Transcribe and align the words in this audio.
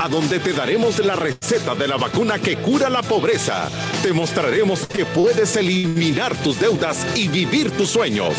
a 0.00 0.08
donde 0.08 0.38
te 0.38 0.52
daremos 0.52 0.98
la 1.04 1.16
receta 1.16 1.74
de 1.74 1.88
la 1.88 1.96
vacuna 1.96 2.38
que 2.38 2.56
cura 2.56 2.88
la 2.88 3.02
pobreza. 3.02 3.68
Te 4.02 4.12
mostraremos 4.12 4.86
que 4.86 5.04
puedes 5.04 5.56
eliminar 5.56 6.34
tus 6.36 6.60
deudas 6.60 7.06
y 7.16 7.28
vivir 7.28 7.70
tus 7.76 7.90
sueños. 7.90 8.34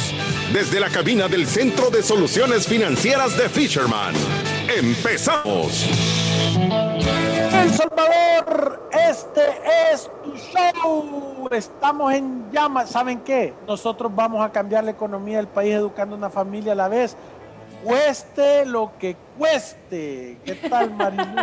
Desde 0.54 0.80
la 0.80 0.90
cabina 0.90 1.28
del 1.28 1.46
Centro 1.46 1.90
de 1.90 2.02
Soluciones 2.02 2.68
Financieras 2.68 3.38
de 3.38 3.50
Fisherman. 3.50 4.14
¡Empezamos! 4.74 5.86
El 7.52 7.70
Salvador, 7.72 8.90
este 8.92 9.42
es 9.92 10.10
tu 10.24 10.34
show. 10.38 11.50
Estamos 11.52 12.14
en 12.14 12.50
llamas. 12.52 12.90
¿Saben 12.90 13.20
qué? 13.20 13.54
Nosotros 13.68 14.12
vamos 14.16 14.46
a 14.46 14.52
cambiar 14.52 14.86
la 14.86 14.92
economía 14.92 15.38
del 15.38 15.48
país 15.48 15.74
educando 15.74 16.16
una 16.16 16.30
familia 16.30 16.72
a 16.72 16.76
la 16.76 16.88
vez 16.88 17.18
cueste 17.84 18.66
lo 18.66 18.92
que 18.98 19.16
cueste. 19.38 20.38
¿Qué 20.44 20.56
tal, 20.56 20.92
Marilu? 20.92 21.36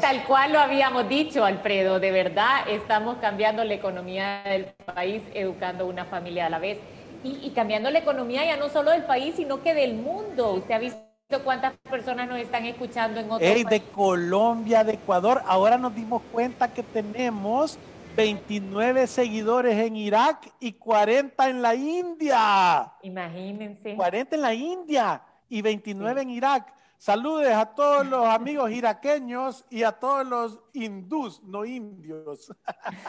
tal 0.00 0.24
cual 0.24 0.52
lo 0.52 0.60
habíamos 0.60 1.08
dicho, 1.08 1.44
Alfredo. 1.44 2.00
De 2.00 2.10
verdad, 2.10 2.68
estamos 2.68 3.18
cambiando 3.18 3.64
la 3.64 3.74
economía 3.74 4.42
del 4.44 4.66
país, 4.94 5.22
educando 5.34 5.86
una 5.86 6.04
familia 6.04 6.46
a 6.46 6.50
la 6.50 6.58
vez. 6.58 6.78
Y, 7.22 7.50
cambiando 7.50 7.90
la 7.90 7.98
economía 7.98 8.46
ya 8.46 8.56
no 8.56 8.70
solo 8.70 8.92
del 8.92 9.04
país, 9.04 9.34
sino 9.36 9.62
que 9.62 9.74
del 9.74 9.94
mundo. 9.94 10.54
Usted 10.54 10.74
ha 10.74 10.78
visto 10.78 10.98
cuántas 11.44 11.74
personas 11.90 12.26
nos 12.28 12.38
están 12.38 12.64
escuchando 12.64 13.20
en 13.20 13.30
otros 13.30 13.42
Ey, 13.42 13.64
de 13.64 13.82
Colombia, 13.82 14.84
de 14.84 14.94
Ecuador. 14.94 15.42
Ahora 15.46 15.76
nos 15.76 15.94
dimos 15.94 16.22
cuenta 16.32 16.72
que 16.72 16.82
tenemos 16.82 17.78
29 18.16 19.06
seguidores 19.06 19.76
en 19.76 19.96
Irak 19.96 20.50
y 20.60 20.72
40 20.72 21.50
en 21.50 21.62
la 21.62 21.74
India. 21.74 22.92
Imagínense. 23.02 23.94
40 23.96 24.36
en 24.36 24.42
la 24.42 24.54
India 24.54 25.22
y 25.50 25.60
29 25.60 26.22
en 26.22 26.30
Irak. 26.30 26.74
Saludes 27.00 27.54
a 27.54 27.74
todos 27.74 28.06
los 28.06 28.26
amigos 28.26 28.70
iraqueños 28.70 29.64
y 29.70 29.84
a 29.84 29.92
todos 29.92 30.26
los 30.26 30.60
hindús, 30.74 31.42
no 31.42 31.64
indios. 31.64 32.52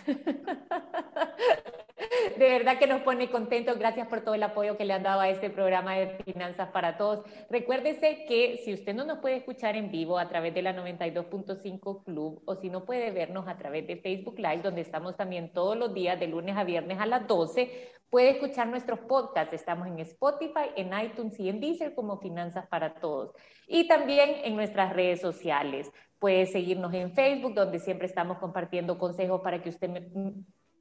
De 2.38 2.50
verdad 2.50 2.80
que 2.80 2.88
nos 2.88 3.02
pone 3.02 3.30
contentos. 3.30 3.78
Gracias 3.78 4.08
por 4.08 4.22
todo 4.22 4.34
el 4.34 4.44
apoyo 4.44 4.78
que 4.78 4.86
le 4.86 4.94
han 4.94 5.04
dado 5.04 5.20
a 5.20 5.28
este 5.28 5.50
programa 5.50 5.96
de 5.96 6.24
Finanzas 6.24 6.70
para 6.70 6.98
Todos. 6.98 7.26
Recuérdese 7.50 8.24
que 8.30 8.62
si 8.64 8.74
usted 8.74 8.96
no 8.96 9.04
nos 9.04 9.20
puede 9.20 9.36
escuchar 9.36 9.76
en 9.76 9.92
vivo 9.92 10.18
a 10.18 10.30
través 10.30 10.54
de 10.54 10.62
la 10.62 10.74
92.5 10.74 12.06
Club 12.06 12.42
o 12.46 12.56
si 12.56 12.70
no 12.70 12.86
puede 12.86 13.12
vernos 13.12 13.46
a 13.50 13.58
través 13.58 13.86
de 13.88 13.98
Facebook 13.98 14.40
Live, 14.40 14.62
donde 14.62 14.82
estamos 14.82 15.18
también 15.18 15.52
todos 15.52 15.76
los 15.76 15.94
días 15.94 16.18
de 16.18 16.28
lunes 16.28 16.56
a 16.56 16.64
viernes 16.64 16.98
a 16.98 17.06
las 17.06 17.28
12, 17.28 17.92
Puede 18.12 18.32
escuchar 18.32 18.68
nuestros 18.68 19.00
podcasts. 19.00 19.54
Estamos 19.54 19.88
en 19.88 19.98
Spotify, 20.00 20.68
en 20.76 20.92
iTunes 21.00 21.40
y 21.40 21.48
en 21.48 21.62
Deezer 21.62 21.96
como 21.96 22.20
Finanzas 22.20 22.68
para 22.68 22.96
Todos. 22.96 23.34
Y 23.70 23.81
también 23.88 24.36
en 24.44 24.56
nuestras 24.56 24.94
redes 24.94 25.22
sociales. 25.22 25.92
Puede 26.20 26.46
seguirnos 26.46 26.94
en 26.94 27.12
Facebook, 27.14 27.54
donde 27.54 27.80
siempre 27.80 28.08
estamos 28.08 28.38
compartiendo 28.38 28.98
consejos 28.98 29.42
para 29.42 29.62
que 29.62 29.70
usted 29.70 29.90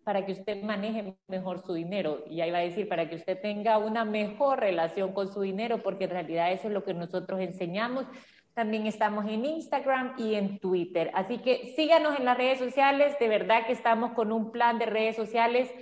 para 0.04 0.24
que 0.24 0.32
usted 0.32 0.62
maneje 0.62 1.14
mejor 1.28 1.60
su 1.60 1.74
dinero. 1.74 2.24
Y 2.28 2.40
ahí 2.40 2.50
va 2.50 2.58
a 2.58 2.62
decir, 2.62 2.88
para 2.88 3.08
que 3.08 3.16
usted 3.16 3.40
tenga 3.40 3.78
una 3.78 4.04
mejor 4.04 4.58
relación 4.58 5.12
con 5.12 5.32
su 5.32 5.42
dinero, 5.42 5.82
porque 5.82 6.04
en 6.04 6.10
realidad 6.10 6.52
eso 6.52 6.68
es 6.68 6.74
lo 6.74 6.84
que 6.84 6.94
nosotros 6.94 7.40
enseñamos. 7.40 8.06
También 8.54 8.86
estamos 8.86 9.26
en 9.26 9.44
Instagram 9.44 10.14
y 10.18 10.34
en 10.34 10.58
Twitter. 10.58 11.10
Así 11.14 11.38
que 11.38 11.72
síganos 11.76 12.18
en 12.18 12.24
las 12.24 12.36
redes 12.36 12.58
sociales. 12.58 13.16
De 13.20 13.28
verdad 13.28 13.66
que 13.66 13.72
estamos 13.72 14.12
con 14.12 14.32
un 14.32 14.50
plan 14.50 14.78
de 14.78 14.86
redes 14.86 15.16
sociales 15.16 15.72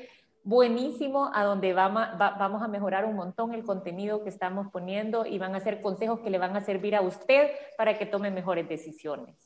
buenísimo 0.48 1.30
a 1.34 1.44
donde 1.44 1.74
vamos, 1.74 2.62
a 2.62 2.68
mejorar 2.68 3.04
un 3.04 3.16
montón 3.16 3.52
el 3.52 3.64
contenido 3.64 4.24
que 4.24 4.30
estamos 4.30 4.68
poniendo 4.72 5.26
y 5.26 5.38
van 5.38 5.54
a 5.54 5.60
ser 5.60 5.82
consejos 5.82 6.20
que 6.20 6.30
le 6.30 6.38
van 6.38 6.56
a 6.56 6.62
servir 6.62 6.96
a 6.96 7.02
usted 7.02 7.50
para 7.76 7.98
que 7.98 8.06
tome 8.06 8.30
mejores 8.30 8.66
decisiones. 8.66 9.36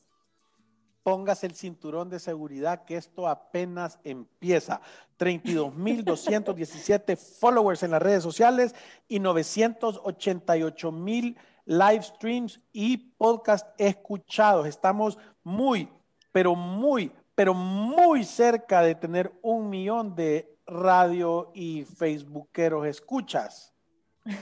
Póngase 1.02 1.46
el 1.46 1.56
cinturón 1.56 2.08
de 2.08 2.20
seguridad 2.20 2.84
que 2.84 2.96
esto 2.96 3.26
apenas 3.26 3.98
empieza. 4.04 4.80
32.217 5.18 7.16
followers 7.40 7.82
en 7.82 7.90
las 7.90 8.00
redes 8.00 8.22
sociales 8.22 8.72
y 9.08 9.18
988.000 9.18 11.36
live 11.64 12.02
streams 12.04 12.60
y 12.72 12.96
podcast 12.96 13.66
escuchados. 13.76 14.68
Estamos 14.68 15.18
muy, 15.42 15.88
pero 16.30 16.54
muy, 16.54 17.10
pero 17.34 17.54
muy 17.54 18.22
cerca 18.22 18.82
de 18.82 18.94
tener 18.94 19.32
un 19.42 19.68
millón 19.68 20.14
de 20.14 20.52
radio 20.72 21.50
y 21.54 21.84
facebookeros 21.84 22.86
escuchas. 22.86 23.72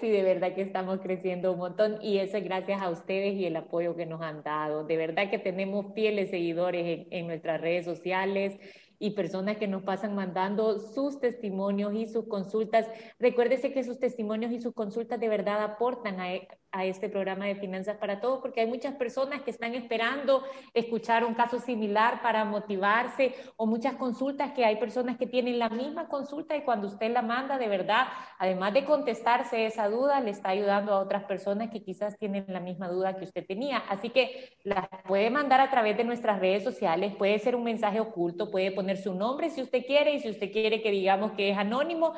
Sí, 0.00 0.10
de 0.10 0.22
verdad 0.22 0.54
que 0.54 0.62
estamos 0.62 1.00
creciendo 1.00 1.52
un 1.52 1.58
montón 1.58 1.98
y 2.02 2.18
eso 2.18 2.36
es 2.36 2.44
gracias 2.44 2.82
a 2.82 2.90
ustedes 2.90 3.34
y 3.34 3.46
el 3.46 3.56
apoyo 3.56 3.96
que 3.96 4.04
nos 4.04 4.20
han 4.20 4.42
dado. 4.42 4.84
De 4.84 4.96
verdad 4.96 5.30
que 5.30 5.38
tenemos 5.38 5.94
fieles 5.94 6.30
seguidores 6.30 6.84
en, 6.84 7.06
en 7.10 7.26
nuestras 7.28 7.60
redes 7.60 7.84
sociales 7.84 8.58
y 8.98 9.10
personas 9.10 9.56
que 9.56 9.68
nos 9.68 9.82
pasan 9.82 10.14
mandando 10.14 10.78
sus 10.78 11.20
testimonios 11.20 11.94
y 11.94 12.06
sus 12.06 12.26
consultas. 12.26 12.88
Recuérdese 13.18 13.72
que 13.72 13.84
sus 13.84 13.98
testimonios 13.98 14.52
y 14.52 14.60
sus 14.60 14.74
consultas 14.74 15.20
de 15.20 15.28
verdad 15.28 15.62
aportan 15.62 16.20
a, 16.20 16.28
a 16.74 16.84
este 16.84 17.08
programa 17.08 17.46
de 17.46 17.54
Finanzas 17.54 17.96
para 17.96 18.20
Todos, 18.20 18.40
porque 18.40 18.60
hay 18.60 18.66
muchas 18.66 18.94
personas 18.94 19.42
que 19.42 19.52
están 19.52 19.74
esperando 19.74 20.42
escuchar 20.74 21.24
un 21.24 21.34
caso 21.34 21.60
similar 21.60 22.20
para 22.20 22.44
motivarse 22.44 23.34
o 23.56 23.64
muchas 23.64 23.94
consultas 23.94 24.52
que 24.52 24.64
hay 24.64 24.76
personas 24.76 25.16
que 25.16 25.26
tienen 25.26 25.60
la 25.60 25.68
misma 25.68 26.08
consulta 26.08 26.56
y 26.56 26.62
cuando 26.62 26.88
usted 26.88 27.12
la 27.12 27.22
manda, 27.22 27.58
de 27.58 27.68
verdad, 27.68 28.08
además 28.38 28.74
de 28.74 28.84
contestarse 28.84 29.66
esa 29.66 29.88
duda, 29.88 30.20
le 30.20 30.30
está 30.30 30.48
ayudando 30.50 30.92
a 30.92 30.98
otras 30.98 31.24
personas 31.24 31.70
que 31.70 31.82
quizás 31.82 32.18
tienen 32.18 32.44
la 32.48 32.60
misma 32.60 32.88
duda 32.88 33.16
que 33.16 33.24
usted 33.24 33.46
tenía. 33.46 33.78
Así 33.88 34.10
que 34.10 34.56
las 34.64 34.88
puede 35.06 35.30
mandar 35.30 35.60
a 35.60 35.70
través 35.70 35.96
de 35.96 36.02
nuestras 36.02 36.40
redes 36.40 36.64
sociales, 36.64 37.14
puede 37.16 37.38
ser 37.38 37.54
un 37.54 37.62
mensaje 37.62 38.00
oculto, 38.00 38.50
puede 38.50 38.72
poner 38.72 38.96
su 38.96 39.14
nombre 39.14 39.48
si 39.50 39.62
usted 39.62 39.86
quiere 39.86 40.14
y 40.14 40.20
si 40.20 40.28
usted 40.28 40.50
quiere 40.50 40.82
que 40.82 40.90
digamos 40.90 41.32
que 41.32 41.50
es 41.50 41.56
anónimo, 41.56 42.14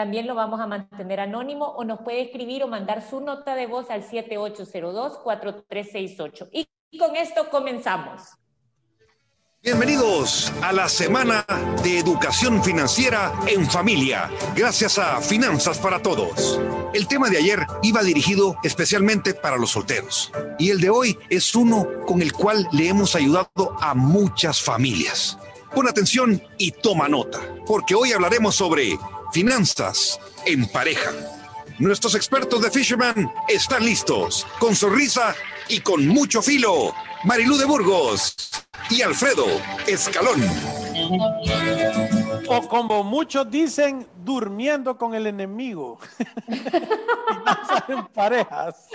también 0.00 0.26
lo 0.26 0.34
vamos 0.34 0.58
a 0.60 0.66
mantener 0.66 1.20
anónimo 1.20 1.66
o 1.66 1.84
nos 1.84 2.00
puede 2.00 2.22
escribir 2.22 2.64
o 2.64 2.68
mandar 2.68 3.06
su 3.06 3.20
nota 3.20 3.54
de 3.54 3.66
voz 3.66 3.90
al 3.90 4.02
7802-4368. 4.08 6.48
Y 6.50 6.66
con 6.98 7.14
esto 7.16 7.50
comenzamos. 7.50 8.22
Bienvenidos 9.62 10.50
a 10.62 10.72
la 10.72 10.88
semana 10.88 11.44
de 11.82 11.98
educación 11.98 12.64
financiera 12.64 13.30
en 13.46 13.70
familia, 13.70 14.30
gracias 14.56 14.98
a 14.98 15.20
Finanzas 15.20 15.78
para 15.78 16.00
Todos. 16.00 16.58
El 16.94 17.06
tema 17.06 17.28
de 17.28 17.36
ayer 17.36 17.66
iba 17.82 18.02
dirigido 18.02 18.56
especialmente 18.64 19.34
para 19.34 19.58
los 19.58 19.72
solteros 19.72 20.32
y 20.58 20.70
el 20.70 20.80
de 20.80 20.88
hoy 20.88 21.18
es 21.28 21.54
uno 21.54 21.86
con 22.06 22.22
el 22.22 22.32
cual 22.32 22.66
le 22.72 22.88
hemos 22.88 23.14
ayudado 23.14 23.76
a 23.82 23.94
muchas 23.94 24.62
familias. 24.62 25.36
Pon 25.74 25.86
atención 25.86 26.42
y 26.56 26.70
toma 26.70 27.06
nota, 27.06 27.38
porque 27.66 27.94
hoy 27.94 28.12
hablaremos 28.12 28.54
sobre 28.56 28.98
finanzas 29.32 30.18
en 30.46 30.66
pareja. 30.66 31.10
Nuestros 31.78 32.14
expertos 32.14 32.60
de 32.62 32.70
Fisherman 32.70 33.32
están 33.48 33.84
listos, 33.84 34.46
con 34.58 34.76
sonrisa 34.76 35.34
y 35.68 35.80
con 35.80 36.06
mucho 36.06 36.42
filo. 36.42 36.94
Marilú 37.24 37.56
de 37.56 37.64
Burgos 37.64 38.50
y 38.90 39.02
Alfredo 39.02 39.46
Escalón. 39.86 40.40
O 42.50 42.68
como 42.68 43.04
muchos 43.04 43.48
dicen, 43.50 44.06
durmiendo 44.24 44.96
con 44.96 45.14
el 45.14 45.26
enemigo. 45.26 45.98
en 47.88 48.06
parejas. 48.06 48.90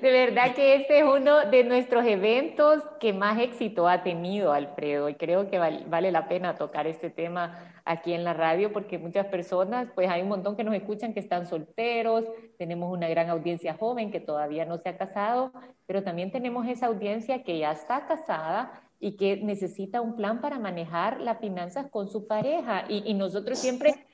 De 0.00 0.12
verdad 0.12 0.54
que 0.54 0.76
este 0.76 1.00
es 1.00 1.04
uno 1.04 1.46
de 1.46 1.64
nuestros 1.64 2.04
eventos 2.04 2.82
que 3.00 3.12
más 3.12 3.38
éxito 3.40 3.88
ha 3.88 4.02
tenido, 4.02 4.52
Alfredo, 4.52 5.08
y 5.08 5.14
creo 5.14 5.50
que 5.50 5.58
vale, 5.58 6.12
la 6.12 6.28
pena 6.28 6.54
tocar 6.54 6.86
este 6.86 7.10
tema 7.10 7.58
aquí 7.84 8.12
en 8.12 8.22
la 8.22 8.32
radio 8.32 8.72
porque 8.72 8.98
muchas 8.98 9.26
personas, 9.26 9.88
pues 9.94 10.08
hay 10.08 10.22
un 10.22 10.28
montón 10.28 10.56
que 10.56 10.62
nos 10.62 10.74
escuchan 10.74 11.14
que 11.14 11.20
están 11.20 11.46
solteros, 11.46 12.26
tenemos 12.58 12.92
una 12.92 13.08
gran 13.08 13.28
audiencia 13.28 13.74
joven 13.74 14.10
que 14.10 14.20
todavía 14.20 14.66
no 14.66 14.78
se 14.78 14.90
ha 14.90 14.96
casado, 14.96 15.52
pero 15.86 16.02
también 16.02 16.30
tenemos 16.30 16.66
esa 16.68 16.86
audiencia 16.86 17.42
que 17.42 17.58
ya 17.58 17.72
está 17.72 18.06
casada 18.06 18.85
y 18.98 19.16
que 19.16 19.36
necesita 19.36 20.00
un 20.00 20.16
plan 20.16 20.40
para 20.40 20.58
manejar 20.58 21.20
las 21.20 21.38
finanzas 21.38 21.90
con 21.90 22.08
su 22.08 22.26
pareja. 22.26 22.84
Y, 22.88 23.14
nosotros 23.14 23.58
siempre, 23.58 24.06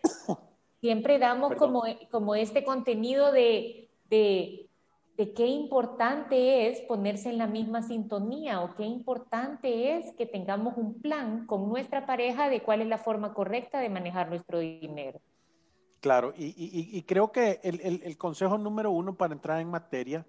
siempre 0.81 1.19
damos 1.19 1.55
como, 1.55 1.85
como 2.11 2.35
este 2.35 2.65
contenido 2.65 3.33
de, 3.33 3.89
de 4.11 4.69
de 5.17 5.35
qué 5.35 5.47
importante 5.47 6.69
es 6.69 6.81
ponerse 6.83 7.29
en 7.29 7.39
la 7.39 7.47
misma 7.47 7.83
sintonía 7.83 8.63
o 8.63 8.75
qué 8.75 8.85
importante 8.85 9.97
es 9.97 10.13
que 10.15 10.27
tengamos 10.27 10.77
un 10.77 11.01
plan 11.01 11.47
con 11.47 11.69
nuestra 11.69 12.07
pareja 12.07 12.49
de 12.49 12.63
cuál 12.63 12.81
es 12.81 12.89
la 12.89 12.99
forma 12.99 13.35
correcta 13.35 13.81
de 13.81 13.91
manejar 13.91 14.29
nuestro 14.29 14.59
dinero. 14.59 15.21
Claro, 16.01 16.33
y, 16.37 17.01
creo 17.03 17.31
que 17.31 17.61
el, 17.63 18.17
consejo 18.19 18.59
número 18.59 18.91
uno 18.91 19.15
para 19.15 19.35
entrar 19.35 19.61
en 19.61 19.71
materia 19.71 20.27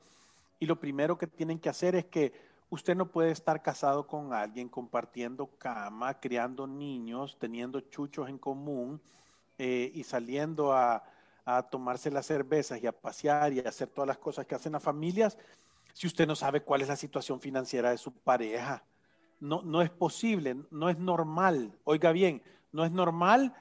y 0.60 0.68
lo 0.68 0.80
primero 0.80 1.18
que 1.18 1.26
tienen 1.26 1.58
que 1.60 1.70
hacer 1.70 1.96
es 1.96 2.06
que 2.06 2.32
usted 2.74 2.96
no 2.96 3.06
puede 3.06 3.30
estar 3.30 3.62
casado 3.62 4.08
con 4.08 4.34
alguien 4.34 4.68
compartiendo 4.68 5.46
cama, 5.60 6.20
criando 6.20 6.66
niños, 6.66 7.38
teniendo 7.40 7.80
chuchos 7.82 8.28
en 8.28 8.40
común 8.40 9.00
eh, 9.60 9.92
y 9.94 10.04
saliendo 10.04 10.74
a, 10.74 11.04
a 11.46 11.62
tomarse 11.62 12.10
las 12.10 12.26
cervezas 12.26 12.82
y 12.82 12.88
a 12.88 12.92
pasear 12.92 13.54
y 13.54 13.60
a 13.60 13.70
hacer 13.70 13.90
todas 13.90 14.08
las 14.08 14.18
cosas 14.18 14.48
que 14.48 14.56
hacen 14.56 14.72
las 14.72 14.82
familias 14.82 15.38
si 15.94 16.08
usted 16.08 16.26
no 16.26 16.36
sabe 16.36 16.64
cuál 16.64 16.82
es 16.82 16.88
la 16.88 16.96
situación 16.96 17.40
financiera 17.40 17.92
de 17.92 18.00
su 18.00 18.12
pareja. 18.12 18.84
No, 19.40 19.62
no 19.62 19.84
es 19.84 19.92
posible, 19.92 20.58
no 20.72 20.90
es 20.90 20.98
normal. 20.98 21.78
Oiga 21.84 22.12
bien, 22.12 22.42
no 22.72 22.86
es 22.86 22.92
normal 22.92 23.54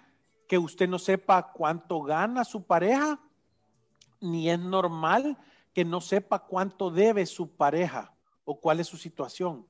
que 0.49 0.57
usted 0.57 0.89
no 0.89 0.99
sepa 0.99 1.53
cuánto 1.53 2.01
gana 2.03 2.45
su 2.45 2.63
pareja, 2.63 3.21
ni 4.23 4.49
es 4.49 4.59
normal 4.59 5.37
que 5.75 5.85
no 5.85 6.01
sepa 6.01 6.39
cuánto 6.39 6.91
debe 6.91 7.27
su 7.27 7.51
pareja 7.51 8.13
o 8.53 8.61
cuál 8.61 8.81
es 8.81 8.87
su 8.87 8.99
situación. 8.99 9.67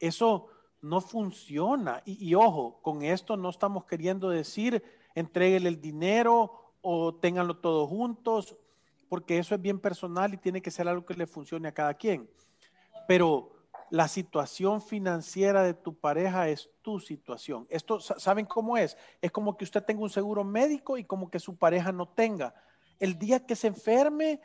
Eso 0.00 0.48
no 0.80 1.00
funciona. 1.00 2.02
Y, 2.06 2.34
ojo, 2.34 2.78
con 2.82 3.02
esto 3.02 3.36
no 3.36 3.50
estamos 3.50 3.84
queriendo 3.84 4.30
decir 4.30 4.82
entréguele 5.14 5.68
el 5.68 5.80
dinero 5.80 6.72
o 6.80 7.14
ténganlo 7.14 7.58
todos 7.58 7.88
juntos, 7.88 8.56
porque 9.08 9.38
eso 9.38 9.54
es 9.54 9.60
bien 9.60 9.78
personal 9.78 10.34
y 10.34 10.38
tiene 10.38 10.60
que 10.60 10.70
ser 10.70 10.88
algo 10.88 11.04
que 11.04 11.14
le 11.14 11.26
funcione 11.26 11.68
a 11.68 11.74
cada 11.74 11.94
quien. 11.94 12.28
Pero 13.06 13.52
la 13.90 14.08
situación 14.08 14.80
financiera 14.80 15.62
de 15.62 15.74
tu 15.74 15.94
pareja 15.94 16.48
es 16.48 16.70
tu 16.82 16.98
situación. 16.98 17.66
Esto, 17.68 18.00
¿saben 18.00 18.46
cómo 18.46 18.76
es? 18.76 18.96
Es 19.20 19.30
como 19.30 19.56
que 19.56 19.64
usted 19.64 19.84
tenga 19.84 20.02
un 20.02 20.10
seguro 20.10 20.44
médico 20.44 20.96
y 20.98 21.04
como 21.04 21.30
que 21.30 21.38
su 21.38 21.56
pareja 21.56 21.92
no 21.92 22.08
tenga. 22.08 22.54
El 22.98 23.18
día 23.18 23.46
que 23.46 23.54
se 23.54 23.68
enferme, 23.68 24.40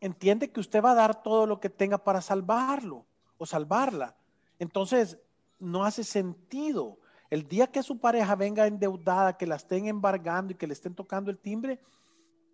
entiende 0.00 0.50
que 0.50 0.60
usted 0.60 0.82
va 0.82 0.90
a 0.90 0.96
dar 0.96 1.22
todo 1.22 1.46
lo 1.46 1.60
que 1.60 1.70
tenga 1.70 1.98
para 1.98 2.20
salvarlo 2.20 3.06
o 3.42 3.46
salvarla. 3.46 4.14
Entonces, 4.60 5.18
no 5.58 5.84
hace 5.84 6.04
sentido. 6.04 6.98
El 7.28 7.48
día 7.48 7.66
que 7.66 7.82
su 7.82 7.98
pareja 7.98 8.36
venga 8.36 8.66
endeudada, 8.66 9.36
que 9.36 9.46
la 9.46 9.56
estén 9.56 9.86
embargando 9.86 10.52
y 10.52 10.56
que 10.56 10.66
le 10.66 10.74
estén 10.74 10.94
tocando 10.94 11.30
el 11.30 11.38
timbre, 11.38 11.80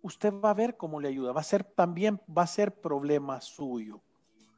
usted 0.01 0.33
va 0.33 0.49
a 0.49 0.55
ver 0.55 0.77
cómo 0.77 0.99
le 0.99 1.09
ayuda. 1.09 1.31
Va 1.31 1.41
a 1.41 1.43
ser 1.43 1.63
también, 1.63 2.19
va 2.35 2.43
a 2.43 2.47
ser 2.47 2.73
problema 2.73 3.39
suyo. 3.39 4.01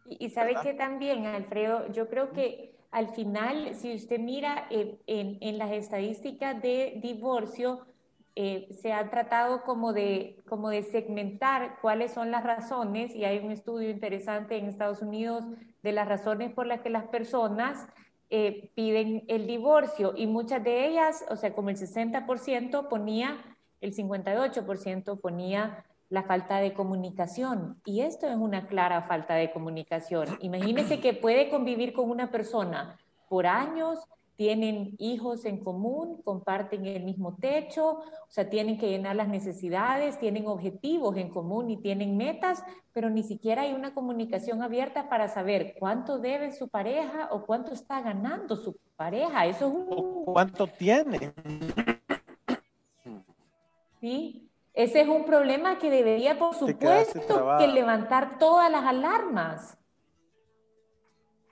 Y, 0.06 0.30
sabe 0.30 0.56
que 0.63 0.74
también, 0.74 1.25
Alfredo, 1.25 1.92
yo 1.92 2.10
creo 2.10 2.31
que 2.31 2.75
al 2.92 3.10
final, 3.10 3.75
si 3.75 3.94
usted 3.94 4.19
mira 4.19 4.68
en, 4.69 5.00
en, 5.07 5.57
las 5.57 5.72
estadísticas 5.72 6.62
de 6.62 7.00
divorcio, 7.01 7.86
eh, 8.36 8.69
se 8.72 8.94
ha 8.94 9.10
tratado 9.10 9.63
como 9.63 9.92
de, 9.94 10.38
como 10.48 10.69
de 10.69 10.83
segmentar 10.83 11.80
cuáles 11.81 12.13
son 12.13 12.31
las 12.31 12.44
razones, 12.44 13.13
y 13.16 13.25
hay 13.25 13.39
un 13.39 13.51
estudio 13.51 13.89
interesante 13.89 14.57
en 14.57 14.68
Estados 14.68 15.01
Unidos 15.01 15.45
de 15.83 15.92
las 15.92 16.07
razones 16.07 16.54
por 16.54 16.66
las 16.66 16.81
que 16.81 16.89
las 16.89 17.06
personas 17.06 17.88
eh, 18.30 18.72
piden 18.75 19.24
el 19.28 19.48
divorcio, 19.48 20.13
y 20.16 20.28
muchas 20.28 20.63
de 20.63 20.88
ellas, 20.88 21.25
o 21.30 21.36
sea, 21.36 21.54
como 21.54 21.69
el 21.69 21.78
60% 21.78 22.88
ponía, 22.88 23.38
el 23.81 23.94
58% 23.94 25.19
ponía 25.19 25.84
la 26.12 26.24
falta 26.24 26.57
de 26.57 26.74
comunicación. 26.74 27.81
Y 27.86 28.01
esto 28.01 28.27
es 28.27 28.36
una 28.36 28.68
clara 28.68 29.01
falta 29.01 29.34
de 29.36 29.51
comunicación. 29.51 30.38
Imagínese 30.42 31.00
que 31.00 31.13
puede 31.13 31.50
convivir 31.50 31.94
con 31.94 32.10
una 32.10 32.30
persona 32.31 32.98
por 33.30 33.48
años, 33.48 34.00
tienen 34.41 34.95
hijos 34.97 35.45
en 35.45 35.63
común, 35.63 36.19
comparten 36.23 36.88
el 36.88 37.03
mismo 37.03 37.38
techo, 37.39 37.99
o 37.99 38.27
sea, 38.27 38.49
tienen 38.49 38.79
que 38.79 38.89
llenar 38.89 39.15
las 39.15 39.27
necesidades, 39.27 40.17
tienen 40.17 40.47
objetivos 40.47 41.15
en 41.17 41.29
común 41.29 41.69
y 41.69 41.77
tienen 41.77 42.17
metas, 42.17 42.63
pero 42.91 43.11
ni 43.11 43.21
siquiera 43.21 43.61
hay 43.61 43.73
una 43.73 43.93
comunicación 43.93 44.63
abierta 44.63 45.09
para 45.09 45.27
saber 45.27 45.75
cuánto 45.77 46.17
debe 46.17 46.51
su 46.51 46.69
pareja 46.69 47.29
o 47.29 47.45
cuánto 47.45 47.71
está 47.71 48.01
ganando 48.01 48.55
su 48.55 48.75
pareja. 48.95 49.45
Eso 49.45 49.67
es 49.67 49.73
un... 49.75 50.25
¿Cuánto 50.25 50.65
tiene? 50.65 51.33
Sí, 53.99 54.49
ese 54.73 55.01
es 55.01 55.07
un 55.07 55.23
problema 55.23 55.77
que 55.77 55.91
debería, 55.91 56.39
por 56.39 56.55
supuesto, 56.55 57.57
que 57.59 57.67
levantar 57.67 58.39
todas 58.39 58.71
las 58.71 58.85
alarmas. 58.85 59.77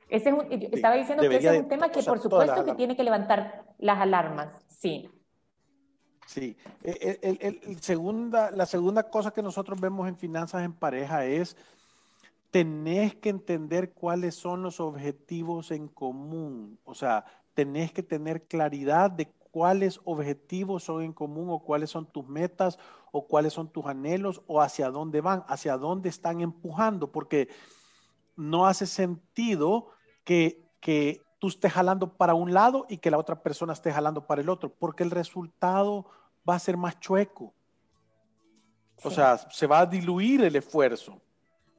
Ese 0.09 0.33
estaba 0.71 0.95
diciendo 0.95 1.21
que 1.21 1.37
ese 1.37 1.55
es 1.55 1.61
un 1.61 1.69
tema 1.69 1.89
que, 1.89 2.01
por 2.03 2.19
supuesto, 2.19 2.65
que 2.65 2.73
tiene 2.73 2.95
que 2.95 3.03
levantar 3.03 3.65
las 3.77 3.99
alarmas. 3.99 4.65
Sí. 4.67 5.09
Sí. 6.25 6.57
El, 6.83 7.81
segunda, 7.81 8.51
la 8.51 8.65
segunda 8.65 9.09
cosa 9.09 9.31
que 9.31 9.41
nosotros 9.41 9.79
vemos 9.79 10.07
en 10.07 10.17
finanzas 10.17 10.63
en 10.63 10.73
pareja 10.73 11.25
es 11.25 11.57
tenés 12.51 13.15
que 13.15 13.29
entender 13.29 13.93
cuáles 13.93 14.35
son 14.35 14.63
los 14.63 14.79
objetivos 14.79 15.71
en 15.71 15.87
común. 15.87 16.79
O 16.83 16.93
sea, 16.93 17.25
tenés 17.53 17.91
que 17.91 18.03
tener 18.03 18.43
claridad 18.43 19.11
de 19.11 19.31
cuáles 19.51 19.99
objetivos 20.03 20.83
son 20.83 21.03
en 21.03 21.13
común 21.13 21.49
o 21.49 21.59
cuáles 21.59 21.89
son 21.89 22.05
tus 22.05 22.27
metas 22.27 22.77
o 23.11 23.27
cuáles 23.27 23.53
son 23.53 23.71
tus 23.71 23.85
anhelos 23.85 24.41
o 24.47 24.61
hacia 24.61 24.89
dónde 24.89 25.21
van, 25.21 25.43
hacia 25.47 25.77
dónde 25.77 26.09
están 26.09 26.41
empujando, 26.41 27.11
porque 27.11 27.49
no 28.35 28.67
hace 28.67 28.85
sentido 28.85 29.89
que, 30.29 30.61
que 30.79 31.23
tú 31.39 31.47
estés 31.47 31.73
jalando 31.73 32.13
para 32.13 32.35
un 32.35 32.53
lado 32.53 32.85
y 32.87 32.97
que 32.97 33.09
la 33.09 33.17
otra 33.17 33.41
persona 33.41 33.73
esté 33.73 33.91
jalando 33.91 34.27
para 34.27 34.41
el 34.41 34.49
otro, 34.49 34.69
porque 34.69 35.01
el 35.01 35.09
resultado 35.09 36.05
va 36.47 36.53
a 36.53 36.59
ser 36.59 36.77
más 36.77 36.99
chueco. 36.99 37.51
O 39.03 39.09
sea, 39.09 39.39
se 39.39 39.65
va 39.65 39.79
a 39.79 39.85
diluir 39.87 40.43
el 40.43 40.55
esfuerzo. 40.55 41.19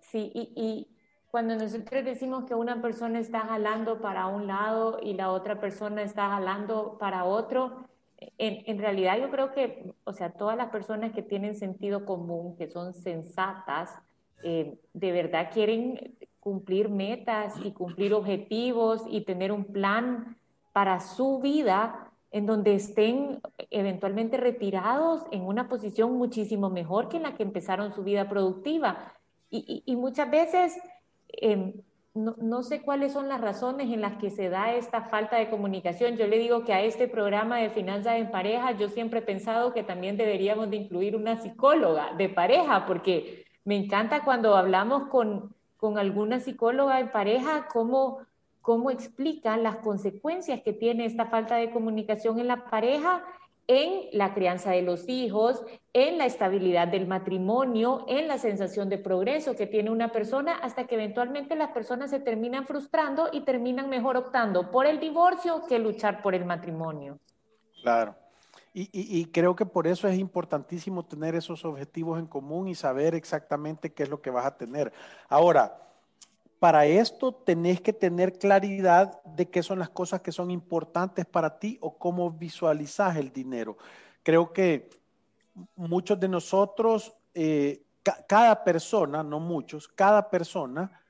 Sí, 0.01 0.33
y, 0.35 0.53
y 0.57 0.89
cuando 1.31 1.55
nosotros 1.55 2.05
decimos 2.05 2.43
que 2.43 2.57
una 2.57 2.83
persona 2.83 3.21
está 3.21 3.43
jalando 3.43 4.01
para 4.01 4.27
un 4.27 4.49
lado 4.49 4.99
y 5.01 5.15
la 5.15 5.31
otra 5.31 5.61
persona 5.61 6.03
está 6.03 6.29
jalando 6.29 6.99
para 6.99 7.25
otro, 7.25 7.85
en, 8.37 8.65
en, 8.67 8.79
realidad 8.81 9.17
yo 9.21 9.31
creo 9.31 9.53
que, 9.53 9.93
o 10.03 10.13
sea, 10.13 10.33
todas 10.33 10.57
las 10.57 10.71
personas 10.71 11.13
que 11.13 11.23
tienen 11.23 11.55
sentido 11.55 12.05
común, 12.05 12.57
que 12.57 12.67
son 12.67 12.95
sensatas, 12.95 13.97
eh, 14.43 14.77
de 14.93 15.13
verdad 15.13 15.51
quieren 15.53 16.17
cumplir 16.41 16.89
metas 16.89 17.55
y 17.65 17.73
cumplir 17.73 18.15
objetivos 18.15 19.05
y 19.09 19.23
tener 19.23 19.53
un 19.53 19.65
plan 19.65 20.37
para 20.73 21.01
su 21.01 21.41
vida 21.41 22.11
en 22.33 22.47
donde 22.47 22.75
estén 22.75 23.41
eventualmente 23.71 24.37
retirados 24.37 25.23
en 25.31 25.43
una 25.43 25.69
posición 25.69 26.13
muchísimo 26.17 26.71
mejor 26.71 27.09
que 27.09 27.19
en 27.19 27.25
la 27.25 27.35
que 27.35 27.43
empezaron 27.43 27.93
su 27.93 28.03
vida 28.03 28.29
productiva. 28.29 29.15
Y, 29.53 29.97
muchas 29.97 30.31
veces 30.31 30.81
Em, 31.33 31.75
no, 32.13 32.63
sé 32.63 32.83
cuáles 32.83 33.13
son 33.13 33.29
las 33.29 33.41
razones 33.41 33.89
en 33.93 34.01
las 34.01 34.17
que 34.17 34.31
se 34.31 34.49
da 34.49 34.75
esta 34.75 35.03
falta 35.05 35.37
de 35.37 35.49
comunicación. 35.49 36.17
Yo 36.17 36.27
le 36.27 36.39
digo 36.39 36.65
que 36.65 36.73
a 36.73 36.83
este 36.83 37.07
programa 37.07 37.59
de 37.59 37.71
finanzas 37.71 38.17
en 38.17 38.31
pareja, 38.31 38.73
yo 38.73 38.89
siempre 38.89 39.21
he 39.21 39.23
pensado 39.23 39.73
que 39.73 39.85
también 39.85 40.17
deberíamos 40.17 40.71
de 40.71 40.77
incluir 40.77 41.15
una 41.15 41.37
psicóloga 41.41 42.13
de 42.15 42.29
pareja, 42.29 42.85
porque 42.87 43.45
me 43.65 43.77
encanta 43.77 44.25
cuando 44.25 44.57
hablamos 44.57 45.09
con, 45.09 45.55
con 45.81 45.99
alguna 45.99 46.41
psicóloga 46.41 47.01
en 47.01 47.11
pareja, 47.11 47.67
cómo, 47.73 48.19
cómo 48.61 48.91
explican 48.91 49.63
las 49.63 49.77
consecuencias 49.77 50.61
que 50.63 50.73
tiene 50.73 51.07
esta 51.07 51.27
falta 51.27 51.57
de 51.57 51.71
comunicación 51.71 52.39
en 52.39 52.49
la 52.49 52.65
pareja 52.67 53.25
en 53.73 54.09
la 54.11 54.35
crianza 54.35 54.73
de 54.73 54.83
los 54.83 55.09
hijos, 55.09 55.65
en 55.93 56.19
la 56.19 56.27
estabilidad 56.27 56.89
del 56.89 57.07
matrimonio, 57.07 58.05
en 58.09 58.27
la 58.27 58.37
sensación 58.37 58.89
de 58.89 58.99
progreso 58.99 59.55
que 59.55 59.69
tiene 59.69 59.91
una 59.91 60.11
persona, 60.11 60.57
hasta 60.57 60.89
que 60.89 60.97
eventualmente 60.97 61.55
las 61.55 61.71
personas 61.71 62.11
se 62.11 62.19
terminan 62.19 62.67
frustrando 62.67 63.29
y 63.33 63.43
terminan 63.43 63.89
mejor 63.89 64.17
optando 64.17 64.73
por 64.73 64.87
el 64.87 64.99
divorcio 64.99 65.63
que 65.69 65.79
luchar 65.79 66.21
por 66.21 66.35
el 66.35 66.45
matrimonio. 66.45 67.21
Claro. 67.81 68.17
Y, 68.73 69.25
creo 69.27 69.57
que 69.57 69.67
por 69.67 69.89
eso 69.89 70.07
es 70.07 70.17
importantísimo 70.17 71.05
tener 71.05 71.35
esos 71.35 71.65
objetivos 71.65 72.21
en 72.21 72.27
común 72.27 72.69
y 72.69 72.77
saber 72.77 73.17
exactamente 73.17 73.93
qué 73.93 74.05
es 74.05 74.09
lo 74.09 74.23
que 74.23 74.31
vas 74.31 74.47
a 74.47 74.57
tener. 74.57 74.93
Ahora, 75.29 75.89
para 76.61 76.87
esto 76.87 77.33
tenés 77.33 77.81
que 77.81 77.93
tener 77.93 78.39
claridad 78.39 79.21
de 79.25 79.49
qué 79.49 79.65
son 79.65 79.81
las 79.81 79.89
cosas 79.89 80.21
que 80.21 80.31
son 80.31 80.53
importantes 80.53 81.27
para 81.27 81.59
ti 81.59 81.79
o 81.81 81.99
cómo 81.99 82.31
visualizas 82.31 83.17
el 83.17 83.33
dinero. 83.33 83.77
Creo 84.23 84.53
que 84.53 84.89
muchos 85.75 86.21
de 86.21 86.29
nosotros, 86.29 87.13
eh, 87.35 87.83
cada 88.29 88.63
persona, 88.63 89.25
no 89.25 89.41
muchos, 89.41 89.89
cada 89.89 90.31
persona 90.31 91.03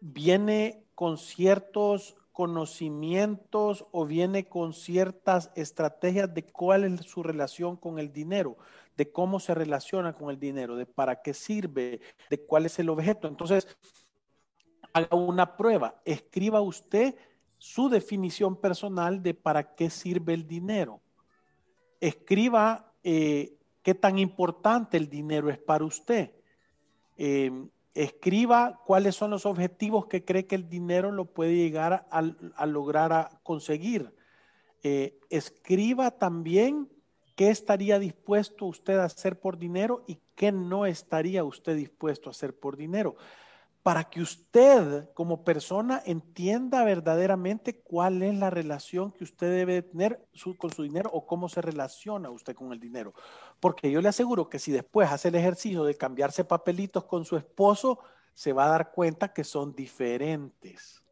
viene 0.00 0.86
con 0.94 1.18
ciertos 1.18 2.16
conocimientos 2.36 3.86
o 3.92 4.04
viene 4.04 4.46
con 4.46 4.74
ciertas 4.74 5.50
estrategias 5.54 6.34
de 6.34 6.44
cuál 6.44 6.84
es 6.84 7.00
su 7.06 7.22
relación 7.22 7.78
con 7.78 7.98
el 7.98 8.12
dinero, 8.12 8.58
de 8.94 9.10
cómo 9.10 9.40
se 9.40 9.54
relaciona 9.54 10.12
con 10.12 10.28
el 10.28 10.38
dinero, 10.38 10.76
de 10.76 10.84
para 10.84 11.22
qué 11.22 11.32
sirve, 11.32 11.98
de 12.28 12.44
cuál 12.44 12.66
es 12.66 12.78
el 12.78 12.90
objeto. 12.90 13.26
Entonces, 13.26 13.66
haga 14.92 15.16
una 15.16 15.56
prueba, 15.56 16.02
escriba 16.04 16.60
usted 16.60 17.14
su 17.56 17.88
definición 17.88 18.60
personal 18.60 19.22
de 19.22 19.32
para 19.32 19.74
qué 19.74 19.88
sirve 19.88 20.34
el 20.34 20.46
dinero. 20.46 21.00
Escriba 22.00 22.92
eh, 23.02 23.56
qué 23.80 23.94
tan 23.94 24.18
importante 24.18 24.98
el 24.98 25.08
dinero 25.08 25.48
es 25.48 25.56
para 25.56 25.86
usted. 25.86 26.32
Eh, 27.16 27.50
escriba 27.96 28.82
cuáles 28.84 29.16
son 29.16 29.30
los 29.30 29.46
objetivos 29.46 30.06
que 30.06 30.24
cree 30.24 30.46
que 30.46 30.54
el 30.54 30.68
dinero 30.68 31.10
lo 31.12 31.24
puede 31.24 31.56
llegar 31.56 32.06
a, 32.10 32.66
lograr 32.66 33.12
a 33.12 33.40
conseguir. 33.42 34.14
Eh, 34.82 35.18
escriba 35.30 36.10
también 36.10 36.90
qué 37.36 37.48
estaría 37.48 37.98
dispuesto 37.98 38.66
usted 38.66 38.98
a 38.98 39.04
hacer 39.04 39.40
por 39.40 39.58
dinero 39.58 40.04
y 40.06 40.18
qué 40.34 40.52
no 40.52 40.84
estaría 40.84 41.42
usted 41.42 41.74
dispuesto 41.74 42.28
a 42.28 42.32
hacer 42.32 42.58
por 42.58 42.76
dinero 42.76 43.16
para 43.86 44.02
que 44.02 44.20
usted 44.20 45.08
como 45.14 45.44
persona 45.44 46.02
entienda 46.04 46.82
verdaderamente 46.82 47.82
cuál 47.82 48.20
es 48.24 48.34
la 48.34 48.50
relación 48.50 49.12
que 49.12 49.22
usted 49.22 49.48
debe 49.48 49.80
tener 49.82 50.26
con 50.58 50.72
su 50.72 50.82
dinero 50.82 51.08
o 51.12 51.24
cómo 51.24 51.48
se 51.48 51.62
relaciona 51.62 52.28
usted 52.30 52.56
con 52.56 52.72
el 52.72 52.80
dinero. 52.80 53.14
Porque 53.60 53.88
yo 53.88 54.00
le 54.00 54.08
aseguro 54.08 54.48
que 54.48 54.58
si 54.58 54.72
después 54.72 55.08
hace 55.12 55.28
el 55.28 55.36
ejercicio 55.36 55.84
de 55.84 55.94
cambiarse 55.94 56.42
papelitos 56.42 57.04
con 57.04 57.24
su 57.24 57.36
esposo, 57.36 58.00
se 58.34 58.52
va 58.52 58.64
a 58.64 58.70
dar 58.70 58.90
cuenta 58.90 59.32
que 59.32 59.44
son 59.44 59.72
diferentes. 59.72 61.04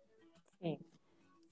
Sí. 0.60 0.80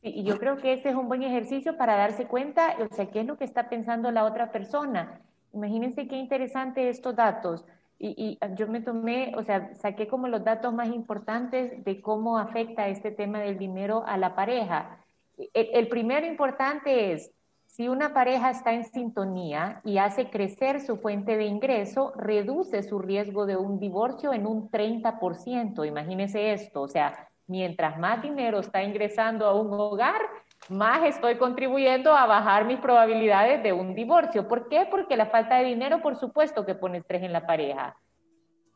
y 0.02 0.24
yo 0.24 0.40
creo 0.40 0.56
que 0.56 0.72
ese 0.72 0.88
es 0.88 0.96
un 0.96 1.06
buen 1.06 1.22
ejercicio 1.22 1.78
para 1.78 1.94
darse 1.94 2.26
cuenta, 2.26 2.74
o 2.80 2.92
sea, 2.92 3.12
qué 3.12 3.20
es 3.20 3.26
lo 3.26 3.38
que 3.38 3.44
está 3.44 3.68
pensando 3.68 4.10
la 4.10 4.24
otra 4.24 4.50
persona. 4.50 5.22
Imagínense 5.52 6.08
qué 6.08 6.16
interesante 6.16 6.88
estos 6.88 7.14
datos 7.14 7.64
y, 8.04 8.38
yo 8.56 8.66
me 8.66 8.80
tomé, 8.80 9.32
o 9.36 9.44
sea, 9.44 9.74
saqué 9.74 10.08
como 10.08 10.26
los 10.26 10.42
datos 10.42 10.74
más 10.74 10.88
importantes 10.88 11.84
de 11.84 12.00
cómo 12.02 12.36
afecta 12.36 12.88
este 12.88 13.12
tema 13.12 13.40
del 13.40 13.58
dinero 13.58 14.02
a 14.06 14.16
la 14.18 14.34
pareja. 14.34 14.98
El, 15.38 15.68
el 15.72 15.88
primero 15.88 16.26
importante 16.26 17.12
es, 17.12 17.32
si 17.66 17.88
una 17.88 18.12
pareja 18.12 18.50
está 18.50 18.72
en 18.72 18.84
sintonía 18.84 19.80
y 19.84 19.98
hace 19.98 20.28
crecer 20.28 20.80
su 20.80 20.98
fuente 20.98 21.36
de 21.36 21.44
ingreso, 21.44 22.12
reduce 22.16 22.82
su 22.82 22.98
riesgo 22.98 23.46
de 23.46 23.56
un 23.56 23.78
divorcio 23.78 24.32
en 24.32 24.46
un 24.46 24.68
30%. 24.68 25.86
Imagínese 25.86 26.52
esto, 26.52 26.82
o 26.82 26.88
sea, 26.88 27.28
mientras 27.46 27.98
más 27.98 28.20
dinero 28.20 28.58
está 28.58 28.82
ingresando 28.82 29.46
a 29.46 29.54
un 29.54 29.72
hogar, 29.72 30.20
más 30.68 31.04
estoy 31.04 31.36
contribuyendo 31.38 32.14
a 32.14 32.26
bajar 32.26 32.64
mis 32.64 32.78
probabilidades 32.78 33.62
de 33.62 33.72
un 33.72 33.94
divorcio. 33.94 34.48
¿Por 34.48 34.68
qué? 34.68 34.86
Porque 34.90 35.16
la 35.16 35.26
falta 35.26 35.56
de 35.56 35.64
dinero, 35.64 36.00
por 36.02 36.16
supuesto, 36.16 36.64
que 36.64 36.74
pone 36.74 36.98
estrés 36.98 37.22
en 37.22 37.32
la 37.32 37.46
pareja. 37.46 37.96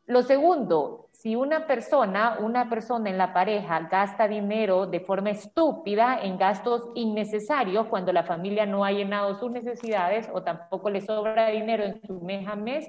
Lo 0.06 0.22
segundo, 0.22 1.08
si 1.10 1.34
una 1.34 1.66
persona, 1.66 2.38
una 2.40 2.70
persona 2.70 3.10
en 3.10 3.18
la 3.18 3.32
pareja 3.32 3.88
gasta 3.90 4.28
dinero 4.28 4.86
de 4.86 5.00
forma 5.00 5.30
estúpida 5.30 6.20
en 6.22 6.38
gastos 6.38 6.88
innecesarios 6.94 7.86
cuando 7.88 8.12
la 8.12 8.22
familia 8.22 8.66
no 8.66 8.84
ha 8.84 8.92
llenado 8.92 9.34
sus 9.34 9.50
necesidades 9.50 10.28
o 10.32 10.44
tampoco 10.44 10.90
le 10.90 11.00
sobra 11.00 11.48
dinero 11.48 11.82
en 11.82 12.00
su 12.02 12.20
mes 12.20 12.46
a 12.46 12.54
mes, 12.54 12.88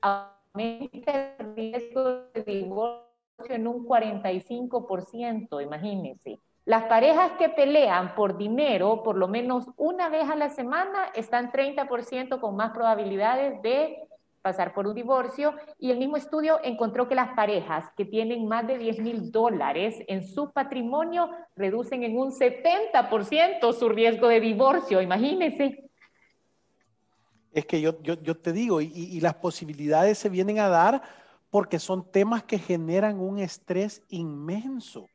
aumenta 0.00 1.34
el 1.38 1.56
riesgo 1.56 2.30
de 2.32 2.44
divorcio 2.44 3.08
en 3.48 3.66
un 3.66 3.84
45%, 3.84 5.60
imagínense. 5.60 6.38
Las 6.66 6.84
parejas 6.84 7.32
que 7.32 7.50
pelean 7.50 8.14
por 8.14 8.38
dinero 8.38 9.02
por 9.02 9.16
lo 9.16 9.28
menos 9.28 9.66
una 9.76 10.08
vez 10.08 10.30
a 10.30 10.34
la 10.34 10.48
semana 10.48 11.10
están 11.14 11.52
30% 11.52 12.40
con 12.40 12.56
más 12.56 12.70
probabilidades 12.72 13.60
de 13.60 14.08
pasar 14.40 14.72
por 14.72 14.86
un 14.86 14.94
divorcio 14.94 15.54
y 15.78 15.90
el 15.90 15.98
mismo 15.98 16.16
estudio 16.16 16.58
encontró 16.62 17.06
que 17.06 17.14
las 17.14 17.34
parejas 17.34 17.84
que 17.96 18.06
tienen 18.06 18.48
más 18.48 18.66
de 18.66 18.78
10 18.78 18.98
mil 19.00 19.30
dólares 19.30 19.96
en 20.06 20.26
su 20.26 20.52
patrimonio 20.52 21.30
reducen 21.54 22.02
en 22.02 22.16
un 22.16 22.30
70% 22.30 23.72
su 23.72 23.88
riesgo 23.90 24.28
de 24.28 24.40
divorcio, 24.40 25.02
imagínense. 25.02 25.90
Es 27.52 27.66
que 27.66 27.80
yo, 27.80 27.94
te 27.94 28.52
digo, 28.52 28.80
y 28.80 29.20
las 29.20 29.34
posibilidades 29.34 30.18
se 30.18 30.28
vienen 30.28 30.58
a 30.58 30.68
dar 30.68 31.02
porque 31.50 31.78
son 31.78 32.10
temas 32.10 32.42
que 32.42 32.58
generan 32.58 33.20
un 33.20 33.38
estrés 33.38 34.02
inmenso. 34.08 35.08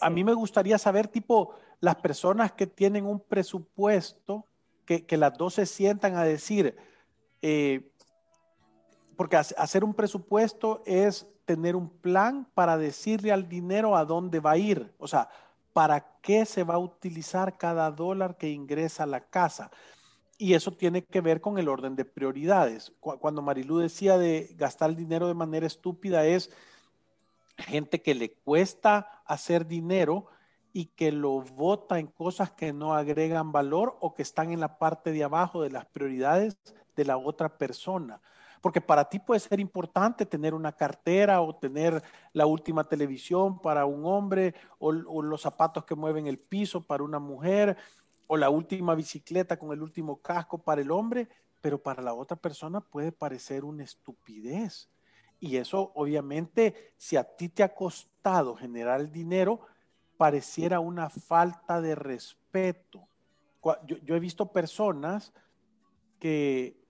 A 0.00 0.10
mí 0.10 0.24
me 0.24 0.34
gustaría 0.34 0.78
saber, 0.78 1.08
tipo, 1.08 1.54
las 1.80 1.96
personas 1.96 2.52
que 2.52 2.66
tienen 2.66 3.06
un 3.06 3.20
presupuesto, 3.20 4.46
que, 4.86 5.04
las 5.16 5.36
dos 5.36 5.54
se 5.54 5.66
sientan 5.66 6.16
a 6.16 6.24
decir, 6.24 6.76
eh, 7.42 7.90
porque 9.16 9.36
hacer 9.36 9.84
un 9.84 9.94
presupuesto 9.94 10.82
es 10.86 11.26
tener 11.44 11.76
un 11.76 11.88
plan 11.88 12.48
para 12.54 12.76
decirle 12.76 13.32
al 13.32 13.48
dinero 13.48 13.96
a 13.96 14.04
dónde 14.04 14.40
va 14.40 14.52
a 14.52 14.58
ir, 14.58 14.92
o 14.98 15.06
sea, 15.06 15.28
para 15.72 16.18
qué 16.22 16.46
se 16.46 16.64
va 16.64 16.74
a 16.74 16.78
utilizar 16.78 17.58
cada 17.58 17.90
dólar 17.90 18.36
que 18.36 18.48
ingresa 18.48 19.02
a 19.02 19.06
la 19.06 19.20
casa. 19.20 19.70
Y 20.38 20.54
eso 20.54 20.72
tiene 20.72 21.04
que 21.04 21.20
ver 21.20 21.40
con 21.40 21.58
el 21.58 21.68
orden 21.68 21.96
de 21.96 22.04
prioridades. 22.04 22.92
Cuando 23.00 23.42
Marilú 23.42 23.78
decía 23.78 24.18
de 24.18 24.54
gastar 24.56 24.90
el 24.90 24.96
dinero 24.96 25.28
de 25.28 25.34
manera 25.34 25.66
estúpida 25.66 26.24
es 26.26 26.50
gente 27.58 28.02
que 28.02 28.14
le 28.14 28.32
cuesta 28.32 29.22
hacer 29.26 29.66
dinero 29.66 30.26
y 30.72 30.86
que 30.86 31.12
lo 31.12 31.40
vota 31.40 31.98
en 32.00 32.08
cosas 32.08 32.50
que 32.50 32.72
no 32.72 32.94
agregan 32.94 33.52
valor 33.52 33.96
o 34.00 34.14
que 34.14 34.22
están 34.22 34.52
en 34.52 34.60
la 34.60 34.78
parte 34.78 35.12
de 35.12 35.22
abajo 35.22 35.62
de 35.62 35.70
las 35.70 35.86
prioridades 35.86 36.58
de 36.96 37.04
la 37.04 37.16
otra 37.16 37.56
persona. 37.56 38.20
Porque 38.60 38.80
para 38.80 39.08
ti 39.08 39.18
puede 39.18 39.40
ser 39.40 39.60
importante 39.60 40.26
tener 40.26 40.54
una 40.54 40.72
cartera 40.72 41.42
o 41.42 41.54
tener 41.54 42.02
la 42.32 42.46
última 42.46 42.88
televisión 42.88 43.60
para 43.60 43.84
un 43.84 44.04
hombre 44.06 44.54
o, 44.78 44.90
los 44.90 45.42
zapatos 45.42 45.84
que 45.84 45.94
mueven 45.94 46.26
el 46.26 46.38
piso 46.38 46.80
para 46.80 47.04
una 47.04 47.18
mujer 47.18 47.76
o 48.26 48.36
la 48.36 48.50
última 48.50 48.94
bicicleta 48.94 49.58
con 49.58 49.70
el 49.72 49.82
último 49.82 50.16
casco 50.16 50.58
para 50.58 50.80
el 50.80 50.90
hombre, 50.90 51.28
pero 51.60 51.78
para 51.78 52.02
la 52.02 52.14
otra 52.14 52.36
persona 52.36 52.80
puede 52.80 53.12
parecer 53.12 53.64
una 53.64 53.84
estupidez. 53.84 54.88
Y 55.44 55.58
eso 55.58 55.92
obviamente, 55.94 56.94
si 56.96 57.18
a 57.18 57.24
ti 57.24 57.50
te 57.50 57.62
ha 57.62 57.74
costado 57.74 58.56
generar 58.56 58.98
el 58.98 59.12
dinero, 59.12 59.60
pareciera 60.16 60.80
una 60.80 61.10
falta 61.10 61.82
de 61.82 61.94
respeto. 61.94 63.06
Yo, 63.84 64.16
he 64.16 64.20
visto 64.20 64.50
personas 64.52 65.34
que, 66.18 66.82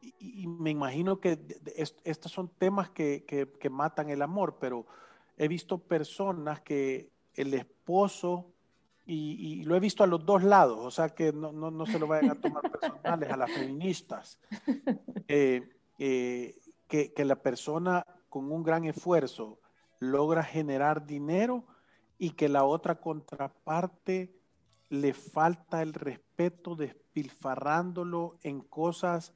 y, 0.00 0.46
me 0.46 0.70
imagino 0.70 1.18
que 1.18 1.40
estos 2.04 2.30
son 2.30 2.50
temas 2.56 2.90
que, 2.90 3.50
matan 3.68 4.10
el 4.10 4.22
amor, 4.22 4.58
pero 4.60 4.86
he 5.36 5.48
visto 5.48 5.78
personas 5.78 6.60
que 6.60 7.10
el 7.34 7.52
esposo, 7.52 8.52
y, 9.06 9.64
lo 9.64 9.74
he 9.74 9.80
visto 9.80 10.04
a 10.04 10.06
los 10.06 10.24
dos 10.24 10.44
lados, 10.44 10.78
o 10.78 10.90
sea 10.92 11.08
que 11.08 11.32
no, 11.32 11.86
se 11.86 11.98
lo 11.98 12.06
vayan 12.06 12.30
a 12.30 12.40
tomar 12.40 12.62
personales 12.80 13.28
a 13.28 13.36
las 13.36 13.50
feministas. 13.50 14.38
Eh, 15.28 15.68
eh, 15.98 16.54
que, 16.86 17.12
la 17.24 17.36
persona 17.36 18.06
con 18.28 18.50
un 18.50 18.62
gran 18.62 18.84
esfuerzo 18.84 19.58
logra 19.98 20.42
generar 20.42 21.06
dinero 21.06 21.64
y 22.18 22.30
que 22.30 22.48
la 22.48 22.64
otra 22.64 23.00
contraparte 23.00 24.34
le 24.88 25.12
falta 25.14 25.82
el 25.82 25.94
respeto 25.94 26.76
despilfarrándolo 26.76 28.38
en 28.42 28.60
cosas 28.60 29.32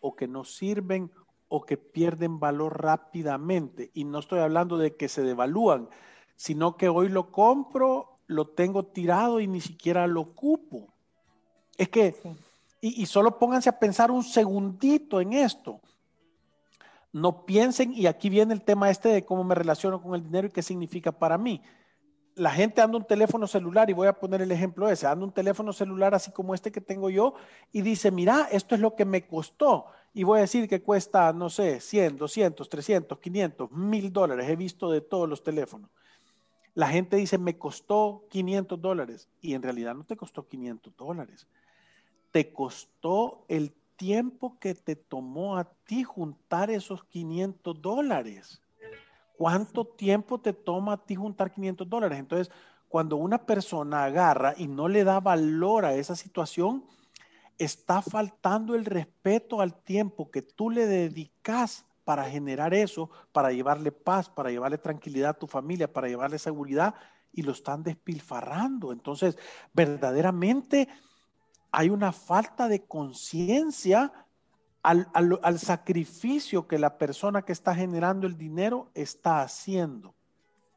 o 0.00 0.14
que 0.14 0.28
no 0.28 0.44
sirven 0.44 1.10
o 1.48 1.62
que 1.62 1.76
pierden 1.76 2.38
valor 2.38 2.80
rápidamente. 2.82 3.90
Y 3.94 4.04
no 4.04 4.20
estoy 4.20 4.40
hablando 4.40 4.78
de 4.78 4.96
que 4.96 5.08
se 5.08 5.22
devalúan, 5.22 5.88
sino 6.36 6.76
que 6.76 6.88
hoy 6.88 7.08
lo 7.08 7.30
compro, 7.30 8.18
lo 8.26 8.48
tengo 8.48 8.86
tirado 8.86 9.40
y 9.40 9.48
ni 9.48 9.60
siquiera 9.60 10.06
lo 10.06 10.22
ocupo. 10.22 10.94
Es 11.76 11.88
que, 11.88 12.16
y, 12.80 13.02
y 13.02 13.06
solo 13.06 13.38
pónganse 13.38 13.68
a 13.68 13.78
pensar 13.78 14.10
un 14.10 14.22
segundito 14.22 15.20
en 15.20 15.32
esto 15.32 15.80
no 17.12 17.44
piensen, 17.44 17.92
y 17.92 18.06
aquí 18.06 18.30
viene 18.30 18.54
el 18.54 18.62
tema 18.62 18.90
este 18.90 19.10
de 19.10 19.24
cómo 19.24 19.44
me 19.44 19.54
relaciono 19.54 20.02
con 20.02 20.14
el 20.14 20.22
dinero 20.22 20.48
y 20.48 20.50
qué 20.50 20.62
significa 20.62 21.12
para 21.12 21.38
mí. 21.38 21.62
La 22.34 22.50
gente 22.50 22.80
anda 22.80 22.96
un 22.96 23.06
teléfono 23.06 23.46
celular, 23.46 23.90
y 23.90 23.92
voy 23.92 24.08
a 24.08 24.18
poner 24.18 24.40
el 24.40 24.50
ejemplo 24.50 24.88
ese, 24.88 25.06
anda 25.06 25.24
un 25.24 25.32
teléfono 25.32 25.72
celular 25.72 26.14
así 26.14 26.30
como 26.30 26.54
este 26.54 26.72
que 26.72 26.80
tengo 26.80 27.10
yo, 27.10 27.34
y 27.70 27.82
dice, 27.82 28.10
mira, 28.10 28.48
esto 28.50 28.74
es 28.74 28.80
lo 28.80 28.96
que 28.96 29.04
me 29.04 29.26
costó. 29.26 29.86
Y 30.14 30.24
voy 30.24 30.38
a 30.38 30.42
decir 30.42 30.68
que 30.68 30.82
cuesta, 30.82 31.32
no 31.32 31.48
sé, 31.48 31.80
100, 31.80 32.18
200, 32.18 32.68
300, 32.68 33.18
500, 33.18 33.70
1000 33.72 34.12
dólares. 34.12 34.48
He 34.48 34.56
visto 34.56 34.90
de 34.90 35.00
todos 35.00 35.28
los 35.28 35.42
teléfonos. 35.42 35.90
La 36.74 36.88
gente 36.88 37.16
dice, 37.16 37.38
me 37.38 37.56
costó 37.56 38.26
500 38.28 38.80
dólares. 38.80 39.28
Y 39.40 39.54
en 39.54 39.62
realidad 39.62 39.94
no 39.94 40.04
te 40.04 40.16
costó 40.16 40.46
500 40.46 40.94
dólares. 40.96 41.46
Te 42.30 42.52
costó 42.52 43.46
el 43.48 43.72
tiempo 44.02 44.58
que 44.58 44.74
te 44.74 44.96
tomó 44.96 45.56
a 45.56 45.62
ti 45.84 46.02
juntar 46.02 46.72
esos 46.72 47.04
500 47.04 47.80
dólares. 47.80 48.60
¿Cuánto 49.36 49.86
tiempo 49.86 50.40
te 50.40 50.52
toma 50.52 50.94
a 50.94 51.04
ti 51.04 51.14
juntar 51.14 51.52
500 51.52 51.88
dólares? 51.88 52.18
Entonces, 52.18 52.52
cuando 52.88 53.14
una 53.14 53.46
persona 53.46 54.02
agarra 54.02 54.54
y 54.56 54.66
no 54.66 54.88
le 54.88 55.04
da 55.04 55.20
valor 55.20 55.84
a 55.84 55.94
esa 55.94 56.16
situación, 56.16 56.84
está 57.58 58.02
faltando 58.02 58.74
el 58.74 58.86
respeto 58.86 59.60
al 59.60 59.80
tiempo 59.84 60.32
que 60.32 60.42
tú 60.42 60.68
le 60.68 60.86
dedicas 60.86 61.86
para 62.02 62.28
generar 62.28 62.74
eso, 62.74 63.08
para 63.30 63.52
llevarle 63.52 63.92
paz, 63.92 64.28
para 64.28 64.50
llevarle 64.50 64.78
tranquilidad 64.78 65.30
a 65.30 65.38
tu 65.38 65.46
familia, 65.46 65.92
para 65.92 66.08
llevarle 66.08 66.40
seguridad, 66.40 66.96
y 67.30 67.42
lo 67.42 67.52
están 67.52 67.84
despilfarrando. 67.84 68.90
Entonces, 68.90 69.38
verdaderamente 69.72 70.88
hay 71.72 71.88
una 71.88 72.12
falta 72.12 72.68
de 72.68 72.84
conciencia 72.84 74.12
al, 74.82 75.58
sacrificio 75.58 76.66
que 76.66 76.78
la 76.78 76.98
persona 76.98 77.42
que 77.42 77.52
está 77.52 77.74
generando 77.74 78.26
el 78.26 78.36
dinero 78.36 78.90
está 78.94 79.42
haciendo. 79.42 80.14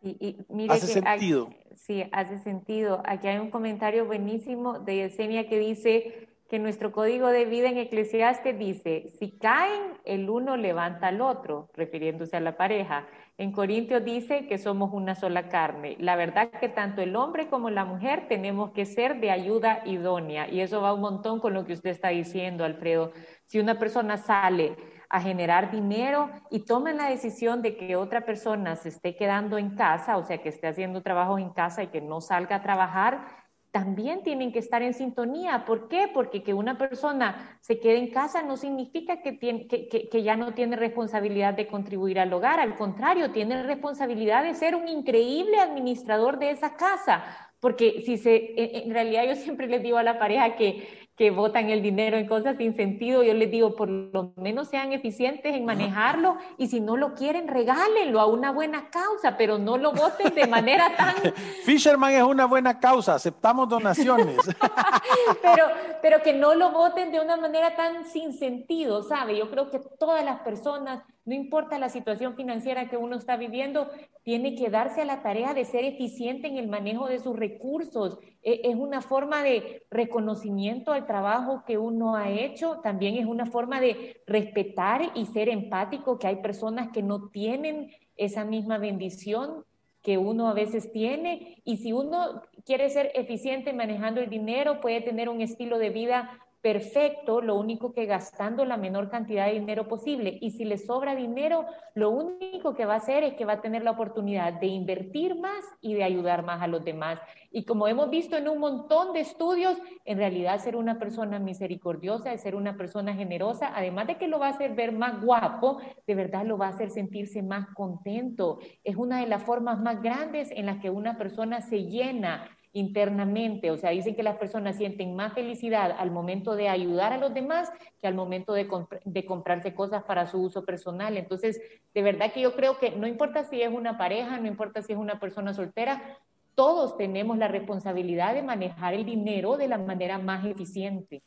Y, 0.02 0.38
¿Hace 0.70 0.88
sentido? 0.88 1.50
sí, 1.75 2.04
hace 2.12 2.38
sentido. 2.40 3.02
Aquí 3.06 3.28
hay 3.28 3.40
un 3.40 3.50
comentario 3.50 4.06
buenísimo 4.06 4.80
de 4.80 4.98
Yesenia 4.98 5.50
que 5.50 5.60
dice, 5.60 6.30
que 6.50 6.60
nuestro 6.60 6.92
código 6.92 7.30
de 7.30 7.46
vida 7.46 7.70
en 7.70 7.78
Eclesiastes 7.78 8.58
dice, 8.58 9.10
si 9.18 9.32
caen, 9.38 9.98
el 10.06 10.30
uno 10.30 10.58
levanta 10.58 11.08
al 11.08 11.22
otro, 11.22 11.70
refiriéndose 11.74 12.38
a 12.38 12.40
la 12.40 12.56
pareja. 12.56 13.08
En 13.38 13.52
Corintios 13.52 14.06
dice 14.06 14.48
que 14.48 14.60
somos 14.60 14.94
una 14.94 15.16
sola 15.16 15.50
carne. 15.50 15.98
La 16.00 16.16
verdad 16.16 16.52
que 16.52 16.70
tanto 16.70 17.02
el 17.02 17.16
hombre 17.16 17.48
como 17.50 17.70
la 17.72 17.84
mujer 17.84 18.28
tenemos 18.30 18.72
que 18.72 18.86
ser 18.86 19.20
de 19.20 19.32
ayuda 19.32 19.82
idónea. 19.86 20.48
Y 20.48 20.62
eso 20.62 20.82
va 20.82 20.94
un 20.94 21.02
montón 21.02 21.40
con 21.40 21.54
lo 21.54 21.66
que 21.66 21.74
usted 21.74 21.90
está 21.90 22.10
diciendo, 22.10 22.64
Alfredo. 22.64 23.12
Si 23.48 23.60
una 23.60 23.80
persona 23.80 24.18
sale 24.18 24.75
a 25.10 25.22
generar 25.22 25.72
dinero 25.72 26.30
y 26.52 26.66
toma 26.66 26.94
la 26.94 27.10
decisión 27.10 27.62
de 27.62 27.75
que 27.75 27.96
otra 27.96 28.22
persona 28.22 28.75
se 28.75 28.90
esté 28.90 29.16
quedando 29.16 29.58
en 29.58 29.75
casa, 29.75 30.18
o 30.18 30.24
sea, 30.24 30.38
que 30.38 30.50
esté 30.50 30.68
haciendo 30.68 31.02
trabajo 31.02 31.40
en 31.40 31.50
casa 31.50 31.84
y 31.84 31.88
que 31.88 32.02
no 32.02 32.22
salga 32.22 32.58
a 32.58 32.62
trabajar, 32.62 33.45
también 33.75 34.24
tienen 34.24 34.53
que 34.53 34.60
estar 34.60 34.82
en 34.84 34.94
sintonía. 34.94 35.65
¿Por 35.65 35.89
qué? 35.89 36.10
Porque 36.13 36.44
que 36.44 36.53
una 36.53 36.77
persona 36.77 37.60
se 37.60 37.77
quede 37.77 37.98
en 37.98 38.10
casa 38.10 38.41
no 38.41 38.55
significa 38.55 39.22
que, 39.22 39.34
tiene, 39.34 39.67
que, 39.67 39.89
que, 39.89 40.24
ya 40.24 40.38
no 40.38 40.53
tiene 40.53 40.77
responsabilidad 40.77 41.55
de 41.55 41.67
contribuir 41.67 42.22
al 42.22 42.32
hogar. 42.32 42.62
Al 42.62 42.77
contrario, 42.77 43.32
tiene 43.32 43.63
responsabilidad 43.63 44.46
de 44.46 44.53
ser 44.53 44.75
un 44.75 44.88
increíble 44.88 45.60
administrador 45.60 46.39
de 46.39 46.51
esa 46.51 46.77
casa. 46.77 47.25
Porque 47.60 48.01
si 48.05 48.17
se, 48.17 48.53
en 48.55 48.94
realidad 48.94 49.25
yo 49.27 49.36
siempre 49.36 49.67
les 49.67 49.84
digo 49.84 49.98
a 49.98 50.03
la 50.03 50.20
pareja 50.20 50.55
que 50.55 51.05
que 51.16 51.32
votan 51.32 51.70
el 51.70 51.82
dinero 51.82 52.18
en 52.18 52.28
cosas 52.28 52.58
sin 52.58 52.76
sentido, 52.76 53.24
yo 53.24 53.34
les 53.34 53.50
digo, 53.50 53.76
por 53.76 53.90
lo 53.90 54.34
menos 54.36 54.68
sean 54.68 54.92
eficientes 54.92 55.56
en 55.56 55.64
manejarlo 55.64 56.38
y 56.58 56.68
si 56.68 56.82
no 56.82 56.98
lo 56.98 57.14
quieren, 57.14 57.48
regálenlo 57.48 58.20
a 58.20 58.26
una 58.26 58.52
buena 58.52 58.90
causa, 58.90 59.38
pero 59.38 59.58
no 59.58 59.78
lo 59.78 59.94
voten 59.94 60.36
de 60.36 60.46
manera 60.46 60.94
tan... 60.98 61.16
Fisherman 61.64 62.14
es 62.14 62.24
una 62.24 62.46
buena 62.46 62.80
causa, 62.80 63.16
aceptamos 63.16 63.70
donaciones. 63.70 64.38
pero, 65.42 65.68
pero 66.02 66.22
que 66.22 66.34
no 66.34 66.54
lo 66.54 66.72
voten 66.72 67.12
de 67.14 67.22
una 67.22 67.38
manera 67.38 67.76
tan 67.76 68.06
sin 68.06 68.34
sentido, 68.34 69.02
¿sabe? 69.04 69.38
Yo 69.38 69.50
creo 69.50 69.72
que 69.72 69.80
todas 69.98 70.24
las 70.26 70.42
personas 70.42 71.02
no 71.25 71.34
importa 71.34 71.79
la 71.79 71.89
situación 71.89 72.36
financiera 72.36 72.88
que 72.88 72.98
uno 72.98 73.15
está 73.15 73.36
viviendo, 73.36 73.89
tiene 74.24 74.55
que 74.55 74.70
darse 74.70 75.01
a 75.01 75.05
la 75.05 75.24
tarea 75.24 75.55
de 75.55 75.65
ser 75.65 75.84
eficiente 75.84 76.48
en 76.48 76.58
el 76.58 76.67
manejo 76.67 77.08
de 77.08 77.20
sus 77.20 77.36
recursos. 77.36 78.20
E, 78.44 78.62
es 78.63 78.75
una 78.75 79.01
forma 79.01 79.41
de 79.41 79.84
reconocimiento 79.89 80.91
al 80.91 81.08
trabajo 81.08 81.63
que 81.65 81.79
uno 81.79 82.15
ha 82.15 82.29
hecho, 82.29 82.79
también 82.84 83.15
es 83.15 83.25
una 83.25 83.48
forma 83.48 83.82
de 83.82 84.22
respetar 84.27 85.12
y 85.15 85.25
ser 85.25 85.50
empático, 85.50 86.20
que 86.20 86.27
hay 86.27 86.36
personas 86.38 86.91
que 86.91 87.01
no 87.01 87.29
tienen 87.29 87.91
esa 88.15 88.46
misma 88.46 88.77
bendición 88.77 89.65
que 90.03 90.20
uno 90.20 90.48
a 90.48 90.53
veces 90.53 90.91
tiene. 90.91 91.63
Y 91.65 91.77
si 91.77 91.91
uno 91.91 92.44
quiere 92.63 92.91
ser 92.91 93.12
eficiente 93.15 93.74
manejando 93.74 94.22
el 94.22 94.29
dinero, 94.29 94.79
puede 94.79 95.01
tener 95.01 95.27
un 95.29 95.41
estilo 95.41 95.79
de 95.79 95.89
vida 95.89 96.45
perfecto, 96.66 97.42
lo 97.42 97.60
único 97.60 97.94
que 97.94 98.08
gastando 98.08 98.66
la 98.66 98.76
menor 98.76 99.12
cantidad 99.12 99.46
de 99.46 99.54
dinero 99.54 99.88
posible. 99.88 100.40
Y 100.42 100.50
si 100.50 100.66
le 100.66 100.80
sobra 100.80 101.14
dinero, 101.14 101.68
lo 101.94 102.10
único 102.10 102.74
que 102.74 102.88
va 102.88 102.96
a 102.96 102.98
hacer 102.98 103.24
es 103.24 103.36
que 103.36 103.46
va 103.46 103.54
a 103.54 103.62
tener 103.62 103.84
la 103.84 103.92
oportunidad 103.92 104.54
de 104.54 104.66
invertir 104.66 105.40
más 105.40 105.64
y 105.80 105.94
de 105.94 106.04
ayudar 106.04 106.44
más 106.44 106.64
a 106.64 106.68
los 106.68 106.84
demás. 106.84 107.20
Y 107.52 107.66
como 107.66 107.88
hemos 107.88 108.10
visto 108.10 108.36
en 108.36 108.50
un 108.50 108.58
montón 108.58 109.14
de 109.14 109.20
estudios, 109.20 109.78
en 110.06 110.18
realidad 110.18 110.58
ser 110.58 110.76
una 110.76 110.98
persona 110.98 111.38
misericordiosa, 111.38 112.36
ser 112.36 112.56
una 112.56 112.76
persona 112.76 113.14
generosa, 113.14 113.72
además 113.76 114.08
de 114.08 114.18
que 114.18 114.28
lo 114.28 114.40
va 114.40 114.48
a 114.48 114.56
hacer 114.56 114.74
ver 114.74 114.92
más 114.92 115.22
guapo, 115.22 115.78
de 116.08 116.16
verdad 116.16 116.48
lo 116.48 116.58
va 116.58 116.66
a 116.66 116.70
hacer 116.70 116.90
sentirse 116.90 117.44
más 117.44 117.68
contento. 117.75 118.58
Es 118.84 118.96
una 118.96 119.20
de 119.20 119.28
las 119.28 119.44
formas 119.44 119.80
más 119.80 120.01
grandes 120.01 120.50
en 120.50 120.66
las 120.66 120.80
que 120.80 120.90
una 120.90 121.16
persona 121.16 121.62
se 121.62 121.84
llena 121.84 122.50
internamente. 122.75 123.72
O 123.72 123.77
sea, 123.77 123.92
dicen 123.92 124.16
que 124.16 124.24
las 124.24 124.35
personas 124.35 124.75
sienten 124.75 125.16
más 125.16 125.33
felicidad 125.33 125.96
al 125.98 126.11
momento 126.11 126.55
de 126.57 126.68
ayudar 126.68 127.14
a 127.14 127.18
los 127.18 127.33
demás 127.33 127.72
que 128.01 128.07
al 128.07 128.16
momento 128.16 128.53
de, 128.53 128.68
de, 129.05 129.25
comprarse 129.25 129.74
cosas 129.74 130.03
para 130.03 130.27
su 130.27 130.42
uso 130.42 130.66
personal. 130.66 131.16
Entonces, 131.16 131.61
de 131.94 132.01
verdad 132.01 132.33
que 132.33 132.42
yo 132.42 132.53
creo 132.53 132.77
que 132.77 132.92
no 132.92 133.07
importa 133.07 133.46
si 133.46 133.61
es 133.61 133.72
una 133.72 133.98
pareja, 133.98 134.40
no 134.40 134.48
importa 134.48 134.81
si 134.81 134.92
es 134.92 135.00
una 135.00 135.22
persona 135.22 135.53
soltera, 135.53 136.20
todos 136.53 136.98
tenemos 136.98 137.38
la 137.38 137.48
responsabilidad 137.48 138.33
de 138.33 138.44
manejar 138.44 138.94
el 138.94 139.05
dinero 139.05 139.55
de 139.55 139.70
la 139.70 139.77
manera 139.77 140.18
más 140.18 140.46
eficiente. 140.46 141.24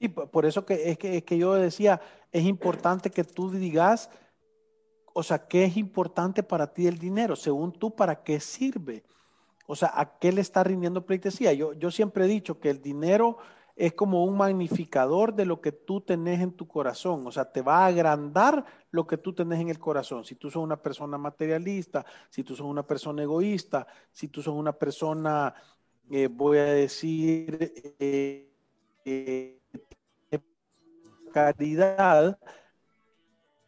Sí, 0.00 0.08
por 0.08 0.46
eso 0.46 0.64
que 0.64 0.90
es 0.90 0.96
que, 0.96 1.18
es 1.18 1.22
que 1.24 1.36
yo 1.36 1.52
decía, 1.54 2.00
es 2.32 2.44
importante 2.44 3.10
que 3.10 3.24
tú 3.24 3.50
digas, 3.50 4.10
o 5.12 5.22
sea, 5.22 5.46
¿qué 5.46 5.64
es 5.64 5.76
importante 5.76 6.42
para 6.42 6.72
ti 6.72 6.86
el 6.86 6.96
dinero? 6.96 7.36
Según 7.36 7.72
tú, 7.72 7.94
¿para 7.94 8.22
qué 8.22 8.40
sirve? 8.40 9.04
O 9.70 9.76
sea, 9.76 9.92
¿a 9.94 10.18
qué 10.18 10.32
le 10.32 10.40
está 10.40 10.64
rindiendo 10.64 11.04
pleitesía? 11.04 11.52
Yo, 11.52 11.74
yo 11.74 11.90
siempre 11.90 12.24
he 12.24 12.28
dicho 12.28 12.58
que 12.58 12.70
el 12.70 12.80
dinero 12.80 13.36
es 13.76 13.92
como 13.92 14.24
un 14.24 14.34
magnificador 14.34 15.34
de 15.34 15.44
lo 15.44 15.60
que 15.60 15.72
tú 15.72 16.00
tenés 16.00 16.40
en 16.40 16.52
tu 16.52 16.66
corazón. 16.66 17.26
O 17.26 17.30
sea, 17.30 17.52
te 17.52 17.60
va 17.60 17.84
a 17.84 17.86
agrandar 17.88 18.64
lo 18.90 19.06
que 19.06 19.18
tú 19.18 19.34
tenés 19.34 19.60
en 19.60 19.68
el 19.68 19.78
corazón. 19.78 20.24
Si 20.24 20.36
tú 20.36 20.50
sos 20.50 20.62
una 20.62 20.80
persona 20.80 21.18
materialista, 21.18 22.06
si 22.30 22.42
tú 22.42 22.56
sos 22.56 22.66
una 22.66 22.82
persona 22.82 23.22
egoísta, 23.22 23.86
si 24.10 24.28
tú 24.28 24.40
sos 24.40 24.54
una 24.54 24.72
persona, 24.72 25.54
eh, 26.10 26.28
voy 26.28 26.56
a 26.56 26.64
decir, 26.64 27.94
eh, 27.98 28.50
eh, 29.04 29.60
caridad, 31.30 32.38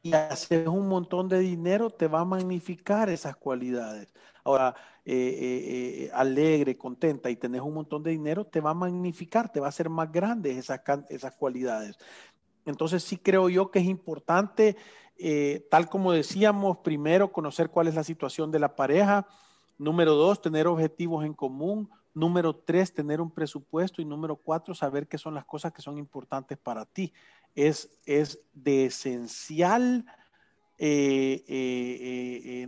y 0.02 0.14
haces 0.14 0.66
un 0.66 0.88
montón 0.88 1.28
de 1.28 1.38
dinero, 1.40 1.90
te 1.90 2.06
va 2.08 2.20
a 2.20 2.24
magnificar 2.24 3.10
esas 3.10 3.36
cualidades. 3.36 4.12
Ahora, 4.44 4.74
eh, 5.04 5.14
eh, 5.14 6.04
eh, 6.04 6.10
alegre, 6.14 6.76
contenta 6.76 7.30
y 7.30 7.36
tenés 7.36 7.60
un 7.60 7.74
montón 7.74 8.02
de 8.02 8.10
dinero, 8.10 8.46
te 8.46 8.60
va 8.60 8.70
a 8.70 8.74
magnificar, 8.74 9.50
te 9.50 9.60
va 9.60 9.66
a 9.66 9.70
hacer 9.70 9.90
más 9.90 10.10
grandes 10.10 10.56
esas, 10.56 10.80
esas 11.08 11.32
cualidades. 11.34 11.98
Entonces 12.64 13.02
sí 13.02 13.16
creo 13.16 13.48
yo 13.48 13.70
que 13.70 13.80
es 13.80 13.86
importante, 13.86 14.76
tal 15.70 15.88
como 15.88 16.12
decíamos, 16.12 16.78
primero 16.78 17.32
conocer 17.32 17.70
cuál 17.70 17.88
es 17.88 17.94
la 17.94 18.04
situación 18.04 18.50
de 18.50 18.58
la 18.58 18.76
pareja, 18.76 19.26
número 19.78 20.14
dos, 20.14 20.40
tener 20.40 20.66
objetivos 20.66 21.24
en 21.24 21.34
común, 21.34 21.90
número 22.14 22.54
tres, 22.54 22.92
tener 22.92 23.20
un 23.20 23.30
presupuesto 23.30 24.02
y 24.02 24.04
número 24.04 24.36
cuatro, 24.36 24.74
saber 24.74 25.06
qué 25.06 25.18
son 25.18 25.34
las 25.34 25.44
cosas 25.44 25.72
que 25.72 25.82
son 25.82 25.98
importantes 25.98 26.58
para 26.58 26.84
ti. 26.84 27.12
Es, 27.54 27.90
es 28.06 28.40
de 28.52 28.86
esencial 28.86 30.04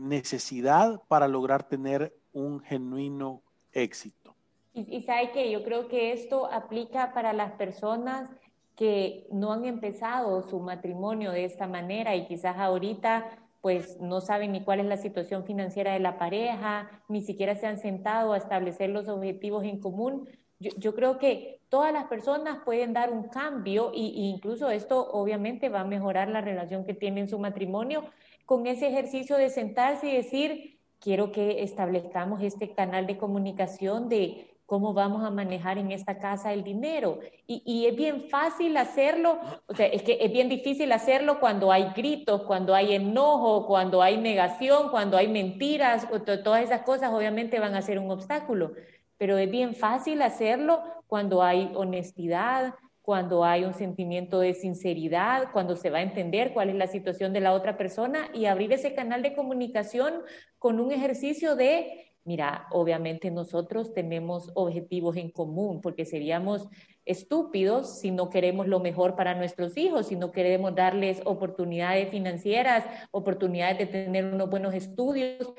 necesidad 0.00 1.02
para 1.08 1.28
lograr 1.28 1.66
tener 1.66 2.14
un 2.32 2.60
genuino 2.60 3.42
éxito. 3.72 4.34
Y, 4.74 4.96
y 4.96 5.02
sabe 5.02 5.32
que 5.32 5.50
yo 5.50 5.64
creo 5.64 5.88
que 5.88 6.12
esto 6.12 6.46
aplica 6.50 7.14
para 7.14 7.32
las 7.32 7.52
personas 7.52 8.28
que 8.76 9.26
no 9.30 9.52
han 9.52 9.64
empezado 9.64 10.42
su 10.42 10.58
matrimonio 10.60 11.30
de 11.30 11.44
esta 11.44 11.66
manera 11.66 12.16
y 12.16 12.26
quizás 12.26 12.56
ahorita 12.56 13.41
pues 13.62 14.00
no 14.00 14.20
saben 14.20 14.52
ni 14.52 14.64
cuál 14.64 14.80
es 14.80 14.86
la 14.86 14.96
situación 14.96 15.44
financiera 15.44 15.92
de 15.92 16.00
la 16.00 16.18
pareja, 16.18 16.90
ni 17.08 17.22
siquiera 17.22 17.54
se 17.54 17.68
han 17.68 17.78
sentado 17.78 18.32
a 18.32 18.36
establecer 18.36 18.90
los 18.90 19.08
objetivos 19.08 19.64
en 19.64 19.78
común. 19.78 20.28
Yo, 20.58 20.94
creo 20.94 21.18
que 21.18 21.60
todas 21.68 21.92
las 21.92 22.04
personas 22.06 22.58
pueden 22.64 22.92
dar 22.92 23.12
un 23.12 23.28
cambio 23.28 23.92
e 23.92 24.00
incluso 24.00 24.68
esto 24.68 25.08
obviamente 25.12 25.68
va 25.68 25.80
a 25.80 25.84
mejorar 25.84 26.28
la 26.28 26.40
relación 26.40 26.84
que 26.84 26.94
tienen 26.94 27.28
su 27.28 27.38
matrimonio 27.38 28.04
con 28.46 28.66
ese 28.66 28.88
ejercicio 28.88 29.36
de 29.36 29.48
sentarse 29.48 30.08
y 30.08 30.16
decir, 30.16 30.80
quiero 30.98 31.30
que 31.30 31.62
establezcamos 31.62 32.42
este 32.42 32.74
canal 32.74 33.06
de 33.06 33.16
comunicación 33.16 34.08
de 34.08 34.51
cómo 34.72 34.94
vamos 34.94 35.22
a 35.22 35.30
manejar 35.30 35.76
en 35.76 35.92
esta 35.92 36.18
casa 36.18 36.50
el 36.54 36.64
dinero. 36.64 37.18
Y, 37.46 37.84
es 37.84 37.94
bien 37.94 38.22
fácil 38.30 38.74
hacerlo, 38.78 39.38
o 39.66 39.74
sea, 39.74 39.84
es 39.84 40.02
que 40.02 40.16
es 40.18 40.32
bien 40.32 40.48
difícil 40.48 40.90
hacerlo 40.92 41.40
cuando 41.40 41.70
hay 41.70 41.92
gritos, 41.94 42.44
cuando 42.44 42.74
hay 42.74 42.94
enojo, 42.94 43.66
cuando 43.66 44.00
hay 44.00 44.16
negación, 44.16 44.88
cuando 44.88 45.18
hay 45.18 45.28
mentiras, 45.28 46.08
todas 46.42 46.64
esas 46.64 46.84
cosas 46.84 47.12
obviamente 47.12 47.60
van 47.60 47.74
a 47.74 47.82
ser 47.82 47.98
un 47.98 48.10
obstáculo, 48.10 48.72
pero 49.18 49.36
es 49.36 49.50
bien 49.50 49.74
fácil 49.74 50.22
hacerlo 50.22 50.80
cuando 51.06 51.42
hay 51.42 51.70
honestidad, 51.74 52.74
cuando 53.02 53.44
hay 53.44 53.64
un 53.64 53.74
sentimiento 53.74 54.40
de 54.40 54.54
sinceridad, 54.54 55.52
cuando 55.52 55.76
se 55.76 55.90
va 55.90 55.98
a 55.98 56.02
entender 56.02 56.54
cuál 56.54 56.70
es 56.70 56.76
la 56.76 56.86
situación 56.86 57.34
de 57.34 57.40
la 57.40 57.52
otra 57.52 57.76
persona 57.76 58.30
y 58.32 58.46
abrir 58.46 58.72
ese 58.72 58.94
canal 58.94 59.20
de 59.20 59.34
comunicación 59.34 60.22
con 60.58 60.80
un 60.80 60.92
ejercicio 60.92 61.56
de 61.56 62.11
Mira, 62.24 62.68
obviamente 62.70 63.32
nosotros 63.32 63.92
tenemos 63.92 64.52
objetivos 64.54 65.16
en 65.16 65.30
común 65.30 65.80
porque 65.80 66.04
seríamos 66.04 66.68
estúpidos 67.04 67.98
si 67.98 68.12
no 68.12 68.30
queremos 68.30 68.68
lo 68.68 68.78
mejor 68.78 69.16
para 69.16 69.34
nuestros 69.34 69.76
hijos, 69.76 70.06
si 70.06 70.14
no 70.14 70.30
queremos 70.30 70.72
darles 70.72 71.20
oportunidades 71.24 72.10
financieras, 72.10 72.84
oportunidades 73.10 73.78
de 73.78 73.86
tener 73.86 74.26
unos 74.26 74.48
buenos 74.48 74.72
estudios 74.72 75.52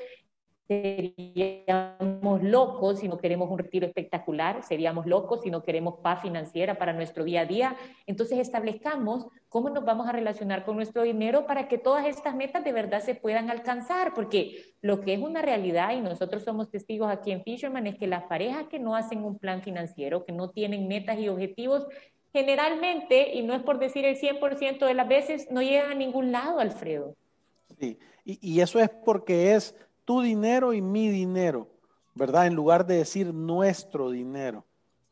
seríamos 0.66 2.42
locos 2.42 3.00
si 3.00 3.08
no 3.08 3.18
queremos 3.18 3.50
un 3.50 3.58
retiro 3.58 3.86
espectacular, 3.86 4.62
seríamos 4.62 5.06
locos 5.06 5.42
si 5.42 5.50
no 5.50 5.62
queremos 5.62 5.96
paz 6.02 6.22
financiera 6.22 6.78
para 6.78 6.92
nuestro 6.94 7.24
día 7.24 7.42
a 7.42 7.46
día. 7.46 7.76
Entonces 8.06 8.38
establezcamos 8.38 9.26
cómo 9.48 9.68
nos 9.68 9.84
vamos 9.84 10.08
a 10.08 10.12
relacionar 10.12 10.64
con 10.64 10.76
nuestro 10.76 11.02
dinero 11.02 11.46
para 11.46 11.68
que 11.68 11.76
todas 11.76 12.06
estas 12.06 12.34
metas 12.34 12.64
de 12.64 12.72
verdad 12.72 13.02
se 13.02 13.14
puedan 13.14 13.50
alcanzar, 13.50 14.14
porque 14.14 14.74
lo 14.80 15.00
que 15.02 15.14
es 15.14 15.20
una 15.20 15.42
realidad, 15.42 15.92
y 15.94 16.00
nosotros 16.00 16.44
somos 16.44 16.70
testigos 16.70 17.10
aquí 17.10 17.30
en 17.30 17.42
Fisherman, 17.42 17.86
es 17.86 17.96
que 17.96 18.06
las 18.06 18.24
parejas 18.24 18.64
que 18.68 18.78
no 18.78 18.96
hacen 18.96 19.22
un 19.22 19.38
plan 19.38 19.62
financiero, 19.62 20.24
que 20.24 20.32
no 20.32 20.50
tienen 20.50 20.88
metas 20.88 21.18
y 21.18 21.28
objetivos, 21.28 21.86
generalmente, 22.32 23.34
y 23.34 23.42
no 23.42 23.54
es 23.54 23.62
por 23.62 23.78
decir 23.78 24.04
el 24.06 24.16
100% 24.16 24.86
de 24.86 24.94
las 24.94 25.08
veces, 25.08 25.46
no 25.50 25.62
llegan 25.62 25.92
a 25.92 25.94
ningún 25.94 26.32
lado, 26.32 26.58
Alfredo. 26.58 27.14
Sí, 27.78 27.98
y, 28.24 28.38
y 28.40 28.60
eso 28.60 28.80
es 28.80 28.88
porque 29.04 29.54
es 29.54 29.76
tu 30.04 30.20
dinero 30.20 30.72
y 30.72 30.80
mi 30.82 31.08
dinero, 31.08 31.68
¿verdad? 32.14 32.46
En 32.46 32.54
lugar 32.54 32.86
de 32.86 32.98
decir 32.98 33.32
nuestro 33.32 34.10
dinero. 34.10 34.64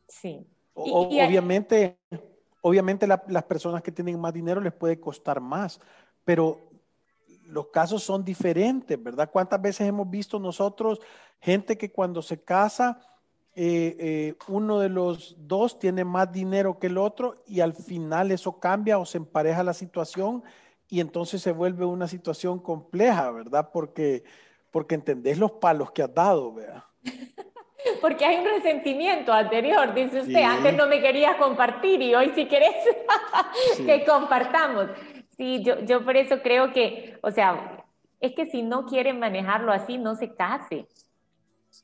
Sí. 0.08 0.46
obviamente, 0.74 1.98
obviamente 2.60 3.06
las 3.06 3.44
personas 3.44 3.82
que 3.82 3.92
tienen 3.92 4.20
más 4.20 4.32
dinero 4.32 4.60
les 4.60 4.72
puede 4.72 5.00
costar 5.00 5.40
más, 5.40 5.80
pero 6.24 6.72
los 7.44 7.68
casos 7.68 8.02
son 8.02 8.24
diferentes, 8.24 9.02
¿verdad? 9.02 9.30
¿Cuántas 9.30 9.60
veces 9.60 9.86
hemos 9.86 10.08
visto 10.08 10.38
nosotros 10.38 11.00
gente 11.40 11.76
que 11.76 11.90
cuando 11.90 12.22
se 12.22 12.42
casa, 12.42 13.00
eh, 13.54 13.96
eh, 13.98 14.34
uno 14.48 14.78
de 14.78 14.88
los 14.88 15.36
dos 15.38 15.78
tiene 15.78 16.04
más 16.04 16.32
dinero 16.32 16.78
que 16.78 16.86
el 16.86 16.96
otro 16.96 17.42
y 17.46 17.60
al 17.60 17.74
final 17.74 18.30
eso 18.30 18.58
cambia 18.58 18.98
o 18.98 19.04
se 19.04 19.18
empareja 19.18 19.62
la 19.62 19.74
situación 19.74 20.42
y 20.88 21.00
entonces 21.00 21.42
se 21.42 21.52
vuelve 21.52 21.84
una 21.84 22.08
situación 22.08 22.58
compleja, 22.58 23.30
¿verdad? 23.30 23.70
Porque 23.72 24.24
porque 24.72 24.96
entendés 24.96 25.38
los 25.38 25.52
palos 25.52 25.92
que 25.92 26.02
has 26.02 26.12
dado, 26.12 26.52
vea. 26.52 26.84
Porque 28.00 28.24
hay 28.24 28.38
un 28.38 28.44
resentimiento 28.44 29.32
anterior, 29.32 29.92
dice 29.92 30.20
usted, 30.20 30.42
antes 30.42 30.76
no 30.76 30.86
me 30.86 31.00
querías 31.00 31.34
compartir 31.34 32.00
y 32.00 32.14
hoy 32.14 32.30
si 32.32 32.46
querés 32.46 32.76
que 33.76 34.04
compartamos. 34.04 34.86
Sí, 35.36 35.64
yo, 35.64 35.80
yo 35.80 36.04
por 36.04 36.16
eso 36.16 36.40
creo 36.42 36.72
que, 36.72 37.18
o 37.22 37.32
sea, 37.32 37.84
es 38.20 38.34
que 38.34 38.46
si 38.46 38.62
no 38.62 38.86
quieren 38.86 39.18
manejarlo 39.18 39.72
así, 39.72 39.98
no 39.98 40.14
se 40.14 40.32
case. 40.32 40.86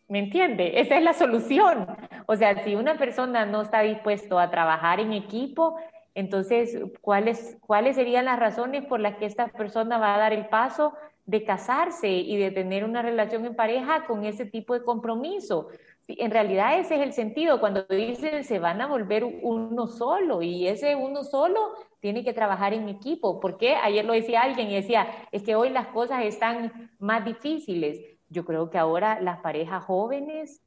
¿Me 0.06 0.20
entiende? 0.20 0.80
Esa 0.80 0.96
es 0.98 1.02
la 1.02 1.14
solución. 1.14 1.86
O 2.26 2.36
sea, 2.36 2.62
si 2.62 2.76
una 2.76 2.96
persona 2.96 3.44
no 3.44 3.62
está 3.62 3.80
dispuesto 3.80 4.38
a 4.38 4.50
trabajar 4.50 5.00
en 5.00 5.12
equipo, 5.12 5.76
entonces, 6.14 6.78
¿cuáles, 7.00 7.58
¿cuáles 7.66 7.96
serían 7.96 8.26
las 8.26 8.38
razones 8.38 8.84
por 8.84 9.00
las 9.00 9.16
que 9.16 9.26
esta 9.26 9.48
persona 9.48 9.98
va 9.98 10.14
a 10.14 10.18
dar 10.18 10.32
el 10.32 10.46
paso 10.46 10.94
de 11.28 11.44
casarse 11.44 12.08
y 12.08 12.38
de 12.38 12.50
tener 12.50 12.84
una 12.84 13.02
relación 13.02 13.44
en 13.44 13.54
pareja 13.54 14.06
con 14.06 14.24
ese 14.24 14.46
tipo 14.46 14.72
de 14.72 14.82
compromiso. 14.82 15.68
En 16.06 16.30
realidad 16.30 16.78
ese 16.78 16.94
es 16.94 17.02
el 17.02 17.12
sentido, 17.12 17.60
cuando 17.60 17.84
dicen 17.84 18.44
se 18.44 18.58
van 18.58 18.80
a 18.80 18.86
volver 18.86 19.24
uno 19.24 19.86
solo 19.86 20.40
y 20.40 20.66
ese 20.66 20.96
uno 20.96 21.24
solo 21.24 21.74
tiene 22.00 22.24
que 22.24 22.32
trabajar 22.32 22.72
en 22.72 22.88
equipo. 22.88 23.40
¿Por 23.40 23.58
qué? 23.58 23.74
Ayer 23.74 24.06
lo 24.06 24.14
decía 24.14 24.40
alguien 24.40 24.70
y 24.70 24.76
decía, 24.76 25.06
es 25.30 25.42
que 25.42 25.54
hoy 25.54 25.68
las 25.68 25.88
cosas 25.88 26.24
están 26.24 26.90
más 26.98 27.26
difíciles. 27.26 28.00
Yo 28.30 28.46
creo 28.46 28.70
que 28.70 28.78
ahora 28.78 29.20
las 29.20 29.40
parejas 29.40 29.84
jóvenes 29.84 30.62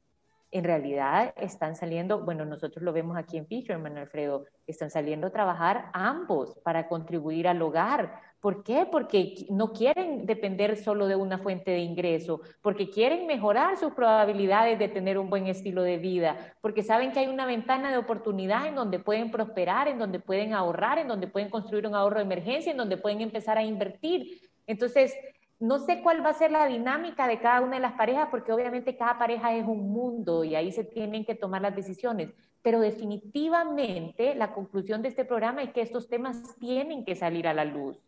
en 0.52 0.62
realidad 0.62 1.34
están 1.38 1.74
saliendo, 1.74 2.20
bueno, 2.20 2.44
nosotros 2.44 2.84
lo 2.84 2.92
vemos 2.92 3.16
aquí 3.16 3.36
en 3.36 3.48
Fisherman, 3.48 3.98
Alfredo, 3.98 4.44
están 4.68 4.90
saliendo 4.90 5.26
a 5.26 5.30
trabajar 5.30 5.90
ambos 5.92 6.56
para 6.62 6.86
contribuir 6.86 7.48
al 7.48 7.60
hogar. 7.62 8.20
¿Por 8.42 8.64
qué? 8.64 8.88
Porque 8.90 9.46
no 9.50 9.72
quieren 9.72 10.26
depender 10.26 10.76
solo 10.76 11.06
de 11.06 11.14
una 11.14 11.38
fuente 11.38 11.70
de 11.70 11.78
ingreso, 11.78 12.40
porque 12.60 12.90
quieren 12.90 13.24
mejorar 13.28 13.76
sus 13.76 13.92
probabilidades 13.92 14.80
de 14.80 14.88
tener 14.88 15.16
un 15.16 15.30
buen 15.30 15.46
estilo 15.46 15.84
de 15.84 15.98
vida, 15.98 16.52
porque 16.60 16.82
saben 16.82 17.12
que 17.12 17.20
hay 17.20 17.28
una 17.28 17.46
ventana 17.46 17.92
de 17.92 17.98
oportunidad 17.98 18.66
en 18.66 18.74
donde 18.74 18.98
pueden 18.98 19.30
prosperar, 19.30 19.86
en 19.86 20.00
donde 20.00 20.18
pueden 20.18 20.54
ahorrar, 20.54 20.98
en 20.98 21.06
donde 21.06 21.28
pueden 21.28 21.50
construir 21.50 21.86
un 21.86 21.94
ahorro 21.94 22.16
de 22.16 22.24
emergencia, 22.24 22.72
en 22.72 22.78
donde 22.78 22.96
pueden 22.96 23.20
empezar 23.20 23.58
a 23.58 23.62
invertir. 23.62 24.40
Entonces, 24.66 25.14
no 25.60 25.78
sé 25.78 26.02
cuál 26.02 26.26
va 26.26 26.30
a 26.30 26.34
ser 26.34 26.50
la 26.50 26.66
dinámica 26.66 27.28
de 27.28 27.38
cada 27.38 27.60
una 27.60 27.76
de 27.76 27.82
las 27.82 27.92
parejas, 27.92 28.26
porque 28.28 28.50
obviamente 28.50 28.96
cada 28.96 29.20
pareja 29.20 29.54
es 29.54 29.64
un 29.64 29.92
mundo 29.92 30.42
y 30.42 30.56
ahí 30.56 30.72
se 30.72 30.82
tienen 30.82 31.24
que 31.24 31.36
tomar 31.36 31.62
las 31.62 31.76
decisiones. 31.76 32.30
Pero 32.60 32.80
definitivamente 32.80 34.34
la 34.34 34.52
conclusión 34.52 35.00
de 35.00 35.10
este 35.10 35.24
programa 35.24 35.62
es 35.62 35.72
que 35.72 35.80
estos 35.80 36.08
temas 36.08 36.42
tienen 36.58 37.04
que 37.04 37.14
salir 37.14 37.46
a 37.46 37.54
la 37.54 37.64
luz. 37.64 38.02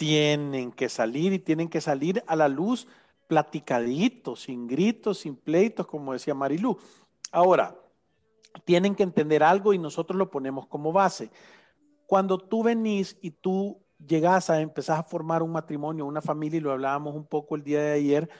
Tienen 0.00 0.72
que 0.72 0.88
salir 0.88 1.34
y 1.34 1.38
tienen 1.38 1.68
que 1.68 1.82
salir 1.82 2.24
a 2.26 2.34
la 2.34 2.48
luz 2.48 2.88
platicaditos, 3.28 4.40
sin 4.40 4.66
gritos, 4.66 5.18
sin 5.18 5.36
pleitos, 5.36 5.86
como 5.86 6.14
decía 6.14 6.32
Marilú. 6.32 6.78
Ahora, 7.30 7.76
tienen 8.64 8.94
que 8.94 9.02
entender 9.02 9.42
algo 9.42 9.74
y 9.74 9.78
nosotros 9.78 10.16
lo 10.16 10.30
ponemos 10.30 10.66
como 10.68 10.90
base. 10.90 11.30
Cuando 12.06 12.38
tú 12.38 12.62
venís 12.62 13.18
y 13.20 13.30
tú 13.30 13.78
llegas 13.98 14.48
a 14.48 14.62
empezar 14.62 15.00
a 15.00 15.02
formar 15.02 15.42
un 15.42 15.52
matrimonio, 15.52 16.06
una 16.06 16.22
familia, 16.22 16.56
y 16.56 16.60
lo 16.62 16.72
hablábamos 16.72 17.14
un 17.14 17.26
poco 17.26 17.54
el 17.54 17.62
día 17.62 17.82
de 17.82 17.92
ayer, 17.92 18.30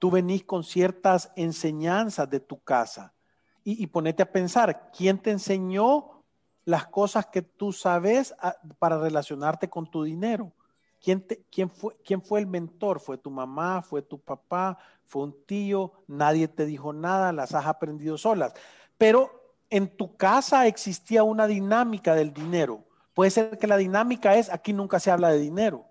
tú 0.00 0.10
venís 0.10 0.42
con 0.42 0.64
ciertas 0.64 1.30
enseñanzas 1.36 2.28
de 2.28 2.40
tu 2.40 2.58
casa 2.58 3.14
y, 3.62 3.86
ponete 3.86 4.24
a 4.24 4.32
pensar, 4.32 4.90
¿quién 4.90 5.18
te 5.18 5.30
enseñó 5.30 6.24
las 6.64 6.88
cosas 6.88 7.26
que 7.26 7.42
tú 7.42 7.70
sabes 7.70 8.34
ah, 8.40 8.56
para 8.80 8.98
relacionarte 8.98 9.70
con 9.70 9.88
tu 9.88 10.02
dinero? 10.02 10.52
¿Quién, 11.00 11.24
fue, 11.70 11.96
¿Quién 12.04 12.22
fue 12.22 12.40
el 12.40 12.46
mentor? 12.46 13.00
¿Fue 13.00 13.18
tu 13.18 13.30
mamá? 13.30 13.82
¿Fue 13.82 14.02
tu 14.02 14.20
papá? 14.20 14.78
¿Fue 15.04 15.22
un 15.22 15.44
tío? 15.46 15.92
Nadie 16.06 16.46
te 16.48 16.66
dijo 16.66 16.92
nada, 16.92 17.32
las 17.32 17.54
has 17.54 17.66
aprendido 17.66 18.18
solas. 18.18 18.52
Pero 18.98 19.56
en 19.70 19.96
tu 19.96 20.16
casa 20.16 20.66
existía 20.66 21.22
una 21.22 21.46
dinámica 21.46 22.14
del 22.14 22.32
dinero 22.32 22.84
Puede 23.14 23.30
ser 23.30 23.58
que 23.58 23.66
la 23.66 23.76
dinámica 23.76 24.36
es, 24.36 24.50
aquí 24.50 24.72
nunca 24.72 24.98
se 25.00 25.10
habla 25.10 25.30
de 25.30 25.38
dinero. 25.38 25.84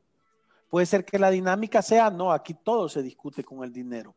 Puede 0.70 0.86
ser 0.86 1.06
que 1.06 1.20
la 1.20 1.30
dinámica 1.30 1.84
sea, 1.84 2.10
no, 2.10 2.32
aquí 2.32 2.54
todo 2.56 2.90
se 2.90 3.04
discute 3.04 3.44
con 3.44 3.64
el 3.64 3.74
dinero. 3.74 4.16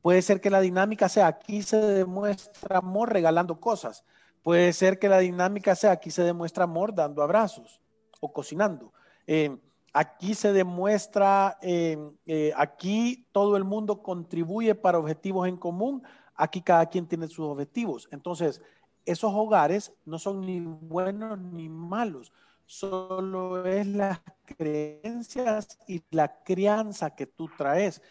Puede 0.00 0.22
ser 0.22 0.40
que 0.40 0.50
la 0.50 0.60
dinámica 0.60 1.08
sea, 1.10 1.26
aquí 1.26 1.62
se 1.62 1.76
demuestra 1.76 2.78
amor 2.78 3.12
regalando 3.12 3.58
cosas. 3.58 4.04
Puede 4.42 4.72
ser 4.72 4.98
que 4.98 5.08
la 5.08 5.18
dinámica 5.18 5.74
sea, 5.74 5.92
aquí 5.92 6.10
se 6.10 6.22
demuestra 6.22 6.64
amor 6.64 6.94
dando 6.94 7.22
abrazos 7.22 7.82
o 8.20 8.32
cocinando. 8.32 8.92
Eh, 9.26 9.56
aquí 9.94 10.34
se 10.34 10.52
demuestra, 10.52 11.56
eh, 11.62 11.96
eh, 12.26 12.52
aquí 12.56 13.28
todo 13.30 13.56
el 13.56 13.62
mundo 13.62 14.02
contribuye 14.02 14.74
para 14.74 14.98
objetivos 14.98 15.48
en 15.48 15.56
común, 15.56 16.02
aquí 16.34 16.60
cada 16.60 16.86
quien 16.86 17.06
tiene 17.06 17.28
sus 17.28 17.46
objetivos. 17.46 18.08
Entonces, 18.10 18.60
esos 19.06 19.32
hogares 19.32 19.94
no 20.04 20.18
son 20.18 20.40
ni 20.40 20.60
buenos 20.60 21.38
ni 21.38 21.68
malos, 21.68 22.32
solo 22.66 23.64
es 23.66 23.86
las 23.86 24.20
creencias 24.44 25.78
y 25.86 26.02
la 26.10 26.42
crianza 26.42 27.14
que 27.14 27.26
tú 27.26 27.48
traes. 27.56 28.02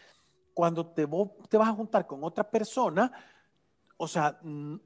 Cuando 0.54 0.86
te, 0.86 1.06
te 1.48 1.58
vas 1.58 1.68
a 1.68 1.72
juntar 1.72 2.06
con 2.06 2.24
otra 2.24 2.48
persona, 2.48 3.12
o 3.96 4.08
sea, 4.08 4.40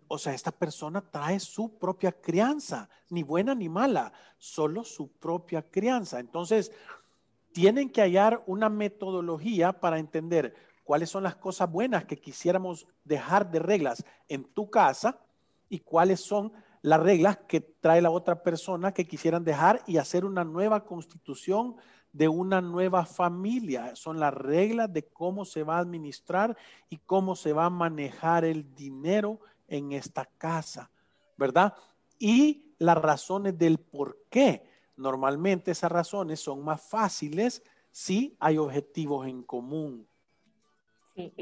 o 0.07 0.19
sea, 0.19 0.35
esta 0.35 0.53
persona 0.53 1.01
trae 1.01 1.41
su 1.41 1.79
propia 1.79 2.13
crianza, 2.13 2.89
ni 3.11 3.23
buena 3.23 3.55
ni 3.55 3.69
mala, 3.69 4.13
solo 4.37 4.85
su 4.85 5.11
propia 5.13 5.63
crianza. 5.63 6.21
Entonces, 6.21 6.73
tienen 7.53 7.91
que 7.91 8.03
hallar 8.03 8.43
una 8.47 8.69
metodología 8.69 9.73
para 9.73 9.99
entender 9.99 10.55
cuáles 10.85 11.11
son 11.11 11.23
las 11.23 11.37
cosas 11.37 11.71
buenas 11.71 12.05
que 12.05 12.19
quisiéramos 12.19 12.87
dejar 13.05 13.51
de 13.51 13.59
reglas 13.59 14.05
en 14.29 14.45
tu 14.45 14.71
casa 14.71 15.21
y 15.69 15.81
cuáles 15.81 16.21
son 16.21 16.53
las 16.83 17.01
reglas 17.01 17.39
que 17.49 17.61
trae 17.61 18.01
la 18.01 18.11
otra 18.11 18.43
persona 18.43 18.93
que 18.93 19.07
quisieran 19.07 19.45
dejar 19.45 19.83
y 19.87 19.97
hacer 19.97 20.25
una 20.25 20.45
nueva 20.45 20.85
constitución 20.85 21.77
de 22.13 22.29
una 22.29 22.61
nueva 22.61 23.05
familia. 23.05 23.95
Son 23.95 24.19
las 24.19 24.35
reglas 24.35 24.93
de 24.93 25.05
cómo 25.09 25.45
se 25.45 25.63
va 25.63 25.77
a 25.77 25.81
administrar 25.81 26.57
y 26.89 26.99
cómo 26.99 27.37
se 27.37 27.53
va 27.53 27.67
a 27.67 27.71
manejar 27.71 28.45
el 28.45 28.75
dinero 28.75 29.41
en 29.67 29.93
esta 29.93 30.25
casa, 30.39 30.91
¿verdad? 31.37 31.75
Y 32.19 32.75
las 32.79 32.99
razones 32.99 33.59
del 33.59 33.79
por 33.79 34.19
qué. 34.31 34.65
Normalmente 34.97 35.71
esas 35.71 35.93
razones 35.93 36.41
son 36.41 36.65
más 36.65 36.83
fáciles 36.83 37.63
si 37.91 38.37
hay 38.41 38.59
objetivos 38.59 39.27
en 39.27 39.43
común. 39.43 40.09
Sí, 41.15 41.33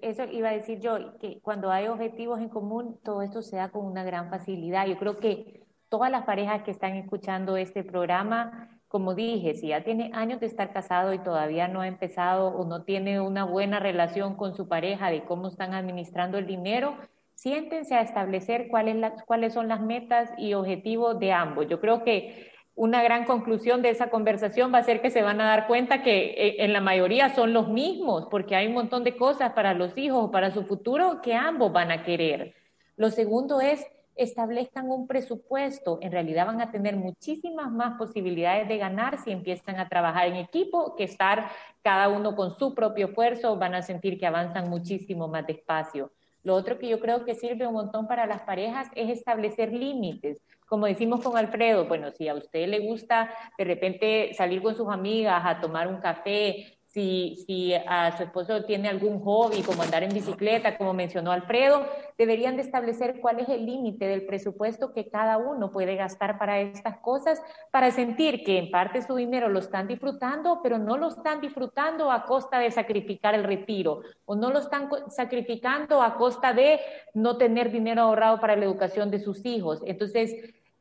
eso 0.00 0.24
iba 0.24 0.50
a 0.50 0.52
decir 0.52 0.80
yo, 0.80 1.18
que 1.18 1.40
cuando 1.40 1.70
hay 1.70 1.88
objetivos 1.88 2.40
en 2.40 2.48
común, 2.48 3.00
todo 3.02 3.22
esto 3.22 3.42
se 3.42 3.56
da 3.56 3.70
con 3.70 3.84
una 3.84 4.04
gran 4.04 4.30
facilidad. 4.30 4.86
Yo 4.86 4.96
creo 4.96 5.18
que 5.18 5.66
todas 5.88 6.10
las 6.10 6.24
parejas 6.24 6.62
que 6.62 6.70
están 6.70 6.94
escuchando 6.94 7.56
este 7.56 7.82
programa 7.82 8.73
como 8.94 9.16
dije, 9.16 9.54
si 9.54 9.70
ya 9.70 9.82
tiene 9.82 10.12
años 10.14 10.38
de 10.38 10.46
estar 10.46 10.72
casado 10.72 11.12
y 11.12 11.18
todavía 11.18 11.66
no 11.66 11.80
ha 11.80 11.88
empezado 11.88 12.46
o 12.46 12.64
no 12.64 12.84
tiene 12.84 13.20
una 13.20 13.42
buena 13.42 13.80
relación 13.80 14.36
con 14.36 14.54
su 14.54 14.68
pareja 14.68 15.10
de 15.10 15.24
cómo 15.24 15.48
están 15.48 15.74
administrando 15.74 16.38
el 16.38 16.46
dinero, 16.46 16.96
siéntense 17.34 17.96
a 17.96 18.02
establecer 18.02 18.68
cuáles, 18.68 18.96
cuáles 19.26 19.52
son 19.52 19.66
las 19.66 19.80
metas 19.80 20.30
y 20.38 20.54
objetivos 20.54 21.18
de 21.18 21.32
ambos. 21.32 21.66
Yo 21.68 21.80
creo 21.80 22.04
que 22.04 22.52
una 22.76 23.02
gran 23.02 23.24
conclusión 23.24 23.82
de 23.82 23.90
esa 23.90 24.10
conversación 24.10 24.72
va 24.72 24.78
a 24.78 24.84
ser 24.84 25.02
que 25.02 25.10
se 25.10 25.22
van 25.22 25.40
a 25.40 25.48
dar 25.48 25.66
cuenta 25.66 26.04
que 26.04 26.26
eh, 26.26 26.56
en 26.62 26.72
la 26.72 26.80
mayoría 26.80 27.34
son 27.34 27.52
los 27.52 27.70
mismos, 27.70 28.28
porque 28.30 28.54
hay 28.54 28.68
un 28.68 28.74
montón 28.74 29.02
de 29.02 29.16
cosas 29.16 29.54
para 29.54 29.74
los 29.74 29.98
hijos 29.98 30.26
o 30.26 30.30
para 30.30 30.52
su 30.52 30.66
futuro 30.66 31.20
que 31.20 31.34
ambos 31.34 31.72
van 31.72 31.90
a 31.90 32.04
querer. 32.04 32.54
Lo 32.96 33.10
segundo 33.10 33.60
es 33.60 33.84
establezcan 34.16 34.90
un 34.90 35.06
presupuesto. 35.06 35.98
En 36.00 36.12
realidad 36.12 36.46
van 36.46 36.60
a 36.60 36.70
tener 36.70 36.96
muchísimas 36.96 37.70
más 37.70 37.98
posibilidades 37.98 38.68
de 38.68 38.78
ganar 38.78 39.18
si 39.22 39.30
empiezan 39.30 39.78
a 39.78 39.88
trabajar 39.88 40.28
en 40.28 40.36
equipo 40.36 40.94
que 40.96 41.04
estar 41.04 41.50
cada 41.82 42.08
uno 42.08 42.34
con 42.36 42.56
su 42.56 42.74
propio 42.74 43.06
esfuerzo. 43.06 43.56
Van 43.56 43.74
a 43.74 43.82
sentir 43.82 44.18
que 44.18 44.26
avanzan 44.26 44.68
muchísimo 44.68 45.28
más 45.28 45.46
despacio. 45.46 46.12
Lo 46.44 46.54
otro 46.54 46.78
que 46.78 46.88
yo 46.88 47.00
creo 47.00 47.24
que 47.24 47.34
sirve 47.34 47.66
un 47.66 47.72
montón 47.72 48.06
para 48.06 48.26
las 48.26 48.42
parejas 48.42 48.88
es 48.94 49.08
establecer 49.08 49.72
límites. 49.72 50.42
Como 50.66 50.86
decimos 50.86 51.22
con 51.22 51.38
Alfredo, 51.38 51.86
bueno, 51.86 52.10
si 52.10 52.28
a 52.28 52.34
usted 52.34 52.68
le 52.68 52.80
gusta 52.80 53.30
de 53.56 53.64
repente 53.64 54.34
salir 54.34 54.62
con 54.62 54.74
sus 54.74 54.88
amigas 54.88 55.42
a 55.44 55.60
tomar 55.60 55.88
un 55.88 56.00
café, 56.00 56.73
si, 56.94 57.42
si 57.44 57.74
a 57.74 58.16
su 58.16 58.22
esposo 58.22 58.64
tiene 58.64 58.88
algún 58.88 59.20
hobby, 59.20 59.62
como 59.62 59.82
andar 59.82 60.04
en 60.04 60.14
bicicleta, 60.14 60.78
como 60.78 60.94
mencionó 60.94 61.32
Alfredo, 61.32 61.84
deberían 62.16 62.54
de 62.54 62.62
establecer 62.62 63.18
cuál 63.20 63.40
es 63.40 63.48
el 63.48 63.66
límite 63.66 64.06
del 64.06 64.24
presupuesto 64.26 64.92
que 64.92 65.10
cada 65.10 65.36
uno 65.36 65.72
puede 65.72 65.96
gastar 65.96 66.38
para 66.38 66.60
estas 66.60 66.98
cosas, 66.98 67.42
para 67.72 67.90
sentir 67.90 68.44
que 68.44 68.58
en 68.58 68.70
parte 68.70 69.02
su 69.02 69.16
dinero 69.16 69.48
lo 69.48 69.58
están 69.58 69.88
disfrutando, 69.88 70.60
pero 70.62 70.78
no 70.78 70.96
lo 70.96 71.08
están 71.08 71.40
disfrutando 71.40 72.12
a 72.12 72.26
costa 72.26 72.60
de 72.60 72.70
sacrificar 72.70 73.34
el 73.34 73.42
retiro, 73.42 74.02
o 74.24 74.36
no 74.36 74.52
lo 74.52 74.60
están 74.60 74.88
sacrificando 75.08 76.00
a 76.00 76.14
costa 76.14 76.52
de 76.52 76.78
no 77.12 77.36
tener 77.38 77.72
dinero 77.72 78.02
ahorrado 78.02 78.38
para 78.38 78.54
la 78.54 78.66
educación 78.66 79.10
de 79.10 79.18
sus 79.18 79.44
hijos. 79.44 79.82
Entonces, 79.84 80.32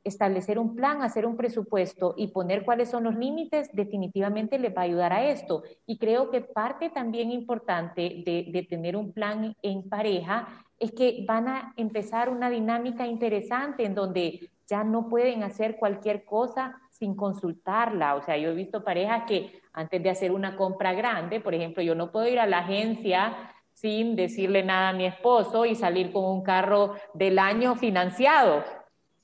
establecer 0.04 0.60
un 0.60 0.76
plan, 0.76 1.02
hacer 1.02 1.26
un 1.26 1.38
presupuesto 1.38 2.14
y 2.18 2.28
poner 2.28 2.66
cuáles 2.66 2.90
son 2.90 3.06
los 3.06 3.16
límites, 3.16 3.70
definitivamente 3.74 4.60
les 4.60 4.76
va 4.76 4.82
a 4.82 4.86
ayudar 4.86 5.14
a 5.14 5.30
esto. 5.30 5.64
Y 5.86 5.98
creo 5.98 6.30
que 6.30 6.42
parte 6.42 6.90
también 6.90 7.32
importante 7.32 8.24
de, 8.26 8.68
tener 8.70 8.96
un 8.96 9.14
plan 9.14 9.56
en 9.62 9.88
pareja 9.88 10.48
es 10.80 10.92
que 10.92 11.24
van 11.28 11.48
a 11.48 11.74
empezar 11.78 12.30
una 12.30 12.50
dinámica 12.50 13.08
interesante 13.08 13.86
en 13.86 13.96
donde 13.96 14.50
ya 14.68 14.84
no 14.84 15.08
pueden 15.08 15.44
hacer 15.44 15.78
cualquier 15.78 16.26
cosa 16.26 16.82
sin 16.92 17.16
consultarla. 17.16 18.16
O 18.16 18.22
sea, 18.22 18.38
yo 18.38 18.50
he 18.50 18.56
visto 18.56 18.84
parejas 18.84 19.24
que 19.28 19.62
antes 19.74 20.02
de 20.02 20.10
hacer 20.10 20.32
una 20.32 20.56
compra 20.56 20.94
grande, 20.94 21.40
por 21.40 21.54
ejemplo, 21.54 21.82
yo 21.84 21.96
no 21.96 22.12
puedo 22.12 22.28
ir 22.28 22.40
a 22.40 22.48
la 22.48 22.60
agencia 22.60 23.36
sin 23.74 24.16
decirle 24.16 24.64
nada 24.64 24.90
a 24.90 24.94
mi 24.94 25.06
esposo 25.06 25.66
y 25.66 25.76
salir 25.76 26.12
con 26.12 26.26
un 26.26 26.44
carro 26.44 26.96
del 27.14 27.40
año 27.40 27.76
financiado 27.76 28.64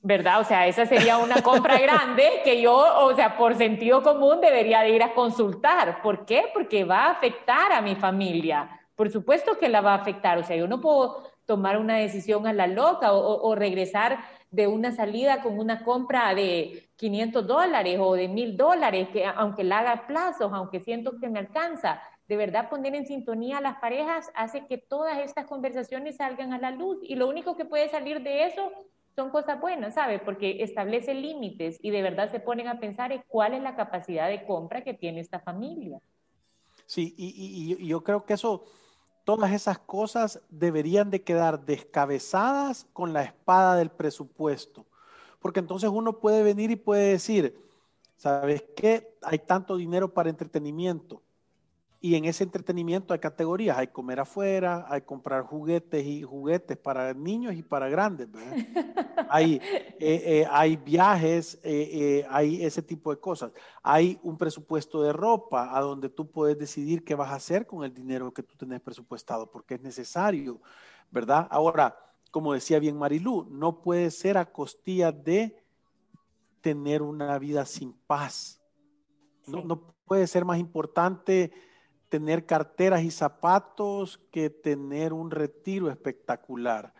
¿verdad? 0.02 0.40
O 0.40 0.44
sea, 0.44 0.66
esa 0.66 0.86
sería 0.86 1.18
una 1.18 1.42
compra 1.42 1.78
grande 1.78 2.40
que 2.44 2.60
yo, 2.60 2.76
o 3.04 3.14
sea, 3.14 3.36
por 3.36 3.56
sentido 3.56 4.02
común 4.02 4.40
debería 4.40 4.80
de 4.80 4.90
ir 4.90 5.02
a 5.02 5.14
consultar. 5.14 6.02
¿Por 6.02 6.24
qué? 6.24 6.44
Porque 6.52 6.84
va 6.84 7.06
a 7.06 7.10
afectar 7.10 7.72
a 7.72 7.82
mi 7.82 7.94
familia. 7.94 8.80
Por 8.94 9.10
supuesto 9.10 9.58
que 9.58 9.68
la 9.68 9.80
va 9.80 9.92
a 9.92 9.98
afectar. 9.98 10.38
O 10.38 10.44
sea, 10.44 10.56
yo 10.56 10.66
no 10.66 10.80
puedo 10.80 11.22
tomar 11.46 11.78
una 11.78 11.96
decisión 11.96 12.46
a 12.46 12.52
la 12.52 12.66
loca 12.66 13.12
o, 13.12 13.54
regresar 13.54 14.20
de 14.50 14.66
una 14.66 14.92
salida 14.92 15.42
con 15.42 15.58
una 15.58 15.84
compra 15.84 16.34
de 16.34 16.90
500 16.96 17.46
dólares 17.46 17.98
o 18.00 18.14
de 18.14 18.28
1000 18.28 18.56
dólares, 18.56 19.08
que 19.12 19.24
aunque 19.24 19.64
la 19.64 19.78
haga 19.78 20.06
plazos, 20.06 20.52
aunque 20.52 20.80
siento 20.80 21.18
que 21.20 21.28
me 21.28 21.38
alcanza, 21.38 22.00
de 22.28 22.36
verdad 22.36 22.68
poner 22.68 22.94
en 22.94 23.06
sintonía 23.06 23.58
a 23.58 23.60
las 23.60 23.80
parejas 23.80 24.30
hace 24.34 24.66
que 24.66 24.78
todas 24.78 25.18
estas 25.18 25.46
conversaciones 25.46 26.16
salgan 26.16 26.52
a 26.52 26.58
la 26.58 26.70
luz 26.70 26.98
y 27.02 27.16
lo 27.16 27.28
único 27.28 27.56
que 27.56 27.64
puede 27.64 27.88
salir 27.88 28.22
de 28.22 28.44
eso 28.46 28.70
son 29.20 29.30
cosas 29.30 29.60
buenas, 29.60 29.92
¿sabe? 29.94 30.18
Porque 30.18 30.62
establece 30.62 31.12
límites 31.12 31.78
y 31.82 31.90
de 31.90 32.00
verdad 32.00 32.30
se 32.30 32.40
ponen 32.40 32.68
a 32.68 32.80
pensar 32.80 33.12
en 33.12 33.22
cuál 33.28 33.52
es 33.52 33.62
la 33.62 33.76
capacidad 33.76 34.28
de 34.28 34.46
compra 34.46 34.82
que 34.82 34.94
tiene 34.94 35.20
esta 35.20 35.40
familia. 35.40 36.00
Sí, 36.86 37.14
y, 37.18 37.86
yo 37.86 38.02
creo 38.02 38.24
que 38.24 38.32
eso, 38.32 38.64
todas 39.24 39.52
esas 39.52 39.78
cosas 39.78 40.40
deberían 40.48 41.10
de 41.10 41.22
quedar 41.22 41.66
descabezadas 41.66 42.86
con 42.94 43.12
la 43.12 43.22
espada 43.22 43.76
del 43.76 43.90
presupuesto. 43.90 44.86
Porque 45.38 45.60
entonces 45.60 45.90
uno 45.90 46.18
puede 46.18 46.42
venir 46.42 46.70
y 46.70 46.76
puede 46.76 47.10
decir, 47.10 47.54
¿sabes 48.16 48.64
qué? 48.74 49.18
Hay 49.20 49.40
tanto 49.40 49.76
dinero 49.76 50.14
para 50.14 50.30
entretenimiento 50.30 51.22
y 52.02 52.14
en 52.14 52.24
ese 52.24 52.44
entretenimiento 52.44 53.12
hay 53.12 53.20
categorías, 53.20 53.76
hay 53.76 53.88
comer 53.88 54.20
afuera, 54.20 54.86
hay 54.88 55.02
comprar 55.02 55.42
juguetes 55.42 56.02
y 56.02 56.22
juguetes 56.22 56.78
para 56.78 57.12
niños 57.12 57.54
y 57.54 57.62
para 57.62 57.90
grandes, 57.90 58.26
hay, 59.28 59.60
eh, 59.98 60.22
eh, 60.24 60.46
hay 60.50 60.76
viajes, 60.76 61.60
eh, 61.62 62.24
hay 62.30 62.64
ese 62.64 62.80
tipo 62.80 63.10
de 63.10 63.20
cosas. 63.20 63.52
Hay 63.82 64.18
un 64.22 64.38
presupuesto 64.38 65.02
de 65.02 65.12
ropa 65.12 65.76
a 65.76 65.80
donde 65.82 66.08
tú 66.08 66.30
puedes 66.30 66.58
decidir 66.58 67.04
qué 67.04 67.14
vas 67.14 67.30
a 67.30 67.34
hacer 67.34 67.66
con 67.66 67.84
el 67.84 67.92
dinero 67.92 68.32
que 68.32 68.42
tú 68.42 68.56
tenés 68.56 68.80
presupuestado, 68.80 69.50
porque 69.50 69.74
es 69.74 69.82
necesario, 69.82 70.58
¿verdad? 71.10 71.46
Ahora, 71.50 71.94
como 72.30 72.54
decía 72.54 72.78
bien 72.78 72.96
Marilú, 72.96 73.46
no 73.50 73.82
puede 73.82 74.10
ser 74.10 74.38
a 74.38 74.50
costilla 74.50 75.12
de 75.12 75.62
tener 76.62 77.02
una 77.02 77.38
vida 77.38 77.66
sin 77.66 77.92
paz. 77.92 78.58
No, 79.46 79.62
no 79.64 79.94
puede 80.06 80.26
ser 80.26 80.46
más 80.46 80.58
importante 80.58 81.52
tener 82.10 82.44
carteras 82.44 83.02
y 83.02 83.10
zapatos 83.10 84.20
que 84.30 84.50
tener 84.50 85.14
un 85.14 85.30
retiro 85.30 85.88
espectacular. 85.88 86.92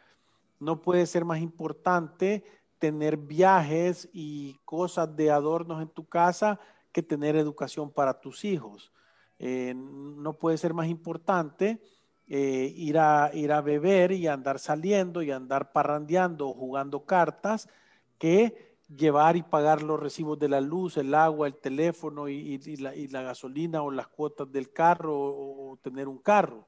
No 0.61 0.81
puede 0.81 1.05
ser 1.05 1.25
más 1.25 1.41
importante 1.41 2.45
tener 2.79 3.17
viajes 3.17 4.09
y 4.13 4.55
cosas 4.65 5.15
de 5.15 5.31
adornos 5.31 5.83
en 5.83 5.89
tu 5.89 6.09
casa 6.09 6.59
que 6.93 7.03
tener 7.03 7.37
educación 7.37 7.91
para 7.91 8.21
tus 8.21 8.45
hijos. 8.45 8.93
Eh, 9.39 9.75
no 9.75 10.39
puede 10.39 10.57
ser 10.57 10.75
más 10.75 10.87
importante 10.87 11.83
eh, 12.29 12.73
ir, 12.77 12.97
a, 12.99 13.31
ir 13.35 13.53
a 13.53 13.61
beber 13.61 14.13
y 14.13 14.29
andar 14.29 14.61
saliendo 14.61 15.23
y 15.23 15.33
andar 15.33 15.73
parrandeando 15.73 16.49
o 16.49 16.55
jugando 16.55 17.05
cartas 17.05 17.69
que 18.17 18.70
llevar 18.97 19.37
y 19.37 19.43
pagar 19.43 19.83
los 19.83 20.01
recibos 20.01 20.39
de 20.39 20.49
la 20.49 20.61
luz, 20.61 20.97
el 20.97 21.15
agua, 21.15 21.47
el 21.47 21.57
teléfono 21.57 22.29
y, 22.29 22.59
la, 22.79 23.23
gasolina 23.23 23.83
o 23.83 23.91
las 23.91 24.09
cuotas 24.09 24.51
del 24.51 24.73
carro 24.73 25.17
o, 25.17 25.79
tener 25.83 26.09
un 26.09 26.19
carro. 26.19 26.67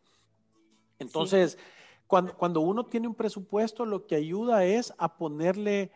Entonces, 0.98 1.58
cuando, 2.06 2.36
cuando 2.36 2.60
uno 2.60 2.86
tiene 2.86 3.08
un 3.08 3.14
presupuesto, 3.14 3.84
lo 3.84 4.06
que 4.06 4.14
ayuda 4.14 4.64
es 4.64 4.94
a 4.98 5.16
ponerle 5.16 5.90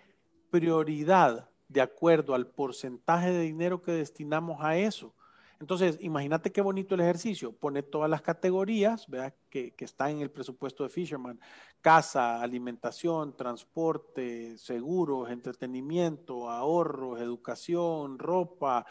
prioridad 0.51 1.49
de 1.69 1.81
acuerdo 1.81 2.35
al 2.35 2.47
porcentaje 2.47 3.31
de 3.31 3.43
dinero 3.43 3.83
que 3.83 3.93
destinamos 3.93 4.59
a 4.61 4.77
eso. 4.77 5.15
Entonces, 5.61 5.99
imagínate 6.01 6.53
qué 6.53 6.61
bonito 6.61 6.95
el 6.95 7.01
ejercicio. 7.01 7.53
Pone 7.53 7.83
todas 7.83 8.11
las 8.11 8.23
categorías 8.23 9.07
Que, 9.49 9.75
que 9.75 9.85
están 9.85 10.11
en 10.11 10.21
el 10.21 10.31
presupuesto 10.31 10.83
de 10.83 10.91
Fisherman. 10.91 11.41
Casa, 11.81 12.43
alimentación, 12.43 13.37
transporte, 13.37 14.59
seguros, 14.59 15.31
entretenimiento, 15.31 16.51
ahorros, 16.51 17.21
educación, 17.21 18.19
ropa, 18.19 18.85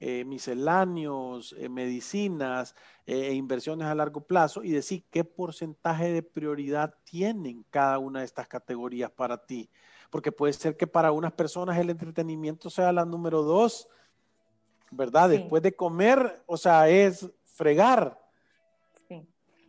eh, 0.00 0.24
misceláneos, 0.24 1.56
eh, 1.58 1.68
medicinas 1.68 2.76
eh, 3.04 3.30
e 3.30 3.32
inversiones 3.34 3.88
a 3.88 3.96
largo 3.96 4.20
plazo 4.20 4.62
y 4.62 4.70
decir 4.70 5.04
qué 5.10 5.24
porcentaje 5.24 6.12
de 6.12 6.22
prioridad 6.22 6.94
tienen 7.02 7.64
cada 7.68 7.98
una 7.98 8.20
de 8.20 8.26
estas 8.26 8.46
categorías 8.46 9.10
para 9.10 9.44
ti. 9.44 9.68
Porque 10.08 10.30
puede 10.30 10.52
ser 10.52 10.76
que 10.76 10.86
para 10.86 11.10
unas 11.10 11.32
personas 11.32 11.76
el 11.78 11.90
entretenimiento 11.90 12.70
sea 12.70 12.92
la 12.92 13.04
número 13.04 13.42
dos, 13.42 13.88
¿verdad? 14.90 15.28
Después 15.28 15.62
de 15.62 15.74
comer, 15.74 16.42
o 16.46 16.56
sea, 16.56 16.88
es 16.88 17.30
fregar. 17.44 18.18
Sí. 19.08 19.26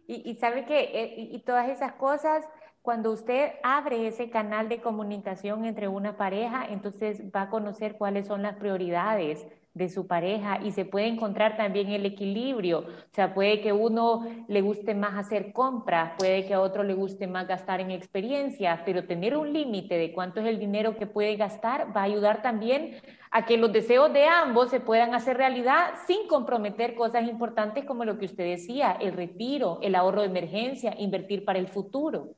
Y, 0.08 0.36
sabe 0.36 0.66
que, 0.66 0.80
eh, 0.80 1.16
y, 1.18 1.40
todas 1.40 1.70
esas 1.70 1.94
cosas, 1.94 2.46
cuando 2.82 3.12
usted 3.12 3.54
abre 3.64 4.08
ese 4.08 4.30
canal 4.30 4.70
de 4.70 4.82
comunicación 4.82 5.66
entre 5.66 5.88
una 5.88 6.18
pareja, 6.18 6.66
entonces 6.70 7.22
va 7.36 7.44
a 7.44 7.50
conocer 7.50 7.98
cuáles 7.98 8.28
son 8.28 8.42
las 8.42 8.56
prioridades 8.56 9.46
de 9.74 9.88
su 9.88 10.08
pareja 10.08 10.60
y 10.64 10.72
se 10.72 10.84
puede 10.84 11.08
encontrar 11.08 11.56
también 11.56 11.90
el 11.90 12.06
equilibrio. 12.06 12.80
O 12.80 13.14
sea, 13.14 13.34
puede 13.34 13.62
que 13.62 13.72
uno 13.72 14.26
le 14.48 14.62
guste 14.62 14.96
más 14.96 15.16
hacer 15.18 15.54
compras, 15.54 16.14
puede 16.18 16.46
que 16.46 16.54
a 16.54 16.62
otro 16.62 16.84
le 16.84 16.94
guste 16.94 17.28
más 17.28 17.48
gastar 17.48 17.80
en 17.80 17.92
experiencias, 17.92 18.82
pero 18.86 19.06
tener 19.06 19.38
un 19.38 19.54
límite 19.54 19.98
de 19.98 20.12
cuánto 20.12 20.42
es 20.42 20.48
el 20.48 20.60
dinero 20.60 20.98
que 20.98 21.06
puede 21.06 21.36
gastar 21.36 21.96
va 21.96 22.02
a 22.02 22.06
ayudar 22.06 22.42
también 22.42 22.96
a 23.32 23.46
que 23.46 23.58
los 23.58 23.72
deseos 23.72 24.12
de 24.12 24.26
ambos 24.26 24.70
se 24.70 24.80
puedan 24.80 25.14
hacer 25.14 25.38
realidad 25.38 25.94
sin 26.08 26.28
comprometer 26.28 26.96
cosas 26.96 27.28
importantes 27.30 27.86
como 27.86 28.06
lo 28.06 28.18
que 28.18 28.26
usted 28.26 28.46
decía, 28.46 28.98
el 29.00 29.14
retiro, 29.14 29.80
el 29.84 29.94
ahorro 29.94 30.22
de 30.22 30.28
emergencia, 30.28 30.96
invertir 30.98 31.46
para 31.46 31.60
el 31.60 31.68
futuro. 31.68 32.30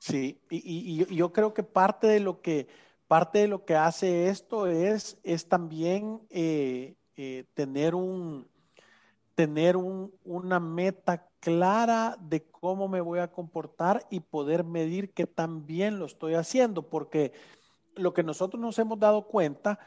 Sí, 0.00 0.38
y, 0.50 1.06
y 1.08 1.16
yo 1.16 1.32
creo 1.32 1.54
que 1.54 1.62
parte 1.62 2.06
de 2.06 2.20
lo 2.20 2.40
que 2.40 2.68
parte 3.08 3.40
de 3.40 3.48
lo 3.48 3.64
que 3.64 3.74
hace 3.74 4.28
esto 4.28 4.66
es, 4.66 5.18
es 5.24 5.48
también 5.48 6.20
eh, 6.28 6.94
eh, 7.16 7.46
tener, 7.54 7.94
un, 7.94 8.46
tener 9.34 9.76
un, 9.76 10.14
una 10.24 10.60
meta 10.60 11.26
clara 11.40 12.16
de 12.20 12.48
cómo 12.50 12.86
me 12.86 13.00
voy 13.00 13.18
a 13.20 13.32
comportar 13.32 14.06
y 14.10 14.20
poder 14.20 14.62
medir 14.62 15.12
que 15.12 15.26
también 15.26 15.98
lo 15.98 16.04
estoy 16.04 16.34
haciendo, 16.34 16.88
porque 16.88 17.32
lo 17.96 18.12
que 18.12 18.22
nosotros 18.22 18.60
nos 18.60 18.78
hemos 18.78 19.00
dado 19.00 19.26
cuenta, 19.26 19.78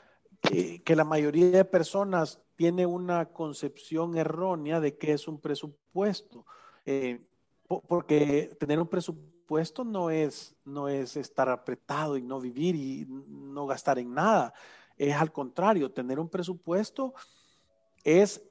que, 0.42 0.82
que 0.82 0.96
la 0.96 1.04
mayoría 1.04 1.52
de 1.52 1.66
personas 1.66 2.42
tiene 2.56 2.88
una 2.88 3.26
concepción 3.28 4.18
errónea 4.18 4.80
de 4.80 4.98
qué 4.98 5.14
es 5.14 5.28
un 5.28 5.40
presupuesto, 5.40 6.46
eh, 6.86 7.22
porque 7.88 8.56
tener 8.60 8.80
un 8.80 8.88
presupuesto 8.88 9.31
no 9.86 10.10
es, 10.10 10.56
no 10.64 10.88
es 10.88 11.18
estar 11.18 11.50
apretado 11.50 12.18
y 12.18 12.22
no 12.22 12.40
vivir 12.40 12.76
y 12.76 13.06
no 13.08 13.66
gastar 13.66 14.00
en 14.00 14.14
nada, 14.14 14.54
es 14.98 15.16
al 15.16 15.32
contrario, 15.32 15.92
tener 15.92 16.20
un 16.20 16.30
presupuesto 16.30 17.14
es 18.04 18.42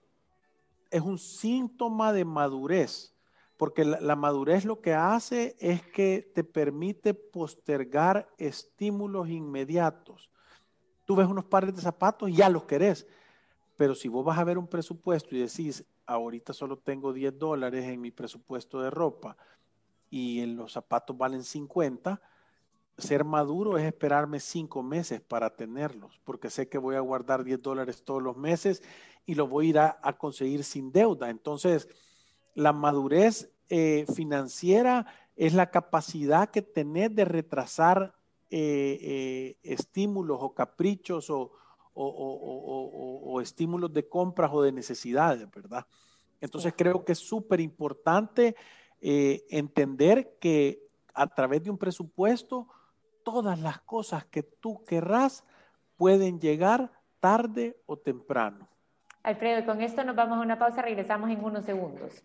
es 0.91 1.01
un 1.01 1.19
síntoma 1.19 2.13
de 2.13 2.25
madurez, 2.25 3.15
porque 3.57 3.85
la, 3.85 4.17
madurez 4.17 4.65
lo 4.65 4.81
que 4.81 4.93
hace 4.93 5.57
es 5.61 5.83
que 5.83 6.31
te 6.35 6.43
permite 6.43 7.15
postergar 7.15 8.29
estímulos 8.39 9.29
inmediatos. 9.29 10.31
Tú 11.05 11.15
ves 11.15 11.29
unos 11.29 11.45
pares 11.45 11.75
de 11.75 11.83
zapatos 11.83 12.31
ya 12.33 12.49
los 12.49 12.65
querés, 12.65 13.07
pero 13.77 13.95
si 13.95 14.09
vos 14.09 14.25
vas 14.25 14.39
a 14.39 14.45
ver 14.45 14.59
un 14.59 14.67
presupuesto 14.67 15.35
y 15.35 15.41
decís, 15.41 15.85
ahorita 16.07 16.53
solo 16.53 16.77
tengo 16.79 17.13
10 17.13 17.39
dólares 17.39 17.85
en 17.85 18.01
mi 18.01 18.11
presupuesto 18.11 18.81
de 18.81 18.91
ropa 18.91 19.37
y 20.11 20.41
en 20.41 20.57
los 20.57 20.73
zapatos 20.73 21.17
valen 21.17 21.45
50, 21.45 22.21
ser 22.99 23.25
maduro 23.25 23.79
es 23.79 23.85
esperarme 23.85 24.41
cinco 24.41 24.83
meses 24.83 25.21
para 25.21 25.57
tenerlos, 25.57 26.21
porque 26.25 26.51
sé 26.51 26.69
que 26.69 26.79
voy 26.79 26.97
a 26.97 27.01
guardar 27.01 27.45
10 27.45 27.63
dólares 27.63 28.03
todos 28.05 28.23
los 28.23 28.37
meses 28.37 28.83
y 29.25 29.35
lo 29.35 29.47
voy 29.47 29.67
a 29.67 29.71
ir 29.71 29.79
a, 29.79 30.17
conseguir 30.19 30.65
sin 30.65 30.93
deuda. 30.93 31.31
Entonces, 31.31 31.89
la 32.55 32.73
madurez 32.73 33.51
eh, 33.69 34.05
financiera 34.15 35.07
es 35.37 35.55
la 35.55 35.71
capacidad 35.71 36.51
que 36.51 36.63
tenés 36.63 37.15
de 37.15 37.25
retrasar 37.25 38.15
eh, 38.51 38.99
eh, 39.01 39.57
estímulos 39.63 40.39
o 40.41 40.55
caprichos 40.55 41.31
o, 41.31 41.53
o, 41.95 43.41
estímulos 43.41 43.93
de 43.93 44.09
compras 44.09 44.51
o 44.53 44.63
de 44.63 44.73
necesidades, 44.73 45.49
¿verdad? 45.51 45.87
Entonces 46.41 46.75
creo 46.77 47.05
que 47.05 47.13
es 47.13 47.19
súper 47.19 47.61
importante 47.61 48.57
entender 49.01 50.37
que 50.41 50.83
a 51.15 51.27
través 51.27 51.63
de 51.63 51.71
un 51.71 51.79
presupuesto, 51.79 52.69
todas 53.25 53.59
las 53.59 53.81
cosas 53.81 54.25
que 54.27 54.43
tú 54.43 54.85
querrás 54.85 55.45
pueden 55.97 56.41
llegar 56.41 56.91
tarde 57.21 57.77
o 57.87 57.97
temprano. 57.97 58.69
Alfredo, 59.23 59.67
con 59.67 59.83
esto 59.83 60.03
nos 60.03 60.17
vamos 60.17 60.39
a 60.39 60.41
una 60.41 60.59
pausa, 60.59 60.83
regresamos 60.83 61.31
en 61.31 61.45
unos 61.45 61.65
segundos. 61.65 62.25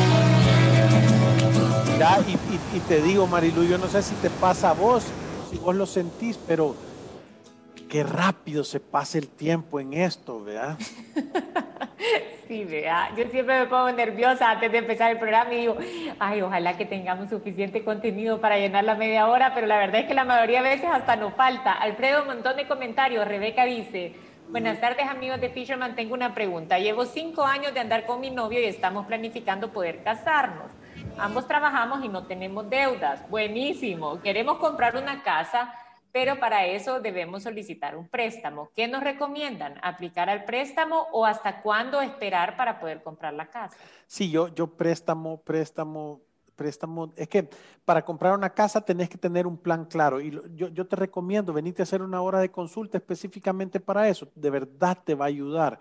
Y, 2.27 2.79
te 2.81 3.01
digo, 3.01 3.27
Marilu, 3.27 3.63
yo 3.63 3.77
no 3.77 3.87
sé 3.87 4.01
si 4.01 4.15
te 4.15 4.29
pasa 4.29 4.69
a 4.71 4.73
vos, 4.73 5.05
si 5.49 5.57
vos 5.57 5.75
lo 5.75 5.85
sentís, 5.85 6.37
pero 6.37 6.75
qué 7.89 8.03
rápido 8.03 8.63
se 8.63 8.79
pasa 8.79 9.17
el 9.17 9.27
tiempo 9.27 9.79
en 9.79 9.93
esto, 9.93 10.43
¿verdad? 10.43 10.77
Sí, 12.47 12.65
vea, 12.65 13.11
yo 13.15 13.29
siempre 13.29 13.61
me 13.61 13.67
pongo 13.67 13.89
nerviosa 13.93 14.51
antes 14.51 14.69
de 14.69 14.79
empezar 14.79 15.09
el 15.09 15.19
programa 15.19 15.53
y 15.53 15.61
digo, 15.61 15.77
ay, 16.19 16.41
ojalá 16.41 16.75
que 16.75 16.83
tengamos 16.83 17.29
suficiente 17.29 17.85
contenido 17.85 18.41
para 18.41 18.57
llenar 18.57 18.83
la 18.83 18.95
media 18.95 19.29
hora, 19.29 19.53
pero 19.55 19.67
la 19.67 19.77
verdad 19.77 20.01
es 20.01 20.07
que 20.07 20.13
la 20.13 20.25
mayoría 20.25 20.61
de 20.61 20.71
veces 20.71 20.89
hasta 20.91 21.15
nos 21.15 21.33
falta. 21.35 21.71
Alfredo, 21.71 22.23
un 22.23 22.27
montón 22.27 22.57
de 22.57 22.67
comentarios. 22.67 23.25
Rebeca 23.25 23.63
dice, 23.63 24.15
Buenas 24.51 24.81
tardes 24.81 25.07
amigos 25.07 25.39
de 25.39 25.49
Fisherman, 25.49 25.95
tengo 25.95 26.13
una 26.13 26.33
pregunta. 26.33 26.77
Llevo 26.77 27.05
cinco 27.05 27.45
años 27.45 27.73
de 27.73 27.79
andar 27.79 28.05
con 28.05 28.19
mi 28.19 28.29
novio 28.29 28.59
y 28.59 28.65
estamos 28.65 29.05
planificando 29.05 29.71
poder 29.71 30.03
casarnos. 30.03 30.69
Ambos 31.17 31.47
trabajamos 31.47 32.03
y 32.03 32.09
no 32.09 32.27
tenemos 32.27 32.69
deudas. 32.69 33.27
Buenísimo. 33.29 34.19
Queremos 34.19 34.57
comprar 34.57 34.97
una 34.97 35.23
casa, 35.23 35.73
pero 36.11 36.37
para 36.37 36.65
eso 36.65 36.99
debemos 36.99 37.43
solicitar 37.43 37.95
un 37.95 38.09
préstamo. 38.09 38.69
¿Qué 38.75 38.89
nos 38.89 39.05
recomiendan? 39.05 39.75
¿Aplicar 39.81 40.29
al 40.29 40.43
préstamo 40.43 41.07
o 41.13 41.25
hasta 41.25 41.61
cuándo 41.61 42.01
esperar 42.01 42.57
para 42.57 42.77
poder 42.81 43.01
comprar 43.03 43.33
la 43.33 43.45
casa? 43.45 43.77
Sí, 44.05 44.29
yo, 44.29 44.49
yo 44.49 44.67
préstamo, 44.67 45.39
préstamo, 45.39 46.19
préstamo. 46.61 47.11
Es 47.15 47.27
que 47.27 47.49
para 47.83 48.05
comprar 48.05 48.37
una 48.37 48.51
casa 48.51 48.81
tenés 48.81 49.09
que 49.09 49.17
tener 49.17 49.47
un 49.47 49.57
plan 49.57 49.85
claro. 49.85 50.21
Y 50.21 50.39
yo, 50.53 50.87
te 50.87 50.95
recomiendo, 50.95 51.53
venite 51.53 51.81
a 51.81 51.83
hacer 51.83 52.03
una 52.03 52.21
hora 52.21 52.39
de 52.39 52.51
consulta 52.51 52.99
específicamente 52.99 53.79
para 53.79 54.07
eso. 54.07 54.27
De 54.35 54.51
verdad 54.51 54.95
te 55.03 55.15
va 55.15 55.25
a 55.25 55.29
ayudar. 55.29 55.79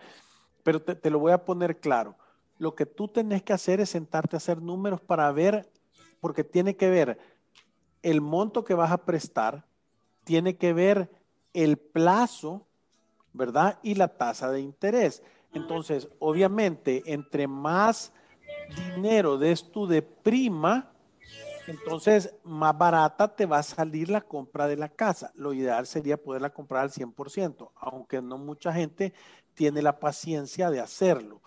Pero 0.63 0.81
te, 0.81 0.95
te 0.95 1.11
lo 1.11 1.19
voy 1.19 1.33
a 1.33 1.45
poner 1.45 1.81
claro. 1.81 2.17
Lo 2.57 2.75
que 2.75 2.87
tú 2.87 3.09
tenés 3.09 3.43
que 3.43 3.53
hacer 3.53 3.79
es 3.81 3.91
sentarte 3.91 4.37
a 4.37 4.39
hacer 4.39 4.63
números 4.63 5.03
para 5.03 5.31
ver, 5.33 5.71
porque 6.19 6.45
tiene 6.45 6.75
que 6.77 6.89
ver 6.89 7.19
el 8.03 8.23
monto 8.23 8.65
que 8.65 8.73
vas 8.73 8.91
a 8.91 9.05
prestar, 9.05 9.67
tiene 10.25 10.57
que 10.57 10.73
ver 10.73 11.11
el 11.53 11.77
plazo, 11.77 12.67
¿verdad? 13.35 13.79
Y 13.83 13.97
la 13.97 14.09
tasa 14.09 14.51
de 14.51 14.61
interés. 14.61 15.23
Entonces, 15.53 16.09
obviamente, 16.21 17.03
entre 17.05 17.47
más 17.47 18.15
dinero 18.75 19.39
des 19.39 19.71
tú 19.71 19.87
de 19.87 20.03
prima, 20.03 20.93
entonces 21.67 22.35
más 22.45 22.77
barata 22.77 23.35
te 23.35 23.47
va 23.47 23.59
a 23.59 23.63
salir 23.63 24.09
la 24.11 24.21
compra 24.21 24.67
de 24.67 24.77
la 24.77 24.89
casa. 24.89 25.33
Lo 25.35 25.53
ideal 25.53 25.87
sería 25.87 26.17
poderla 26.17 26.51
comprar 26.51 26.83
al 26.83 26.91
100%, 26.91 27.71
aunque 27.77 28.21
no 28.21 28.39
mucha 28.39 28.73
gente 28.73 29.13
tiene 29.55 29.83
la 29.83 29.99
paciencia 29.99 30.71
de 30.71 30.81
hacerlo. 30.81 31.43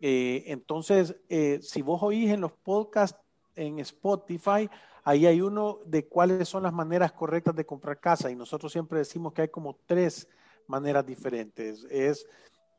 Eh, 0.00 0.44
entonces, 0.48 1.16
eh, 1.28 1.60
si 1.62 1.80
vos 1.82 2.02
oís 2.02 2.30
en 2.30 2.40
los 2.40 2.52
podcasts 2.52 3.18
en 3.54 3.78
Spotify, 3.78 4.68
ahí 5.04 5.26
hay 5.26 5.40
uno 5.40 5.78
de 5.86 6.06
cuáles 6.06 6.48
son 6.48 6.64
las 6.64 6.72
maneras 6.72 7.12
correctas 7.12 7.54
de 7.54 7.64
comprar 7.64 8.00
casa 8.00 8.30
y 8.30 8.36
nosotros 8.36 8.72
siempre 8.72 8.98
decimos 8.98 9.32
que 9.32 9.42
hay 9.42 9.48
como 9.48 9.76
tres 9.86 10.28
maneras 10.66 11.06
diferentes. 11.06 11.86
Es 11.90 12.26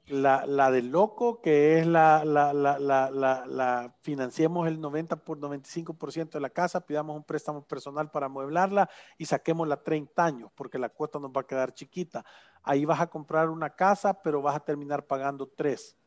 la, 0.07 0.45
la 0.45 0.69
del 0.69 0.89
loco, 0.91 1.41
que 1.41 1.79
es 1.79 1.87
la, 1.87 2.23
la, 2.23 2.53
la, 2.53 2.79
la, 2.79 3.95
financiemos 4.01 4.67
el 4.67 4.79
90 4.79 5.15
por 5.17 5.39
95% 5.39 6.29
de 6.29 6.39
la 6.39 6.49
casa, 6.49 6.85
pidamos 6.85 7.15
un 7.15 7.23
préstamo 7.23 7.63
personal 7.63 8.11
para 8.11 8.27
amueblarla 8.27 8.89
y 9.17 9.25
saquémosla 9.25 9.81
30 9.83 10.23
años, 10.23 10.51
porque 10.55 10.77
la 10.77 10.89
cuota 10.89 11.19
nos 11.19 11.31
va 11.31 11.41
a 11.41 11.47
quedar 11.47 11.73
chiquita. 11.73 12.23
Ahí 12.61 12.85
vas 12.85 12.99
a 12.99 13.07
comprar 13.07 13.49
una 13.49 13.71
casa, 13.71 14.21
pero 14.21 14.41
vas 14.41 14.55
a 14.55 14.59
terminar 14.59 15.05
pagando 15.05 15.47
tres. 15.47 15.97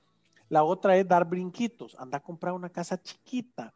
La 0.49 0.63
otra 0.63 0.97
es 0.97 1.07
dar 1.07 1.25
brinquitos. 1.25 1.97
Anda 1.99 2.19
a 2.19 2.23
comprar 2.23 2.55
una 2.55 2.71
casa 2.71 3.01
chiquita, 3.01 3.75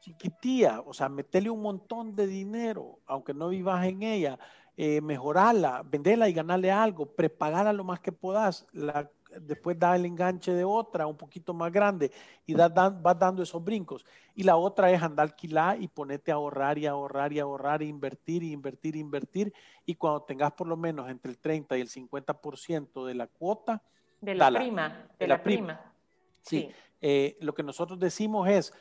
chiquitía, 0.00 0.82
o 0.84 0.92
sea, 0.92 1.08
meterle 1.08 1.48
un 1.48 1.62
montón 1.62 2.14
de 2.14 2.26
dinero, 2.26 2.98
aunque 3.06 3.32
no 3.32 3.48
vivas 3.48 3.86
en 3.86 4.02
ella, 4.02 4.38
eh, 4.84 5.00
mejorarla, 5.00 5.84
venderla 5.88 6.28
y 6.28 6.32
ganarle 6.32 6.72
algo, 6.72 7.06
prepararla 7.06 7.72
lo 7.72 7.84
más 7.84 8.00
que 8.00 8.10
puedas. 8.10 8.66
La, 8.72 9.08
después 9.40 9.78
da 9.78 9.94
el 9.94 10.04
enganche 10.04 10.52
de 10.52 10.64
otra 10.64 11.06
un 11.06 11.16
poquito 11.16 11.54
más 11.54 11.70
grande 11.70 12.10
y 12.44 12.52
da, 12.52 12.68
vas 12.68 13.16
dando 13.16 13.44
esos 13.44 13.62
brincos. 13.62 14.04
Y 14.34 14.42
la 14.42 14.56
otra 14.56 14.90
es 14.90 15.00
andar 15.00 15.28
alquilar 15.28 15.80
y 15.80 15.86
ponerte 15.86 16.32
a 16.32 16.34
ahorrar 16.34 16.78
y 16.78 16.86
ahorrar 16.86 17.32
y 17.32 17.38
ahorrar 17.38 17.80
e 17.80 17.86
invertir 17.86 18.42
y 18.42 18.50
invertir 18.50 18.96
e 18.96 18.98
invertir. 18.98 19.54
Y 19.86 19.94
cuando 19.94 20.24
tengas 20.24 20.50
por 20.50 20.66
lo 20.66 20.76
menos 20.76 21.08
entre 21.08 21.30
el 21.30 21.38
30 21.38 21.78
y 21.78 21.80
el 21.80 21.88
50% 21.88 23.06
de 23.06 23.14
la 23.14 23.28
cuota. 23.28 23.80
De 24.20 24.34
la 24.34 24.50
prima. 24.50 25.06
De, 25.16 25.28
la, 25.28 25.40
prima. 25.40 25.80
Sí. 26.40 26.68
Eh, 27.00 27.36
lo 27.40 27.54
que 27.54 27.62
nosotros 27.62 28.00
decimos 28.00 28.48
es, 28.48 28.72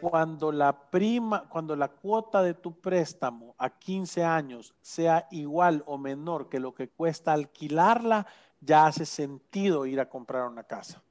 cuando 0.00 0.52
la 0.52 0.90
prima, 0.90 1.48
cuando 1.48 1.74
la 1.74 1.88
cuota 1.88 2.42
de 2.42 2.54
tu 2.54 2.80
préstamo 2.80 3.54
a 3.58 3.70
15 3.70 4.24
años 4.24 4.74
sea 4.80 5.26
igual 5.30 5.82
o 5.86 5.98
menor 5.98 6.48
que 6.48 6.60
lo 6.60 6.74
que 6.74 6.88
cuesta 6.88 7.32
alquilarla, 7.32 8.26
ya 8.60 8.86
hace 8.86 9.06
sentido 9.06 9.86
ir 9.86 10.00
a 10.00 10.08
comprar 10.08 10.46
una 10.46 10.64
casa. 10.64 11.02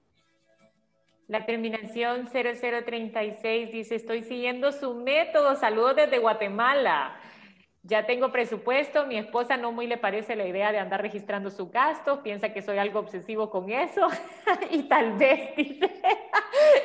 La 1.27 1.45
terminación 1.45 2.27
0036 2.27 3.71
dice, 3.71 3.95
estoy 3.95 4.21
siguiendo 4.23 4.71
su 4.71 4.93
método. 4.93 5.55
Saludos 5.55 5.95
desde 5.95 6.19
Guatemala. 6.19 7.15
Ya 7.87 8.07
tengo 8.07 8.31
presupuesto, 8.31 9.05
mi 9.05 9.15
esposa 9.15 9.57
no 9.57 9.71
muy 9.71 9.85
le 9.85 9.97
parece 9.97 10.35
la 10.35 10.47
idea 10.47 10.71
de 10.71 10.79
andar 10.79 11.03
registrando 11.03 11.51
su 11.51 11.69
gasto, 11.69 12.23
piensa 12.23 12.51
que 12.51 12.63
soy 12.63 12.79
algo 12.79 12.97
obsesivo 12.97 13.51
con 13.51 13.69
eso 13.69 14.07
y 14.71 14.83
tal 14.83 15.13
vez 15.17 15.55
dice, 15.55 15.91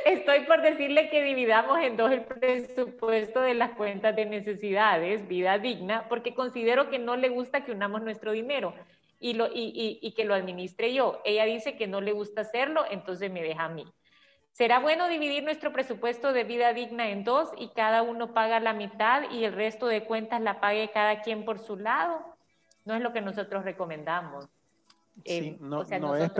estoy 0.04 0.40
por 0.40 0.60
decirle 0.60 1.08
que 1.08 1.22
dividamos 1.22 1.78
en 1.80 1.96
dos 1.96 2.12
el 2.12 2.20
presupuesto 2.20 3.40
de 3.40 3.54
las 3.54 3.70
cuentas 3.70 4.14
de 4.14 4.26
necesidades, 4.26 5.26
vida 5.26 5.56
digna, 5.56 6.06
porque 6.10 6.34
considero 6.34 6.90
que 6.90 6.98
no 6.98 7.16
le 7.16 7.30
gusta 7.30 7.64
que 7.64 7.72
unamos 7.72 8.02
nuestro 8.02 8.32
dinero 8.32 8.74
y, 9.18 9.32
lo, 9.32 9.48
y, 9.50 10.12
que 10.14 10.26
lo 10.26 10.34
administre 10.34 10.92
yo. 10.92 11.22
Ella 11.24 11.46
dice 11.46 11.78
que 11.78 11.86
no 11.86 12.02
le 12.02 12.12
gusta 12.12 12.42
hacerlo, 12.42 12.84
entonces 12.90 13.30
me 13.30 13.42
deja 13.42 13.64
a 13.64 13.68
mí. 13.70 13.86
¿Será 14.52 14.78
bueno 14.80 15.08
dividir 15.08 15.42
nuestro 15.42 15.72
presupuesto 15.72 16.32
de 16.32 16.44
vida 16.44 16.72
digna 16.72 17.08
en 17.08 17.24
dos 17.24 17.50
y 17.56 17.68
cada 17.68 18.02
uno 18.02 18.34
paga 18.34 18.60
la 18.60 18.72
mitad 18.72 19.30
y 19.30 19.44
el 19.44 19.52
resto 19.52 19.86
de 19.86 20.04
cuentas 20.04 20.40
la 20.40 20.60
pague 20.60 20.90
cada 20.90 21.22
quien 21.22 21.44
por 21.44 21.58
su 21.58 21.76
lado? 21.76 22.36
No 22.84 22.94
es 22.94 23.00
lo 23.00 23.12
que 23.12 23.20
nosotros 23.20 23.64
recomendamos. 23.64 24.48
Sí, 25.24 25.24
eh, 25.24 25.56
no, 25.60 25.82
es, 25.82 26.32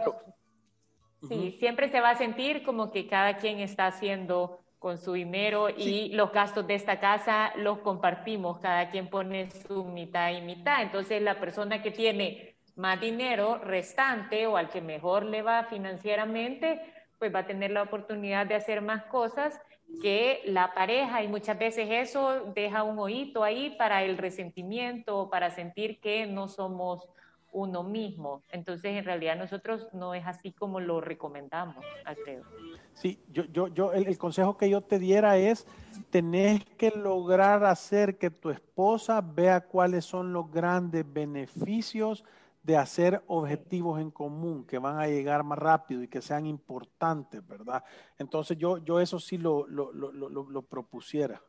Sí, 1.29 1.57
siempre 1.59 1.91
se 1.91 2.01
va 2.01 2.11
a 2.11 2.15
sentir 2.15 2.63
como 2.63 2.91
que 2.91 3.07
cada 3.07 3.37
quien 3.37 3.61
está 3.61 3.87
haciendo 3.87 4.59
con 4.79 4.97
su 4.97 5.13
dinero 5.13 5.69
y 5.69 6.09
los 6.15 6.33
gastos 6.33 6.67
de 6.67 6.75
esta 6.75 6.99
casa 6.99 7.53
los 7.57 7.81
compartimos, 7.81 8.59
cada 8.61 8.89
quien 8.89 9.09
pone 9.09 9.51
su 9.51 9.85
mitad 9.85 10.31
y 10.33 10.41
mitad. 10.41 10.81
Entonces 10.81 11.21
la 11.21 11.39
persona 11.39 11.83
que 11.83 11.91
tiene 11.91 12.57
más 12.77 12.99
dinero 12.99 13.59
restante 13.59 14.47
o 14.47 14.57
al 14.57 14.71
que 14.71 14.81
mejor 14.81 15.27
le 15.27 15.43
va 15.43 15.65
financieramente, 15.65 16.81
pues 17.21 17.33
va 17.33 17.41
a 17.41 17.47
tener 17.47 17.71
la 17.71 17.83
oportunidad 17.83 18.47
de 18.47 18.55
hacer 18.55 18.81
más 18.81 19.05
cosas 19.05 19.61
que 20.01 20.41
la 20.47 20.73
pareja 20.73 21.23
y 21.23 21.29
muchas 21.29 21.59
veces 21.59 21.87
eso 21.91 22.53
deja 22.55 22.83
un 22.83 22.99
oído 22.99 23.45
ahí 23.45 23.77
para 23.77 24.03
el 24.03 24.17
resentimiento, 24.17 25.29
para 25.31 25.51
sentir 25.51 26.01
que 26.01 26.27
no 26.27 26.49
somos 26.49 27.09
uno 27.53 27.83
mismo. 27.83 28.43
Entonces, 28.53 28.97
en 28.97 29.05
realidad 29.05 29.37
nosotros 29.37 29.89
no 29.93 30.15
es 30.15 30.27
así 30.27 30.53
como 30.53 30.81
lo 30.81 31.01
recomendamos, 31.03 31.85
Alfredo. 32.07 32.45
Sí, 32.95 33.19
yo, 33.29 33.45
yo, 33.53 33.69
yo 33.69 33.93
el, 33.93 34.07
el, 34.07 34.17
consejo 34.17 34.57
que 34.57 34.71
yo 34.71 34.81
te 34.81 34.99
diera 34.99 35.37
es, 35.37 35.67
tenés 36.11 36.65
que 36.79 36.91
lograr 36.91 37.65
hacer 37.65 38.17
que 38.17 38.31
tu 38.31 38.49
esposa 38.51 39.21
vea 39.21 39.61
cuáles 39.61 40.07
son 40.07 40.33
los 40.33 40.51
grandes 40.51 41.05
beneficios 41.13 42.25
de 42.71 42.77
hacer 42.77 43.23
objetivos 43.27 44.01
en 44.01 44.13
común 44.13 44.65
que 44.65 44.79
van 44.79 45.01
a 45.01 45.09
llegar 45.09 45.43
más 45.43 45.59
rápido 45.59 46.05
y 46.05 46.09
que 46.09 46.23
sean 46.23 46.47
importantes, 46.47 47.45
¿verdad? 47.45 47.83
Entonces 48.17 48.57
yo, 48.57 48.79
yo 48.79 49.01
eso 49.01 49.19
sí 49.19 49.39
lo, 49.39 49.67
lo, 49.67 49.93
lo, 49.93 50.13
lo 50.13 50.63
propusiera. 50.63 51.43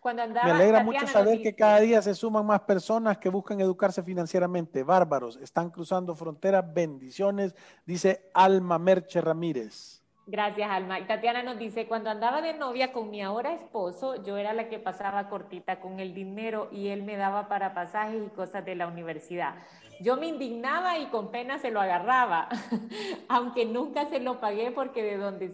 Cuando 0.00 0.22
andaba, 0.22 0.46
Me 0.46 0.50
alegra 0.50 0.82
mucho 0.82 1.06
saber 1.06 1.40
que 1.40 1.54
cada 1.54 1.78
día 1.78 2.02
se 2.02 2.12
suman 2.14 2.44
más 2.44 2.62
personas 2.62 3.18
que 3.18 3.28
buscan 3.28 3.60
educarse 3.60 4.02
financieramente. 4.02 4.82
Bárbaros, 4.82 5.36
están 5.36 5.70
cruzando 5.70 6.14
fronteras. 6.16 6.64
Bendiciones, 6.74 7.54
dice 7.86 8.30
Alma 8.34 8.78
Merche 8.80 9.20
Ramírez. 9.20 10.04
Gracias, 10.26 10.70
Alma. 10.70 11.00
Y 11.00 11.04
Tatiana 11.04 11.42
nos 11.42 11.58
dice, 11.58 11.86
cuando 11.86 12.08
andaba 12.08 12.40
de 12.40 12.54
novia 12.54 12.92
con 12.92 13.10
mi 13.10 13.20
ahora 13.20 13.52
esposo, 13.52 14.22
yo 14.24 14.38
era 14.38 14.54
la 14.54 14.70
que 14.70 14.78
pasaba 14.78 15.28
cortita 15.28 15.80
con 15.80 16.00
el 16.00 16.14
dinero 16.14 16.68
y 16.72 16.88
él 16.88 17.02
me 17.02 17.16
daba 17.16 17.46
para 17.46 17.74
pasajes 17.74 18.26
y 18.26 18.30
cosas 18.30 18.64
de 18.64 18.74
la 18.74 18.86
universidad. 18.86 19.54
Yo 20.00 20.16
me 20.16 20.26
indignaba 20.26 20.98
y 20.98 21.06
con 21.06 21.30
pena 21.30 21.58
se 21.58 21.70
lo 21.70 21.80
agarraba, 21.80 22.48
aunque 23.28 23.64
nunca 23.64 24.06
se 24.06 24.20
lo 24.20 24.40
pagué 24.40 24.70
porque 24.70 25.02
de 25.02 25.16
donde, 25.16 25.50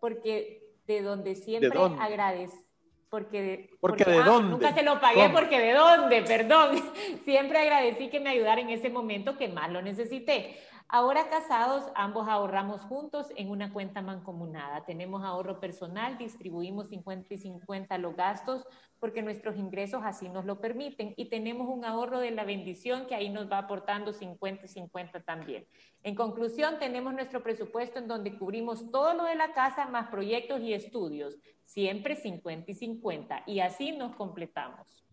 porque 0.00 0.62
de 0.86 1.02
donde 1.02 1.34
siempre 1.34 1.78
agradezco. 2.00 2.62
Porque, 3.10 3.42
de, 3.42 3.70
porque, 3.78 4.04
de 4.04 4.18
ah, 4.18 4.24
dónde. 4.24 4.50
Nunca 4.50 4.74
se 4.74 4.82
lo 4.82 5.00
pagué 5.00 5.28
porque 5.28 5.60
de 5.60 5.72
dónde, 5.72 6.22
perdón. 6.26 6.82
Siempre 7.24 7.58
agradecí 7.58 8.08
que 8.08 8.18
me 8.18 8.30
ayudara 8.30 8.60
en 8.60 8.70
ese 8.70 8.90
momento 8.90 9.38
que 9.38 9.46
más 9.46 9.70
lo 9.70 9.82
necesité. 9.82 10.56
Ahora 10.96 11.28
casados, 11.28 11.90
ambos 11.96 12.28
ahorramos 12.28 12.82
juntos 12.82 13.26
en 13.34 13.50
una 13.50 13.72
cuenta 13.72 14.00
mancomunada. 14.00 14.84
Tenemos 14.84 15.24
ahorro 15.24 15.58
personal, 15.58 16.16
distribuimos 16.18 16.88
50 16.88 17.34
y 17.34 17.38
50 17.38 17.98
los 17.98 18.14
gastos 18.14 18.64
porque 19.00 19.20
nuestros 19.20 19.56
ingresos 19.56 20.02
así 20.04 20.28
nos 20.28 20.44
lo 20.44 20.60
permiten 20.60 21.12
y 21.16 21.28
tenemos 21.30 21.66
un 21.68 21.84
ahorro 21.84 22.20
de 22.20 22.30
la 22.30 22.44
bendición 22.44 23.08
que 23.08 23.16
ahí 23.16 23.28
nos 23.28 23.50
va 23.50 23.58
aportando 23.58 24.12
50 24.12 24.66
y 24.66 24.68
50 24.68 25.24
también. 25.24 25.66
En 26.04 26.14
conclusión, 26.14 26.78
tenemos 26.78 27.12
nuestro 27.12 27.42
presupuesto 27.42 27.98
en 27.98 28.06
donde 28.06 28.38
cubrimos 28.38 28.92
todo 28.92 29.14
lo 29.14 29.24
de 29.24 29.34
la 29.34 29.52
casa 29.52 29.86
más 29.86 30.10
proyectos 30.10 30.60
y 30.60 30.74
estudios, 30.74 31.36
siempre 31.64 32.14
50 32.14 32.70
y 32.70 32.74
50 32.76 33.42
y 33.46 33.58
así 33.58 33.90
nos 33.90 34.14
completamos. 34.14 35.03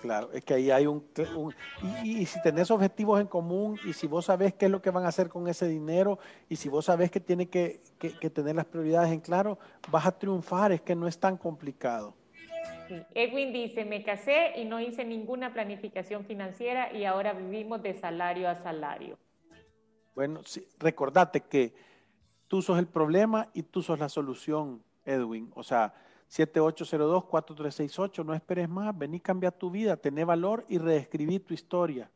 Claro, 0.00 0.30
es 0.32 0.44
que 0.44 0.54
ahí 0.54 0.70
hay 0.70 0.86
un... 0.86 1.04
y, 2.02 2.24
si 2.24 2.40
tenés 2.42 2.70
objetivos 2.70 3.20
en 3.20 3.26
común 3.26 3.78
y 3.84 3.92
si 3.92 4.06
vos 4.06 4.26
sabés 4.26 4.54
qué 4.54 4.66
es 4.66 4.70
lo 4.70 4.80
que 4.80 4.90
van 4.90 5.04
a 5.04 5.08
hacer 5.08 5.28
con 5.28 5.46
ese 5.46 5.68
dinero 5.68 6.18
y 6.48 6.56
si 6.56 6.68
vos 6.68 6.86
sabés 6.86 7.10
que 7.10 7.20
tiene 7.20 7.48
que, 7.48 7.80
tener 8.32 8.56
las 8.56 8.64
prioridades 8.64 9.12
en 9.12 9.20
claro, 9.20 9.58
vas 9.90 10.06
a 10.06 10.18
triunfar, 10.18 10.72
es 10.72 10.80
que 10.80 10.94
no 10.94 11.06
es 11.06 11.18
tan 11.18 11.36
complicado. 11.36 12.14
Edwin 13.14 13.52
dice, 13.52 13.84
me 13.84 14.02
casé 14.02 14.52
y 14.56 14.64
no 14.64 14.80
hice 14.80 15.04
ninguna 15.04 15.52
planificación 15.52 16.24
financiera 16.24 16.92
y 16.92 17.04
ahora 17.04 17.32
vivimos 17.34 17.82
de 17.82 17.94
salario 17.94 18.48
a 18.48 18.54
salario. 18.56 19.18
Bueno, 20.14 20.40
sí, 20.44 20.66
recordate 20.78 21.42
que 21.42 21.72
tú 22.48 22.62
sos 22.62 22.78
el 22.78 22.88
problema 22.88 23.48
y 23.54 23.62
tú 23.62 23.80
sos 23.82 23.98
la 23.98 24.08
solución, 24.08 24.82
Edwin. 25.04 25.52
O 25.54 25.62
sea, 25.62 25.94
7802-4368. 26.30 28.24
No 28.24 28.34
esperes 28.34 28.68
más, 28.68 28.96
vení, 28.96 29.20
cambia 29.20 29.50
tu 29.50 29.70
vida, 29.70 29.96
tené 29.96 30.24
valor 30.24 30.64
y 30.68 30.78
reescribí 30.78 31.40
tu 31.40 31.54
historia. 31.54 32.10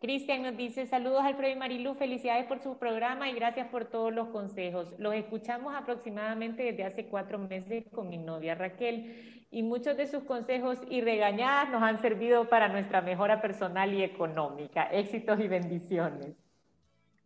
Cristian 0.00 0.42
nos 0.42 0.56
dice, 0.56 0.86
saludos 0.86 1.22
Alfredo 1.22 1.52
y 1.52 1.58
Marilu, 1.58 1.94
felicidades 1.94 2.46
por 2.46 2.60
su 2.60 2.78
programa 2.78 3.28
y 3.28 3.34
gracias 3.34 3.68
por 3.68 3.84
todos 3.84 4.12
los 4.12 4.28
consejos. 4.28 4.94
Los 4.98 5.14
escuchamos 5.14 5.74
aproximadamente 5.74 6.62
desde 6.62 6.84
hace 6.84 7.06
cuatro 7.06 7.38
meses 7.38 7.84
con 7.92 8.08
mi 8.08 8.16
novia 8.16 8.54
Raquel 8.54 9.44
y 9.50 9.62
muchos 9.62 9.98
de 9.98 10.06
sus 10.06 10.22
consejos 10.24 10.78
y 10.88 11.02
regañadas 11.02 11.68
nos 11.70 11.82
han 11.82 12.00
servido 12.00 12.48
para 12.48 12.68
nuestra 12.68 13.02
mejora 13.02 13.42
personal 13.42 13.92
y 13.92 14.02
económica. 14.02 14.84
Éxitos 14.84 15.38
y 15.38 15.48
bendiciones. 15.48 16.34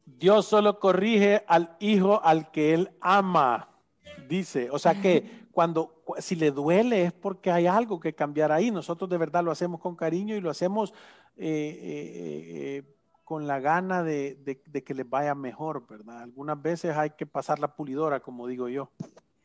Dios 0.05 0.47
solo 0.47 0.81
corrige 0.81 1.45
al 1.47 1.77
hijo 1.79 2.21
al 2.25 2.51
que 2.51 2.75
él 2.75 2.91
ama, 3.01 3.69
dice. 4.29 4.69
O 4.71 4.81
sea 4.81 5.01
que 5.01 5.25
cuando 5.55 6.03
si 6.19 6.35
le 6.35 6.51
duele 6.51 7.05
es 7.05 7.13
porque 7.13 7.51
hay 7.51 7.67
algo 7.67 8.01
que 8.01 8.13
cambiar 8.13 8.51
ahí. 8.51 8.71
Nosotros 8.71 9.09
de 9.09 9.17
verdad 9.17 9.45
lo 9.45 9.53
hacemos 9.53 9.81
con 9.81 9.95
cariño 9.95 10.35
y 10.35 10.41
lo 10.41 10.51
hacemos 10.51 10.93
eh, 11.37 11.47
eh, 11.47 12.13
eh, 12.55 12.83
con 13.23 13.47
la 13.47 13.61
gana 13.61 14.03
de, 14.03 14.61
que 14.85 14.95
les 14.95 15.09
vaya 15.09 15.35
mejor, 15.35 15.87
¿verdad? 15.87 16.23
Algunas 16.23 16.61
veces 16.61 16.97
hay 16.97 17.11
que 17.11 17.25
pasar 17.25 17.59
la 17.61 17.69
pulidora, 17.69 18.21
como 18.21 18.47
digo 18.47 18.69
yo. 18.69 18.91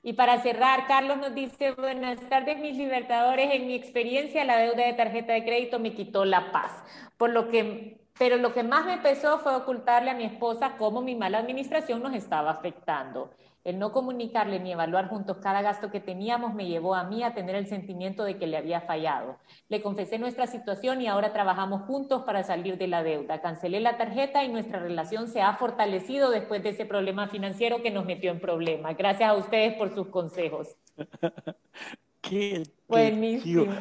Y 0.02 0.14
para 0.14 0.42
cerrar, 0.42 0.88
Carlos 0.88 1.18
nos 1.18 1.36
dice, 1.36 1.74
buenas 1.74 2.20
tardes 2.28 2.60
mis 2.60 2.76
libertadores, 2.76 3.54
en 3.54 3.68
mi 3.68 3.76
experiencia 3.76 4.44
la 4.46 4.58
deuda 4.58 4.86
de 4.86 4.94
tarjeta 4.94 5.34
de 5.34 5.44
crédito 5.44 5.78
me 5.78 5.94
quitó 5.94 6.26
la 6.26 6.52
paz, 6.52 6.72
por 7.18 7.30
lo 7.30 7.50
que, 7.50 8.02
pero 8.18 8.38
lo 8.38 8.54
que 8.54 8.64
más 8.64 8.86
me 8.86 8.98
pesó 8.98 9.40
fue 9.40 9.56
ocultarle 9.56 10.12
a 10.12 10.16
mi 10.16 10.24
esposa 10.24 10.76
cómo 10.78 11.02
mi 11.02 11.16
mala 11.16 11.38
administración 11.38 12.02
nos 12.02 12.14
estaba 12.14 12.52
afectando. 12.52 13.32
El 13.70 13.78
no 13.78 13.92
comunicarle 13.92 14.60
ni 14.60 14.72
evaluar 14.72 15.10
juntos 15.10 15.38
cada 15.44 15.62
gasto 15.62 15.92
que 15.92 16.00
teníamos 16.00 16.56
me 16.56 16.66
llevó 16.66 16.96
a 16.96 17.04
mí 17.04 17.22
a 17.22 17.36
tener 17.36 17.56
el 17.56 17.68
sentimiento 17.68 18.24
de 18.24 18.40
que 18.40 18.48
le 18.48 18.58
había 18.58 18.82
fallado. 18.82 19.38
Le 19.68 19.84
confesé 19.84 20.18
nuestra 20.18 20.48
situación 20.48 21.02
y 21.04 21.08
ahora 21.08 21.34
trabajamos 21.34 21.84
juntos 21.84 22.24
para 22.24 22.42
salir 22.42 22.80
de 22.80 22.88
la 22.88 23.04
deuda. 23.04 23.42
Cancelé 23.42 23.80
la 23.80 23.96
tarjeta 23.96 24.44
y 24.44 24.50
nuestra 24.50 24.80
relación 24.80 25.28
se 25.28 25.44
ha 25.44 25.54
fortalecido 25.54 26.32
después 26.32 26.64
de 26.64 26.70
ese 26.70 26.88
problema 26.88 27.28
financiero 27.28 27.84
que 27.84 27.92
nos 27.92 28.06
metió 28.06 28.32
en 28.32 28.40
problemas. 28.40 28.98
Gracias 28.98 29.30
a 29.30 29.36
ustedes 29.36 29.76
por 29.76 29.94
sus 29.94 30.08
consejos. 30.08 30.76
qué, 32.22 32.64
Buenísimo. 32.88 33.72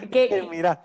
mira, 0.50 0.82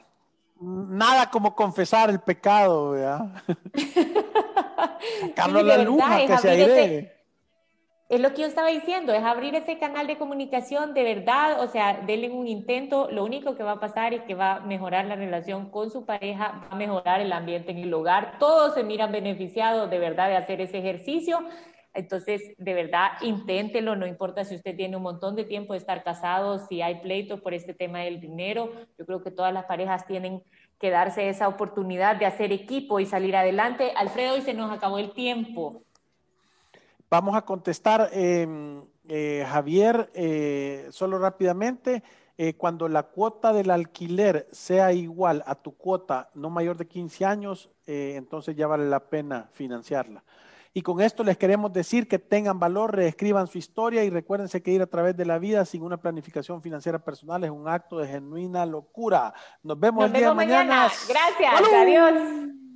nada 0.62 1.30
como 1.30 1.54
confesar 1.54 2.10
el 2.10 2.22
pecado, 2.22 2.92
¿verdad? 2.92 3.44
Carlos 5.36 5.66
la 5.66 5.78
luna 5.80 6.26
que 6.26 6.38
se 6.38 6.50
aire. 6.50 7.13
Es 8.10 8.20
lo 8.20 8.34
que 8.34 8.42
yo 8.42 8.48
estaba 8.48 8.68
diciendo, 8.68 9.14
es 9.14 9.24
abrir 9.24 9.56
ese 9.56 9.80
canal 9.80 10.08
de 10.08 10.18
comunicación 10.18 10.94
de 10.94 11.04
verdad, 11.04 11.62
o 11.62 11.68
sea, 11.68 12.02
denle 12.06 12.30
un 12.30 12.48
intento, 12.48 13.10
lo 13.10 13.24
único 13.24 13.56
que 13.56 13.64
va 13.64 13.72
a 13.72 13.80
pasar 13.80 14.14
es 14.14 14.22
que 14.24 14.36
va 14.36 14.56
a 14.56 14.60
mejorar 14.60 15.06
la 15.06 15.16
relación 15.16 15.72
con 15.72 15.90
su 15.90 16.06
pareja, 16.06 16.62
va 16.66 16.68
a 16.72 16.76
mejorar 16.76 17.22
el 17.22 17.32
ambiente 17.32 17.72
en 17.72 17.80
el 17.80 17.94
hogar, 17.94 18.38
todos 18.40 18.76
se 18.76 18.84
miran 18.84 19.12
beneficiados 19.12 19.90
de 19.90 20.00
verdad 20.00 20.28
de 20.28 20.36
hacer 20.36 20.62
ese 20.62 20.78
ejercicio, 20.80 21.40
entonces, 21.94 22.42
de 22.58 22.74
verdad, 22.74 23.12
inténtelo, 23.22 23.96
no 23.96 24.08
importa 24.08 24.44
si 24.44 24.56
usted 24.56 24.76
tiene 24.76 24.98
un 24.98 25.04
montón 25.04 25.36
de 25.36 25.44
tiempo 25.44 25.74
de 25.74 25.80
estar 25.80 26.04
casado, 26.04 26.58
si 26.68 26.82
hay 26.82 27.02
pleito 27.02 27.42
por 27.42 27.54
este 27.54 27.74
tema 27.74 28.00
del 28.00 28.20
dinero, 28.20 28.72
yo 28.98 29.06
creo 29.06 29.22
que 29.22 29.30
todas 29.30 29.54
las 29.54 29.66
parejas 29.66 30.08
tienen 30.08 30.42
que 30.80 30.90
darse 30.90 31.30
esa 31.30 31.48
oportunidad 31.48 32.16
de 32.16 32.26
hacer 32.26 32.52
equipo 32.52 33.00
y 33.00 33.06
salir 33.06 33.36
adelante. 33.36 33.94
Alfredo, 33.96 34.34
hoy 34.34 34.42
se 34.42 34.56
nos 34.56 34.72
acabó 34.72 34.98
el 34.98 35.14
tiempo. 35.14 35.84
Vamos 37.14 37.36
a 37.36 37.44
contestar, 37.44 38.10
em, 38.12 38.82
eh, 39.08 39.46
Javier, 39.48 40.10
eh, 40.16 40.88
solo 40.90 41.20
rápidamente. 41.20 42.02
Eh, 42.40 42.56
cuando 42.56 42.88
la 42.88 43.04
cuota 43.04 43.54
del 43.54 43.70
alquiler 43.70 44.48
sea 44.52 44.94
igual 44.94 45.44
a 45.46 45.54
tu 45.54 45.78
cuota 45.78 46.32
no 46.34 46.50
mayor 46.50 46.76
de 46.76 46.88
15 46.88 47.24
años, 47.24 47.70
entonces 47.86 48.56
ya 48.56 48.66
vale 48.66 48.90
la 48.90 49.00
pena 49.00 49.48
financiarla. 49.54 50.24
Y 50.74 50.82
con 50.82 51.02
esto 51.02 51.24
les 51.24 51.38
queremos 51.38 51.72
decir 51.72 52.08
que 52.08 52.18
tengan 52.18 52.60
valor, 52.60 52.96
reescriban 52.96 53.46
su 53.46 53.60
historia 53.60 54.04
y 54.04 54.10
recuérdense 54.10 54.64
que 54.64 54.72
ir 54.72 54.82
a 54.82 54.88
través 54.88 55.16
de 55.16 55.26
la 55.26 55.38
vida 55.38 55.66
sin 55.66 55.84
una 55.84 55.98
planificación 55.98 56.64
financiera 56.64 56.98
personal 56.98 57.44
es 57.44 57.52
un 57.52 57.68
acto 57.68 58.00
de 58.00 58.08
genuina 58.08 58.66
locura. 58.66 59.36
Nos 59.62 59.80
vemos 59.80 60.06
el 60.06 60.14
día 60.14 60.30
de 60.30 60.34
mañana. 60.34 60.90
Gracias. 61.08 61.54
Adiós. 61.54 62.63